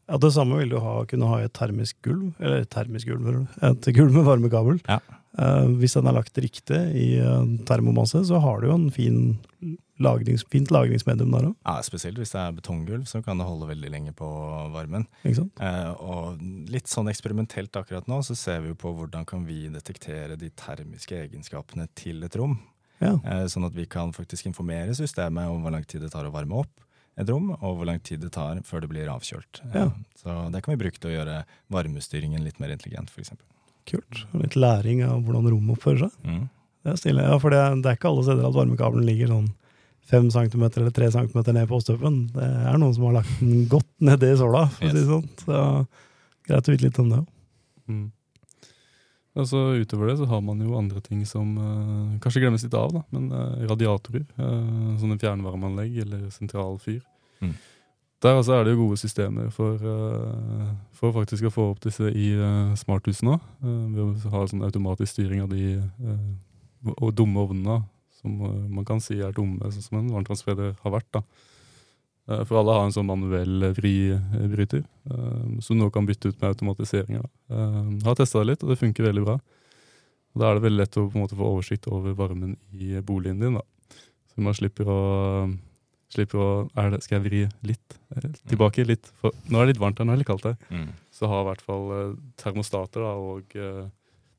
Ja, 0.09 0.17
Det 0.23 0.33
samme 0.33 0.61
vil 0.61 0.71
du 0.71 0.79
ha, 0.79 1.01
kunne 1.05 1.27
ha 1.27 1.41
i 1.43 1.47
et 1.49 1.53
termisk 1.59 1.97
gulv, 2.07 2.29
eller 2.39 2.61
et 2.63 2.71
termisk 2.71 3.09
gulv, 3.11 3.49
et 3.61 3.89
gulv 3.97 4.13
med 4.15 4.25
varmekabel. 4.25 4.77
Ja. 4.87 5.01
Eh, 5.39 5.67
hvis 5.81 5.97
den 5.99 6.07
er 6.09 6.17
lagt 6.17 6.39
riktig 6.41 6.79
i 6.97 7.09
eh, 7.21 7.51
termomasse, 7.69 8.23
så 8.29 8.39
har 8.41 8.61
du 8.63 8.69
jo 8.71 8.77
en 8.79 8.91
fin 8.95 9.19
lagrings, 10.01 10.45
fint 10.53 10.71
lagringsmedium 10.73 11.33
der 11.33 11.49
òg. 11.51 11.55
Ja, 11.65 11.75
Spesielt 11.85 12.19
hvis 12.21 12.33
det 12.35 12.41
er 12.43 12.55
betonggulv, 12.57 13.07
så 13.09 13.23
kan 13.25 13.41
det 13.41 13.47
holde 13.49 13.69
veldig 13.71 13.91
lenge 13.93 14.13
på 14.17 14.29
varmen. 14.75 15.07
Eh, 15.61 15.91
og 16.01 16.41
litt 16.73 16.89
sånn 16.93 17.09
eksperimentelt 17.13 17.77
akkurat 17.81 18.09
nå, 18.11 18.23
så 18.25 18.37
ser 18.37 18.61
vi 18.65 18.73
jo 18.75 18.79
på 18.81 18.93
hvordan 18.97 19.25
kan 19.29 19.45
vi 19.49 19.67
detektere 19.73 20.37
de 20.41 20.51
termiske 20.57 21.17
egenskapene 21.27 21.89
til 21.97 22.25
et 22.29 22.37
rom. 22.37 22.59
Ja. 23.01 23.15
Eh, 23.25 23.45
sånn 23.53 23.67
at 23.69 23.77
vi 23.77 23.85
kan 23.93 24.13
faktisk 24.17 24.49
informere 24.49 24.95
systemet 24.97 25.53
om 25.53 25.65
hvor 25.65 25.75
lang 25.75 25.85
tid 25.89 26.05
det 26.05 26.13
tar 26.15 26.29
å 26.29 26.33
varme 26.33 26.63
opp 26.65 26.73
et 27.17 27.29
rom, 27.33 27.51
og 27.57 27.79
hvor 27.79 27.89
lang 27.89 28.01
tid 28.05 28.21
det 28.21 28.33
tar 28.37 28.59
før 28.69 28.85
det 28.85 28.91
blir 28.93 29.09
avkjølt. 29.13 29.63
Eh, 29.73 29.83
Ja. 29.85 29.91
Så 30.17 30.33
det 30.53 30.63
kan 30.65 30.77
vi 30.77 30.83
bruke 30.85 31.01
til 31.01 31.13
å 31.13 31.17
gjøre 31.19 31.45
varmestyringen 31.73 32.45
litt 32.45 32.59
mer 32.61 32.73
intelligent, 32.73 33.09
f.eks. 33.13 33.33
Kult. 33.87 34.25
Litt 34.41 34.57
læring 34.59 35.05
av 35.07 35.21
hvordan 35.23 35.47
rommet 35.53 35.77
oppfører 35.77 36.07
seg. 36.07 36.17
Mm. 36.27 36.43
Det 36.87 36.93
er 36.93 36.99
stille. 37.01 37.23
Ja, 37.27 37.39
for 37.43 37.55
det, 37.55 37.63
det 37.83 37.91
er 37.91 37.99
ikke 37.99 38.11
alle 38.11 38.27
steder 38.27 38.49
at 38.49 38.57
varmekabelen 38.57 39.07
ligger 39.07 39.33
sånn 39.35 39.49
fem 40.07 40.29
centimeter 40.31 40.83
eller 40.83 40.95
tre 40.95 41.09
centimeter 41.11 41.55
ned 41.55 41.67
på 41.71 41.81
støpen. 41.83 42.27
Det 42.35 42.47
er 42.47 42.77
noen 42.79 42.95
som 42.95 43.09
har 43.09 43.17
lagt 43.19 43.41
den 43.41 43.65
godt 43.71 43.89
nedi 44.07 44.31
såla, 44.39 44.67
for 44.75 44.87
å 44.87 44.93
si 44.93 45.01
det 45.01 45.09
sånn. 45.09 45.25
Så 45.43 45.63
greit 46.47 46.69
å 46.69 46.75
vite 46.75 46.87
litt 46.87 47.01
om 47.03 47.11
det 47.11 47.23
òg. 47.23 47.33
Mm. 47.91 48.05
Altså, 49.37 49.63
utover 49.77 50.09
det 50.09 50.17
så 50.17 50.27
har 50.31 50.41
man 50.41 50.63
jo 50.65 50.79
andre 50.79 51.03
ting 51.05 51.21
som 51.29 51.51
uh, 51.61 52.15
kanskje 52.25 52.41
glemmes 52.41 52.63
litt 52.65 52.77
av, 52.79 52.95
da. 52.95 53.03
Men 53.13 53.29
uh, 53.35 53.67
radiatorer, 53.69 54.25
Uh, 54.39 54.95
sånne 55.01 55.19
fjernvarmeanlegg 55.21 55.99
eller 56.07 56.29
sentralfyr. 56.33 57.03
Mm. 57.45 57.53
Der 58.27 58.41
altså 58.41 58.57
er 58.57 58.67
det 58.67 58.75
jo 58.75 58.81
gode 58.89 58.99
systemer 58.99 59.53
for, 59.55 59.79
eh, 59.79 60.71
for 60.99 61.15
faktisk 61.15 61.47
å 61.47 61.55
få 61.55 61.69
opp 61.71 61.85
disse 61.85 62.11
i 62.11 62.33
uh, 62.35 62.75
smarthusene. 62.79 63.39
Uh, 63.63 63.85
ved 63.95 64.03
å 64.03 64.33
ha 64.35 64.43
sånn 64.51 64.65
automatisk 64.67 65.13
styring 65.15 65.45
av 65.45 65.53
de 65.53 65.77
eh, 65.79 66.27
og 66.95 67.13
dumme 67.17 67.43
ovnene, 67.43 67.81
som 68.21 68.41
eh, 68.47 68.63
man 68.73 68.87
kan 68.89 69.03
si 69.03 69.19
er 69.21 69.35
dumme, 69.37 69.71
sånn 69.73 69.85
som 69.85 70.01
en 70.01 70.13
varmtvannsbereder 70.15 70.77
har 70.83 70.95
vært. 70.95 71.09
da. 71.17 71.23
Eh, 72.29 72.43
For 72.49 72.61
alle 72.61 72.77
har 72.77 72.87
en 72.87 72.95
sånn 72.95 73.09
manuell 73.09 73.71
vribryter, 73.77 74.85
som 75.63 75.79
nå 75.79 75.91
kan 75.95 76.07
bytte 76.09 76.33
ut 76.33 76.41
med 76.41 76.51
automatisering. 76.51 77.21
Uh, 77.51 77.95
har 78.03 78.17
testa 78.19 78.41
det 78.43 78.51
litt, 78.51 78.65
og 78.65 78.73
det 78.73 78.81
funker 78.81 79.07
veldig 79.07 79.23
bra. 79.23 79.37
Og 80.35 80.41
Da 80.43 80.51
er 80.51 80.59
det 80.59 80.67
veldig 80.67 80.81
lett 80.83 80.99
å 80.99 81.07
måte 81.15 81.39
få 81.39 81.53
oversikt 81.55 81.87
over 81.89 82.17
varmen 82.19 82.57
i 82.75 82.99
boligen 83.01 83.39
din. 83.41 83.55
da. 83.55 83.63
Så 84.29 84.43
man 84.43 84.55
slipper 84.55 84.91
å, 84.91 84.99
slipper 86.17 86.41
å 86.43 86.49
det, 86.93 87.03
Skal 87.05 87.19
jeg 87.21 87.25
vri 87.29 87.43
litt 87.71 87.99
eh, 88.17 88.27
tilbake? 88.51 88.85
litt? 88.89 89.13
For, 89.21 89.33
nå 89.49 89.61
er 89.61 89.67
det 89.69 89.75
litt 89.77 89.83
varmt 89.85 90.01
her, 90.03 90.09
nå 90.09 90.15
er 90.15 90.19
det 90.19 90.25
litt 90.25 90.33
kaldt 90.33 90.49
her. 90.51 90.57
Mm. 90.73 90.89
Så 91.15 91.29
har 91.31 91.45
i 91.45 91.49
hvert 91.51 91.63
fall 91.69 91.87
eh, 92.01 92.17
termostater 92.43 93.05
da, 93.07 93.13
og 93.21 93.55
eh, 93.57 93.85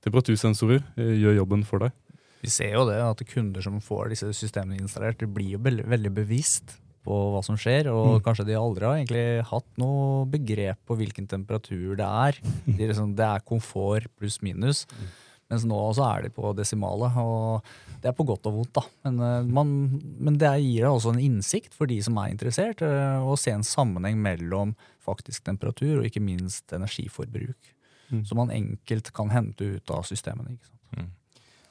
temperatursensorer 0.06 0.84
eh, 0.98 1.14
gjør 1.22 1.40
jobben 1.42 1.64
for 1.68 1.86
deg. 1.86 1.96
Vi 2.44 2.52
ser 2.54 2.76
jo 2.76 2.84
det, 2.90 3.00
at 3.02 3.24
kunder 3.32 3.64
som 3.66 3.80
får 3.82 4.12
disse 4.14 4.30
systemene 4.38 4.78
installert, 4.84 5.18
de 5.22 5.26
blir 5.30 5.56
jo 5.56 5.62
veldig, 5.66 5.88
veldig 5.90 6.12
bevisst 6.20 6.76
på 7.08 7.16
hva 7.34 7.40
som 7.46 7.56
skjer, 7.60 7.88
og 7.90 8.18
Mm. 8.20 8.24
kanskje 8.26 8.46
de 8.50 8.56
aldri 8.60 8.86
har 8.86 8.98
egentlig 9.00 9.26
hatt 9.48 9.68
noe 9.80 10.26
begrep 10.28 10.78
på 10.86 10.98
hvilken 11.00 11.28
temperatur 11.32 11.96
det 11.98 12.04
er. 12.06 12.38
De 12.78 12.88
liksom, 12.92 13.16
det 13.16 13.24
er 13.26 13.46
komfort 13.48 14.10
pluss 14.20 14.42
minus. 14.44 14.86
Mens 15.48 15.64
nå 15.64 15.78
så 15.96 16.04
er 16.10 16.26
de 16.26 16.34
på 16.36 16.52
desimale, 16.58 17.08
og 17.22 17.64
det 18.04 18.10
er 18.12 18.16
på 18.18 18.26
godt 18.28 18.50
og 18.50 18.58
vondt. 18.58 18.74
da. 18.76 18.84
Men, 19.08 19.22
eh, 19.24 19.54
man, 19.60 19.72
men 20.20 20.40
det 20.42 20.52
gir 20.60 20.84
deg 20.84 20.92
også 20.92 21.16
en 21.16 21.24
innsikt 21.24 21.78
for 21.78 21.88
de 21.88 22.02
som 22.04 22.20
er 22.20 22.34
interessert, 22.34 22.84
eh, 22.84 23.24
å 23.24 23.38
se 23.40 23.56
en 23.56 23.64
sammenheng 23.64 24.20
mellom 24.20 24.76
faktisk 25.08 25.46
temperatur 25.48 26.02
og 26.02 26.10
ikke 26.10 26.24
minst 26.24 26.76
energiforbruk. 26.76 27.74
Mm. 28.08 28.26
som 28.26 28.38
man 28.40 28.52
enkelt 28.52 29.12
kan 29.12 29.30
hente 29.30 29.66
ut 29.66 29.92
av 29.92 30.06
systemene. 30.08 30.56
ikke 30.56 30.70
sant? 30.70 30.84
Mm. 30.96 31.10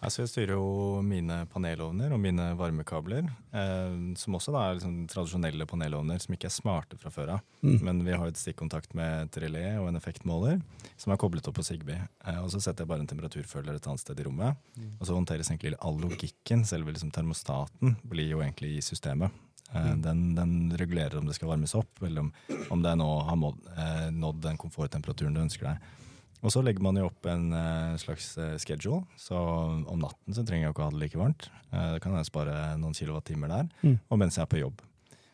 Altså 0.06 0.22
jeg 0.22 0.30
styrer 0.30 0.52
jo 0.54 1.00
mine 1.02 1.40
panelovner 1.50 2.12
og 2.14 2.20
mine 2.22 2.44
varmekabler, 2.54 3.26
eh, 3.50 3.94
som 4.20 4.36
også 4.38 4.52
da 4.54 4.60
er 4.62 4.76
liksom 4.76 5.00
tradisjonelle 5.10 5.66
panelovner 5.66 6.20
som 6.22 6.36
ikke 6.36 6.46
er 6.46 6.54
smarte 6.54 6.98
fra 7.00 7.10
før 7.10 7.32
av. 7.34 7.40
Mm. 7.66 7.80
Men 7.88 8.02
vi 8.06 8.14
har 8.14 8.30
et 8.30 8.38
stikkontakt 8.38 8.94
med 8.94 9.24
et 9.24 9.38
relé 9.42 9.64
og 9.80 9.88
en 9.90 9.98
effektmåler 9.98 10.60
som 10.94 11.10
er 11.10 11.18
koblet 11.18 11.50
opp 11.50 11.58
på 11.58 11.66
Sigby. 11.66 11.98
Eh, 11.98 12.38
og 12.38 12.52
så 12.54 12.62
setter 12.62 12.86
jeg 12.86 12.92
bare 12.92 13.02
en 13.02 13.10
temperaturfølger 13.10 13.80
et 13.80 13.90
annet 13.90 14.04
sted 14.04 14.22
i 14.22 14.28
rommet. 14.28 14.62
Og 15.00 15.08
så 15.08 15.18
håndteres 15.18 15.50
egentlig 15.50 15.74
all 15.82 15.98
logikken, 15.98 16.62
selve 16.68 16.94
liksom 16.94 17.10
termostaten, 17.10 17.98
blir 18.06 18.30
jo 18.30 18.44
egentlig 18.46 18.76
i 18.76 18.86
systemet. 18.86 19.34
Eh, 19.74 19.96
den, 20.06 20.34
den 20.38 20.76
regulerer 20.78 21.18
om 21.18 21.26
det 21.26 21.34
skal 21.34 21.50
varmes 21.50 21.74
opp, 21.74 22.02
eller 22.02 22.28
om, 22.28 22.32
om 22.70 22.82
det 22.82 22.94
nå 23.00 23.10
har 23.26 23.46
eh, 23.74 24.10
nådd 24.14 24.42
den 24.46 24.60
komforttemperaturen 24.60 25.34
du 25.34 25.42
ønsker 25.42 25.72
deg. 25.72 25.94
Og 26.44 26.52
så 26.52 26.60
legger 26.62 26.84
man 26.84 26.98
jo 27.00 27.06
opp 27.08 27.26
en 27.32 27.46
eh, 27.56 27.94
slags 27.98 28.26
eh, 28.38 28.56
schedule, 28.60 29.04
så 29.18 29.38
om 29.88 29.98
natten 30.02 30.36
så 30.36 30.44
trenger 30.46 30.66
jeg 30.68 30.74
ikke 30.74 30.84
å 30.84 30.88
ha 30.90 30.92
det 30.94 31.00
like 31.00 31.18
varmt. 31.20 31.48
Eh, 31.72 31.86
det 31.96 32.02
kan 32.04 32.14
jeg 32.18 32.28
spare 32.28 32.56
noen 32.80 32.94
kilowattimer 32.94 33.48
der, 33.50 33.70
Mm. 33.82 33.96
og 34.10 34.18
mens 34.20 34.36
jeg 34.36 34.44
er 34.44 34.52
på 34.52 34.60
jobb. 34.60 34.82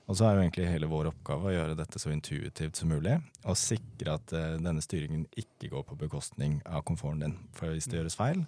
Og 0.09 0.17
så 0.19 0.27
er 0.29 0.35
jo 0.37 0.43
egentlig 0.45 0.69
hele 0.71 0.88
vår 0.91 1.11
oppgave 1.12 1.49
å 1.51 1.55
gjøre 1.55 1.77
dette 1.79 1.99
så 2.03 2.11
intuitivt 2.15 2.77
som 2.79 2.88
mulig, 2.91 3.17
og 3.45 3.57
sikre 3.59 4.15
at 4.19 4.27
denne 4.61 4.83
styringen 4.83 5.27
ikke 5.38 5.71
går 5.73 5.85
på 5.88 5.99
bekostning 6.01 6.61
av 6.67 6.83
komforten 6.85 7.21
din. 7.23 7.37
For 7.55 7.71
hvis 7.73 7.87
det 7.88 8.01
gjøres 8.01 8.17
feil, 8.19 8.43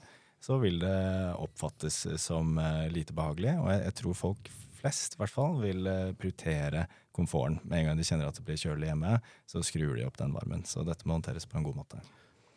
så 0.44 0.58
vil 0.60 0.78
det 0.82 0.96
oppfattes 1.40 2.02
som 2.20 2.58
lite 2.92 3.14
behagelig, 3.16 3.54
og 3.62 3.70
jeg, 3.70 3.84
jeg 3.86 3.94
tror 4.02 4.18
folk 4.18 4.50
flest 4.80 5.14
i 5.14 5.22
hvert 5.22 5.32
fall 5.32 5.54
vil 5.62 5.86
prioritere 6.20 6.84
komforten. 7.16 7.60
Med 7.64 7.78
en 7.80 7.86
gang 7.92 8.02
de 8.02 8.04
kjenner 8.10 8.28
at 8.28 8.36
det 8.36 8.44
blir 8.44 8.60
kjølig 8.60 8.90
hjemme, 8.90 9.14
så 9.48 9.62
skrur 9.64 9.94
de 9.96 10.04
opp 10.04 10.18
den 10.20 10.34
varmen. 10.36 10.66
Så 10.68 10.84
dette 10.84 11.06
må 11.08 11.16
håndteres 11.16 11.46
på 11.48 11.56
en 11.62 11.64
god 11.70 11.78
måte. 11.80 12.02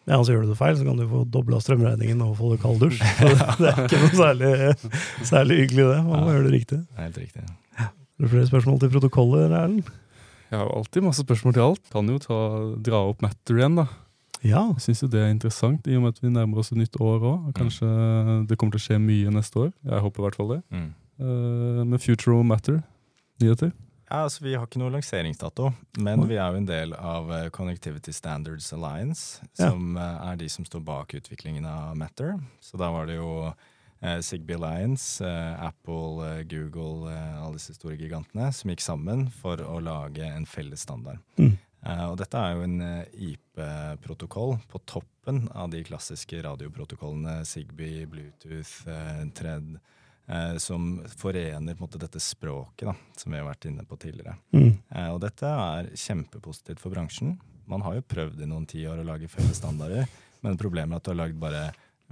Ja, 0.07 0.17
så 0.23 0.31
gjør 0.31 0.45
du 0.45 0.51
det 0.53 0.57
feil, 0.59 0.77
så 0.79 0.85
kan 0.87 0.97
du 1.01 1.03
få 1.11 1.25
dobla 1.27 1.57
strømregningen 1.59 2.21
og 2.23 2.37
få 2.39 2.53
kald 2.61 2.79
dusj. 2.79 3.01
Så 3.19 3.27
det, 3.27 3.47
det 3.59 3.69
er 3.73 3.79
ikke 3.83 3.99
noe 4.05 4.15
særlig, 4.15 4.51
særlig 5.27 5.57
hyggelig, 5.65 5.85
det. 5.91 5.97
Man 6.07 6.21
må 6.23 6.29
Ja. 6.31 6.35
gjøre 6.37 6.45
det 6.47 6.53
riktig. 6.53 6.77
Det 6.87 6.95
er 6.97 7.07
helt 7.09 7.17
riktig. 7.25 7.43
Ja. 7.43 7.87
Har 7.91 8.23
du 8.23 8.29
flere 8.31 8.47
spørsmål 8.47 8.79
til 8.79 8.91
protokollet, 8.93 9.47
Erlend? 9.51 9.89
Jeg 10.47 10.59
har 10.61 10.69
alltid 10.77 11.03
masse 11.03 11.25
spørsmål 11.27 11.53
til 11.57 11.65
alt. 11.65 11.81
Kan 11.91 12.07
jo 12.13 12.19
ta, 12.23 12.37
dra 12.87 13.01
opp 13.09 13.21
Matter 13.25 13.59
igjen, 13.59 13.75
da. 13.81 13.87
Ja. 14.47 14.61
Jeg 14.77 14.85
syns 14.85 15.01
jo 15.03 15.09
det 15.11 15.19
er 15.25 15.33
interessant, 15.33 15.87
i 15.91 15.97
og 15.97 16.05
med 16.05 16.15
at 16.15 16.21
vi 16.23 16.31
nærmer 16.31 16.61
oss 16.63 16.71
et 16.71 16.79
nytt 16.79 16.95
år 17.03 17.25
òg. 17.33 17.49
Kanskje 17.57 17.89
det 18.47 18.55
kommer 18.61 18.77
til 18.77 18.79
å 18.79 18.85
skje 18.87 19.01
mye 19.03 19.33
neste 19.35 19.59
år. 19.65 19.73
Jeg 19.91 20.05
håper 20.07 20.23
i 20.23 20.25
hvert 20.29 20.39
fall 20.39 20.53
det. 20.55 20.61
Mm. 20.71 20.87
Uh, 21.19 21.83
med 21.89 21.99
Future 21.99 22.39
Matter, 22.47 22.79
nyheter. 23.43 23.73
Ja, 24.07 24.23
altså 24.23 24.43
Vi 24.45 24.53
har 24.55 24.67
ikke 24.67 24.79
noe 24.79 24.93
lanseringsdato, 24.93 25.71
men 25.99 26.21
vi 26.29 26.37
er 26.39 26.53
jo 26.53 26.61
en 26.61 26.69
del 26.69 26.93
av 26.95 27.31
eh, 27.35 27.49
Connectivity 27.51 28.13
Standards 28.15 28.69
Alliance, 28.75 29.43
som 29.59 29.97
ja. 29.99 30.13
er 30.29 30.39
de 30.39 30.47
som 30.51 30.67
står 30.67 30.85
bak 30.87 31.17
utviklingen 31.19 31.67
av 31.67 31.91
Matter. 31.99 32.37
Så 32.63 32.79
da 32.79 32.87
var 32.93 33.09
det 33.09 33.17
jo 33.17 33.31
eh, 33.49 34.19
Zigbee 34.23 34.55
Alliance, 34.55 35.19
eh, 35.19 35.63
Apple, 35.67 36.23
eh, 36.23 36.43
Google, 36.47 37.11
eh, 37.11 37.43
alle 37.43 37.59
disse 37.59 37.75
store 37.75 37.99
gigantene, 37.99 38.47
som 38.55 38.71
gikk 38.71 38.85
sammen 38.85 39.27
for 39.41 39.59
å 39.59 39.81
lage 39.83 40.23
en 40.23 40.47
felles 40.47 40.87
standard. 40.87 41.19
Mm. 41.35 41.57
Eh, 41.85 42.05
og 42.07 42.17
dette 42.19 42.39
er 42.39 42.55
jo 42.55 42.65
en 42.65 42.79
eh, 42.81 43.27
IP-protokoll 43.31 44.57
på 44.71 44.81
toppen 44.89 45.45
av 45.51 45.69
de 45.71 45.83
klassiske 45.87 46.41
radioprotokollene 46.47 47.41
Zigbee, 47.47 48.07
Bluetooth, 48.09 48.87
eh, 48.87 49.21
eh, 49.21 49.61
som 50.59 50.87
forener 51.07 51.75
på 51.75 51.79
en 51.79 51.85
måte 51.85 51.99
dette 52.01 52.19
språket 52.19 52.89
da, 52.89 52.93
som 53.15 53.31
vi 53.31 53.39
har 53.39 53.47
vært 53.47 53.69
inne 53.69 53.85
på 53.87 53.95
tidligere. 54.01 54.35
Mm. 54.51 54.73
Eh, 54.91 55.09
og 55.13 55.21
dette 55.23 55.47
er 55.47 55.91
kjempepositivt 55.95 56.83
for 56.83 56.91
bransjen. 56.91 57.37
Man 57.67 57.83
har 57.85 57.95
jo 57.95 58.07
prøvd 58.07 58.43
i 58.43 58.49
noen 58.49 58.67
tiår 58.67 58.99
å 58.99 59.07
lage 59.07 59.29
felles 59.31 59.59
standarder, 59.61 60.07
men 60.43 60.59
problemet 60.59 60.97
er 60.97 60.99
at 60.99 61.07
du 61.07 61.13
har 61.13 61.21
lagd 61.21 61.39
bare 61.39 61.63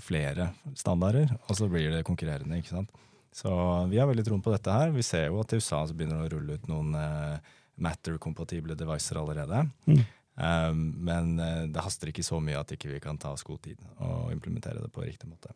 flere 0.01 0.49
standarder, 0.75 1.29
og 1.47 1.59
så 1.59 1.67
blir 1.71 1.91
det 1.91 2.05
konkurrerende. 2.07 2.59
ikke 2.59 2.73
sant? 2.73 3.03
Så 3.35 3.51
vi 3.91 3.99
har 3.99 4.07
veldig 4.07 4.23
troen 4.27 4.43
på 4.43 4.51
dette 4.53 4.71
her. 4.71 4.91
Vi 4.95 5.03
ser 5.03 5.27
jo 5.27 5.41
at 5.43 5.51
i 5.51 5.59
USA 5.59 5.81
så 5.87 5.95
begynner 5.95 6.23
det 6.23 6.29
å 6.29 6.37
rulle 6.37 6.55
ut 6.55 6.67
noen 6.71 6.95
eh, 6.99 7.53
Matter-kompatible 7.83 8.77
devices 8.79 9.17
allerede. 9.19 9.65
Mm. 9.91 10.03
Um, 10.35 10.79
men 11.03 11.39
eh, 11.39 11.63
det 11.71 11.83
haster 11.83 12.11
ikke 12.11 12.23
så 12.23 12.39
mye 12.43 12.59
at 12.59 12.71
ikke 12.75 12.93
vi 12.93 13.01
kan 13.03 13.19
ta 13.19 13.33
oss 13.35 13.43
god 13.47 13.61
tid 13.67 13.79
og 14.03 14.31
implementere 14.35 14.83
det 14.83 14.91
på 14.95 15.03
riktig 15.03 15.27
måte. 15.27 15.51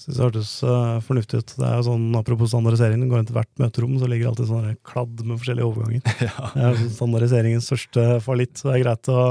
Synes 0.00 0.16
det 0.16 0.24
hørtes 0.24 0.50
eh, 0.64 1.00
fornuftig 1.04 1.42
ut. 1.42 1.54
Det 1.58 1.66
er 1.66 1.74
jo 1.76 1.86
sånn, 1.90 2.04
Apropos 2.16 2.52
standardisering, 2.54 3.02
går 3.10 3.20
inn 3.20 3.28
til 3.28 3.36
hvert 3.36 3.50
møterom, 3.60 3.98
så 4.00 4.08
ligger 4.08 4.26
det 4.26 4.30
alltid 4.30 4.48
sånn 4.48 4.78
kladd 4.86 5.24
med 5.26 5.40
forskjellige 5.42 5.66
overganger. 5.68 6.14
ja. 6.28 6.52
Det 6.54 6.62
er 6.62 6.78
jo 6.78 6.92
standardiseringens 6.94 7.68
største 7.68 8.06
fallitt, 8.24 8.54
så 8.56 8.70
det 8.70 8.78
er 8.78 8.86
greit 8.86 9.12
å 9.12 9.26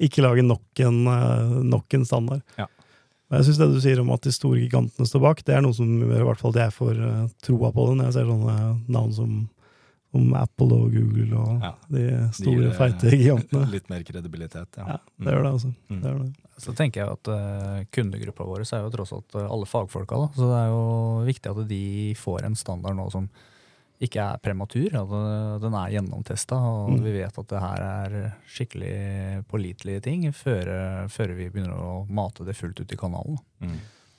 ikke 0.00 0.24
lage 0.24 0.44
nok 0.44 0.84
en, 0.84 1.00
eh, 1.14 1.56
nok 1.72 1.96
en 1.96 2.04
standard. 2.08 2.44
Ja. 2.60 2.68
Men 3.30 3.40
jeg 3.40 3.48
syns 3.48 3.60
det 3.62 3.70
du 3.70 3.80
sier 3.80 4.02
om 4.02 4.10
at 4.12 4.26
de 4.26 4.34
store 4.34 4.58
gigantene 4.58 5.06
står 5.06 5.22
bak, 5.22 5.40
det 5.46 5.54
er 5.56 5.64
noe 5.64 5.76
som 5.76 5.88
i 6.02 6.22
hvert 6.26 6.40
fall 6.40 6.56
jeg 6.58 6.74
får 6.74 6.98
eh, 6.98 7.24
troa 7.46 7.72
på 7.72 7.88
det 7.88 7.96
når 7.96 8.10
jeg 8.10 8.16
ser 8.18 8.28
sånne 8.28 8.56
navn 8.90 9.16
som, 9.16 9.34
som 10.10 10.32
Apple 10.34 10.74
og 10.74 10.92
Google 10.94 11.36
og 11.38 11.60
Ja. 11.62 11.72
de 11.88 12.04
store, 12.34 12.64
de 12.68 12.70
feite 12.74 13.10
gigantene. 13.14 13.66
Litt 13.70 13.88
mer 13.92 14.02
kredibilitet, 14.02 14.76
Ja, 14.76 14.86
ja. 14.86 14.96
det 15.18 15.34
gjør 15.34 15.42
det, 15.46 15.52
altså. 15.52 15.74
Mm. 15.88 16.00
Det 16.00 16.10
gjør 16.10 16.24
det. 16.24 16.32
Så 16.60 16.74
tenker 16.76 17.00
jeg 17.00 17.12
at 17.14 17.28
uh, 17.32 17.84
kundegruppa 17.94 18.44
vår 18.44 18.64
er 18.66 18.82
jo 18.84 18.90
tross 18.92 19.12
alt 19.16 19.34
eh, 19.38 19.46
alle 19.48 19.64
fagfolka. 19.70 20.18
Da. 20.18 20.26
Så 20.36 20.48
det 20.50 20.58
er 20.58 20.66
jo 20.68 20.82
viktig 21.24 21.50
at 21.54 21.68
de 21.70 21.84
får 22.20 22.44
en 22.44 22.54
standard 22.58 22.96
nå 22.98 23.06
som 23.14 23.30
ikke 24.00 24.20
er 24.20 24.38
prematur. 24.44 24.88
At 24.96 25.14
eh, 25.16 25.54
den 25.62 25.74
er 25.78 25.94
gjennomtesta, 25.94 26.56
og 26.58 26.90
Mm. 26.90 27.02
vi 27.04 27.12
vet 27.20 27.38
at 27.38 27.48
det 27.48 27.60
her 27.60 27.80
er 27.86 28.34
skikkelig 28.48 29.44
pålitelige 29.48 30.02
ting 30.02 30.26
før, 30.32 30.68
eh, 30.68 31.06
før 31.08 31.34
vi 31.36 31.48
begynner 31.48 31.72
å 31.80 32.06
mate 32.10 32.44
det 32.44 32.56
fullt 32.56 32.80
ut 32.80 32.92
i 32.92 32.96
kanalen. 32.96 33.38
Mm. 33.62 33.78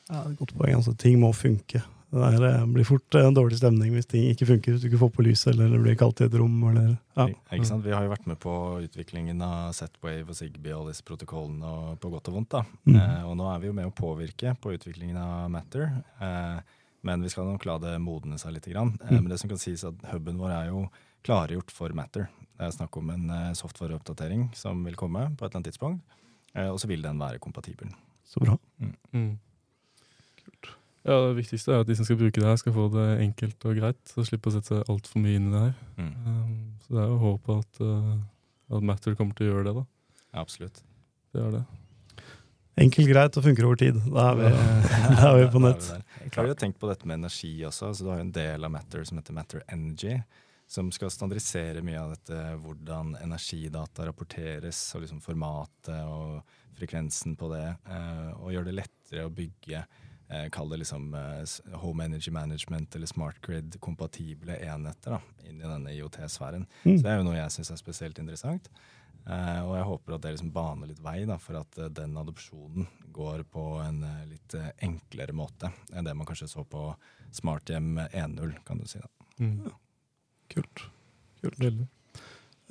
Ja, 0.10 0.16
det 0.24 0.26
er 0.26 0.32
et 0.32 0.40
godt 0.40 0.56
poeng. 0.58 0.76
Altså, 0.76 0.98
ting 0.98 1.20
må 1.22 1.30
funke. 1.34 1.84
Det 2.12 2.74
blir 2.74 2.84
fort 2.84 3.16
eh, 3.16 3.24
en 3.26 3.34
dårlig 3.38 3.58
stemning 3.62 3.94
hvis 3.96 4.06
ting 4.12 4.26
ikke 4.34 4.48
funker. 4.50 4.74
Hvis 4.76 4.82
du 4.84 4.88
ikke 4.90 5.00
får 5.00 5.12
på 5.16 5.24
lyset, 5.24 5.54
eller 5.54 5.70
det 5.72 5.80
blir 5.86 5.96
kaldt 5.96 6.20
i 6.22 6.26
et 6.28 6.34
rom. 6.36 6.58
Eller, 6.70 6.98
ja. 7.16 7.28
Ikke 7.56 7.68
sant? 7.70 7.86
Vi 7.86 7.94
har 7.96 8.04
jo 8.04 8.12
vært 8.12 8.28
med 8.28 8.40
på 8.44 8.52
utviklingen 8.84 9.40
av 9.46 9.72
Z-Wave 9.78 10.28
og 10.28 10.36
Zigbee 10.36 10.76
og 10.76 10.90
disse 10.92 11.06
protokollene 11.08 11.64
og 11.72 12.00
på 12.04 12.12
godt 12.12 12.28
og 12.28 12.36
vondt. 12.36 12.50
da. 12.58 12.64
Mm. 12.86 12.96
Eh, 13.00 13.24
og 13.30 13.38
nå 13.40 13.48
er 13.54 13.60
vi 13.64 13.68
jo 13.72 13.74
med 13.80 13.88
å 13.88 13.96
påvirke 13.96 14.54
på 14.60 14.74
utviklingen 14.76 15.18
av 15.24 15.50
Matter. 15.54 15.88
Eh, 16.20 16.60
men 17.08 17.24
vi 17.24 17.30
skal 17.34 17.48
nok 17.48 17.64
la 17.66 17.78
det 17.82 17.96
modne 18.04 18.38
seg 18.38 18.54
litt. 18.58 18.68
Grann. 18.68 18.98
Eh, 19.02 19.12
Mm. 19.16 19.24
men 19.24 19.30
det 19.32 19.40
som 19.40 19.50
kan 19.50 19.58
sies 19.58 19.84
at 19.88 19.96
huben 20.12 20.38
vår 20.38 20.52
er 20.52 20.68
jo 20.70 20.90
klargjort 21.24 21.72
for 21.72 21.90
Matter. 21.96 22.28
Det 22.60 22.68
er 22.68 22.76
snakk 22.76 22.98
om 22.98 23.10
en 23.10 23.30
eh, 23.30 23.54
softwareoppdatering 23.58 24.52
som 24.54 24.84
vil 24.84 24.96
komme 25.00 25.30
på 25.38 25.46
et 25.46 25.50
eller 25.50 25.62
annet 25.64 25.72
tidspunkt. 25.72 26.02
Eh, 26.54 26.68
og 26.68 26.78
så 26.80 26.88
vil 26.92 27.02
den 27.02 27.18
være 27.18 27.40
kompatibel. 27.40 27.88
Så 28.28 28.40
bra. 28.44 28.58
Mm. 29.14 29.40
Ja, 31.02 31.18
Det 31.28 31.38
viktigste 31.40 31.74
er 31.74 31.82
at 31.82 31.90
de 31.90 31.96
som 31.98 32.06
skal 32.06 32.20
bruke 32.20 32.38
det 32.38 32.46
her, 32.46 32.60
skal 32.62 32.76
få 32.76 32.86
det 32.94 33.08
enkelt 33.24 33.66
og 33.66 33.80
greit. 33.80 34.02
Så 34.06 34.26
slippe 34.28 34.52
å 34.52 34.54
sette 34.54 34.70
seg 34.70 34.92
altfor 34.92 35.24
mye 35.24 35.40
inn 35.40 35.50
i 35.50 35.54
det 35.56 35.64
her. 35.64 35.78
Mm. 35.98 36.12
Um, 36.28 36.58
så 36.84 36.94
det 36.94 37.02
er 37.02 37.10
jo 37.10 37.22
håp 37.24 37.50
at, 37.56 37.82
uh, 37.82 38.76
at 38.78 38.86
Matter 38.92 39.18
kommer 39.18 39.38
til 39.38 39.50
å 39.50 39.56
gjøre 39.56 39.66
det. 39.70 39.74
da. 39.80 39.86
Ja, 40.32 40.44
absolutt. 40.44 40.84
Det 41.34 41.42
er 41.42 41.56
det. 41.58 41.64
Enkelt, 42.82 43.10
greit 43.10 43.38
og 43.38 43.44
funker 43.46 43.68
over 43.68 43.82
tid. 43.82 43.98
Da 44.14 44.28
er 44.30 44.38
vi, 44.38 44.52
da 45.18 45.32
er 45.32 45.40
vi 45.42 45.50
på 45.56 45.64
nett. 45.66 45.90
Jeg 46.22 46.32
klarer 46.36 46.54
jo 46.54 46.56
å 46.56 46.62
tenkt 46.62 46.80
på 46.82 46.92
dette 46.92 47.10
med 47.10 47.20
energi 47.20 47.52
også? 47.68 47.92
Så 47.98 48.06
du 48.06 48.12
har 48.14 48.22
jo 48.22 48.28
en 48.28 48.38
del 48.38 48.68
av 48.68 48.74
Matter 48.74 49.04
som 49.08 49.20
heter 49.20 49.36
Matter 49.36 49.66
Energy, 49.74 50.20
som 50.72 50.94
skal 50.96 51.12
standardisere 51.12 51.82
mye 51.84 52.00
av 52.00 52.14
dette, 52.14 52.40
hvordan 52.62 53.18
energidata 53.20 54.06
rapporteres, 54.08 54.80
og 54.96 55.04
liksom 55.04 55.20
formatet 55.26 55.98
og 56.06 56.40
frekvensen 56.78 57.36
på 57.38 57.50
det, 57.52 57.66
eh, 57.92 58.30
og 58.38 58.54
gjøre 58.54 58.70
det 58.70 58.78
lettere 58.80 59.28
å 59.28 59.34
bygge 59.36 59.84
eh, 60.32 60.48
Kall 60.54 60.72
det 60.72 60.82
liksom 60.82 61.12
eh, 61.18 61.76
home 61.84 62.08
energy 62.08 62.32
management 62.32 62.96
eller 62.96 63.12
smart 63.12 63.42
grid-kompatible 63.46 64.58
enheter 64.64 65.18
da, 65.18 65.22
inn 65.50 65.62
i 65.62 65.68
denne 65.68 65.94
IOT-sfæren. 65.98 66.66
Mm. 66.86 66.96
Så 66.96 67.04
det 67.04 67.14
er 67.14 67.22
jo 67.22 67.28
noe 67.28 67.38
jeg 67.38 67.56
syns 67.58 67.74
er 67.76 67.82
spesielt 67.84 68.24
interessant. 68.24 68.72
Eh, 69.30 69.62
og 69.62 69.76
jeg 69.78 69.86
håper 69.86 70.16
at 70.16 70.24
det 70.24 70.34
liksom 70.34 70.54
baner 70.56 70.90
litt 70.90 71.02
vei 71.04 71.20
da, 71.30 71.38
for 71.42 71.60
at 71.60 71.78
eh, 71.78 71.92
den 71.94 72.18
adopsjonen 72.18 72.88
går 73.14 73.46
på 73.54 73.66
en 73.84 74.02
eh, 74.08 74.24
litt 74.32 74.56
eh, 74.58 74.72
enklere 74.88 75.36
måte 75.38 75.70
enn 75.94 76.08
det 76.08 76.16
man 76.18 76.30
kanskje 76.30 76.50
så 76.50 76.66
på 76.66 76.90
Smarthjem 77.32 78.00
1.0, 78.10 78.58
kan 78.68 78.82
du 78.82 78.88
si. 78.90 79.00
da. 79.00 79.28
Mm. 79.40 79.70
Kult. 80.52 80.88
Veldig. 81.42 81.88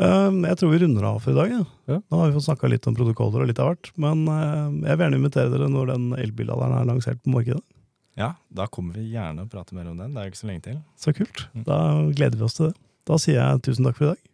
Um, 0.01 0.39
jeg 0.49 0.57
tror 0.57 0.71
vi 0.73 0.79
runder 0.81 1.05
av 1.05 1.19
for 1.21 1.35
i 1.35 1.37
dag. 1.37 1.51
Ja. 1.53 1.65
Ja. 1.91 1.99
Nå 2.01 2.21
har 2.21 2.31
vi 2.31 2.37
fått 2.39 2.47
snakka 2.47 2.71
litt 2.73 2.87
om 2.89 2.97
protokoller 2.97 3.45
og 3.45 3.51
litt 3.51 3.61
av 3.61 3.73
hvert. 3.73 3.91
Men 4.01 4.25
uh, 4.31 4.71
jeg 4.73 4.97
vil 4.97 5.05
gjerne 5.05 5.21
invitere 5.21 5.53
dere 5.53 5.69
når 5.73 5.93
den 5.93 6.07
elbilladeren 6.17 6.79
er 6.79 6.89
lansert 6.89 7.21
på 7.21 7.35
markedet. 7.35 7.63
Ja, 8.21 8.35
da 8.53 8.67
kommer 8.73 8.97
vi 8.97 9.11
gjerne 9.15 9.45
og 9.45 9.53
prater 9.53 9.77
mer 9.77 9.91
om 9.93 10.01
den. 10.01 10.15
Det 10.15 10.23
er 10.23 10.29
jo 10.29 10.33
ikke 10.35 10.43
så 10.43 10.51
lenge 10.51 10.65
til. 10.67 10.81
Så 11.01 11.15
kult. 11.17 11.45
Mm. 11.53 11.65
Da 11.69 11.81
gleder 12.17 12.41
vi 12.41 12.49
oss 12.49 12.59
til 12.59 12.71
det. 12.71 12.77
Da 13.09 13.21
sier 13.21 13.41
jeg 13.41 13.65
tusen 13.69 13.89
takk 13.89 14.01
for 14.01 14.09
i 14.09 14.13
dag. 14.15 14.25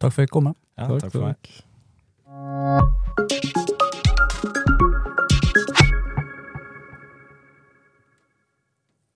Takk 0.00 0.16
for 0.16 0.22
at 0.22 0.28
jeg 0.28 0.34
kom. 0.36 0.52
Ja, 0.80 0.88
takk, 0.96 1.12
for 1.12 1.28
meg. 1.28 1.36
takk. 2.24 3.76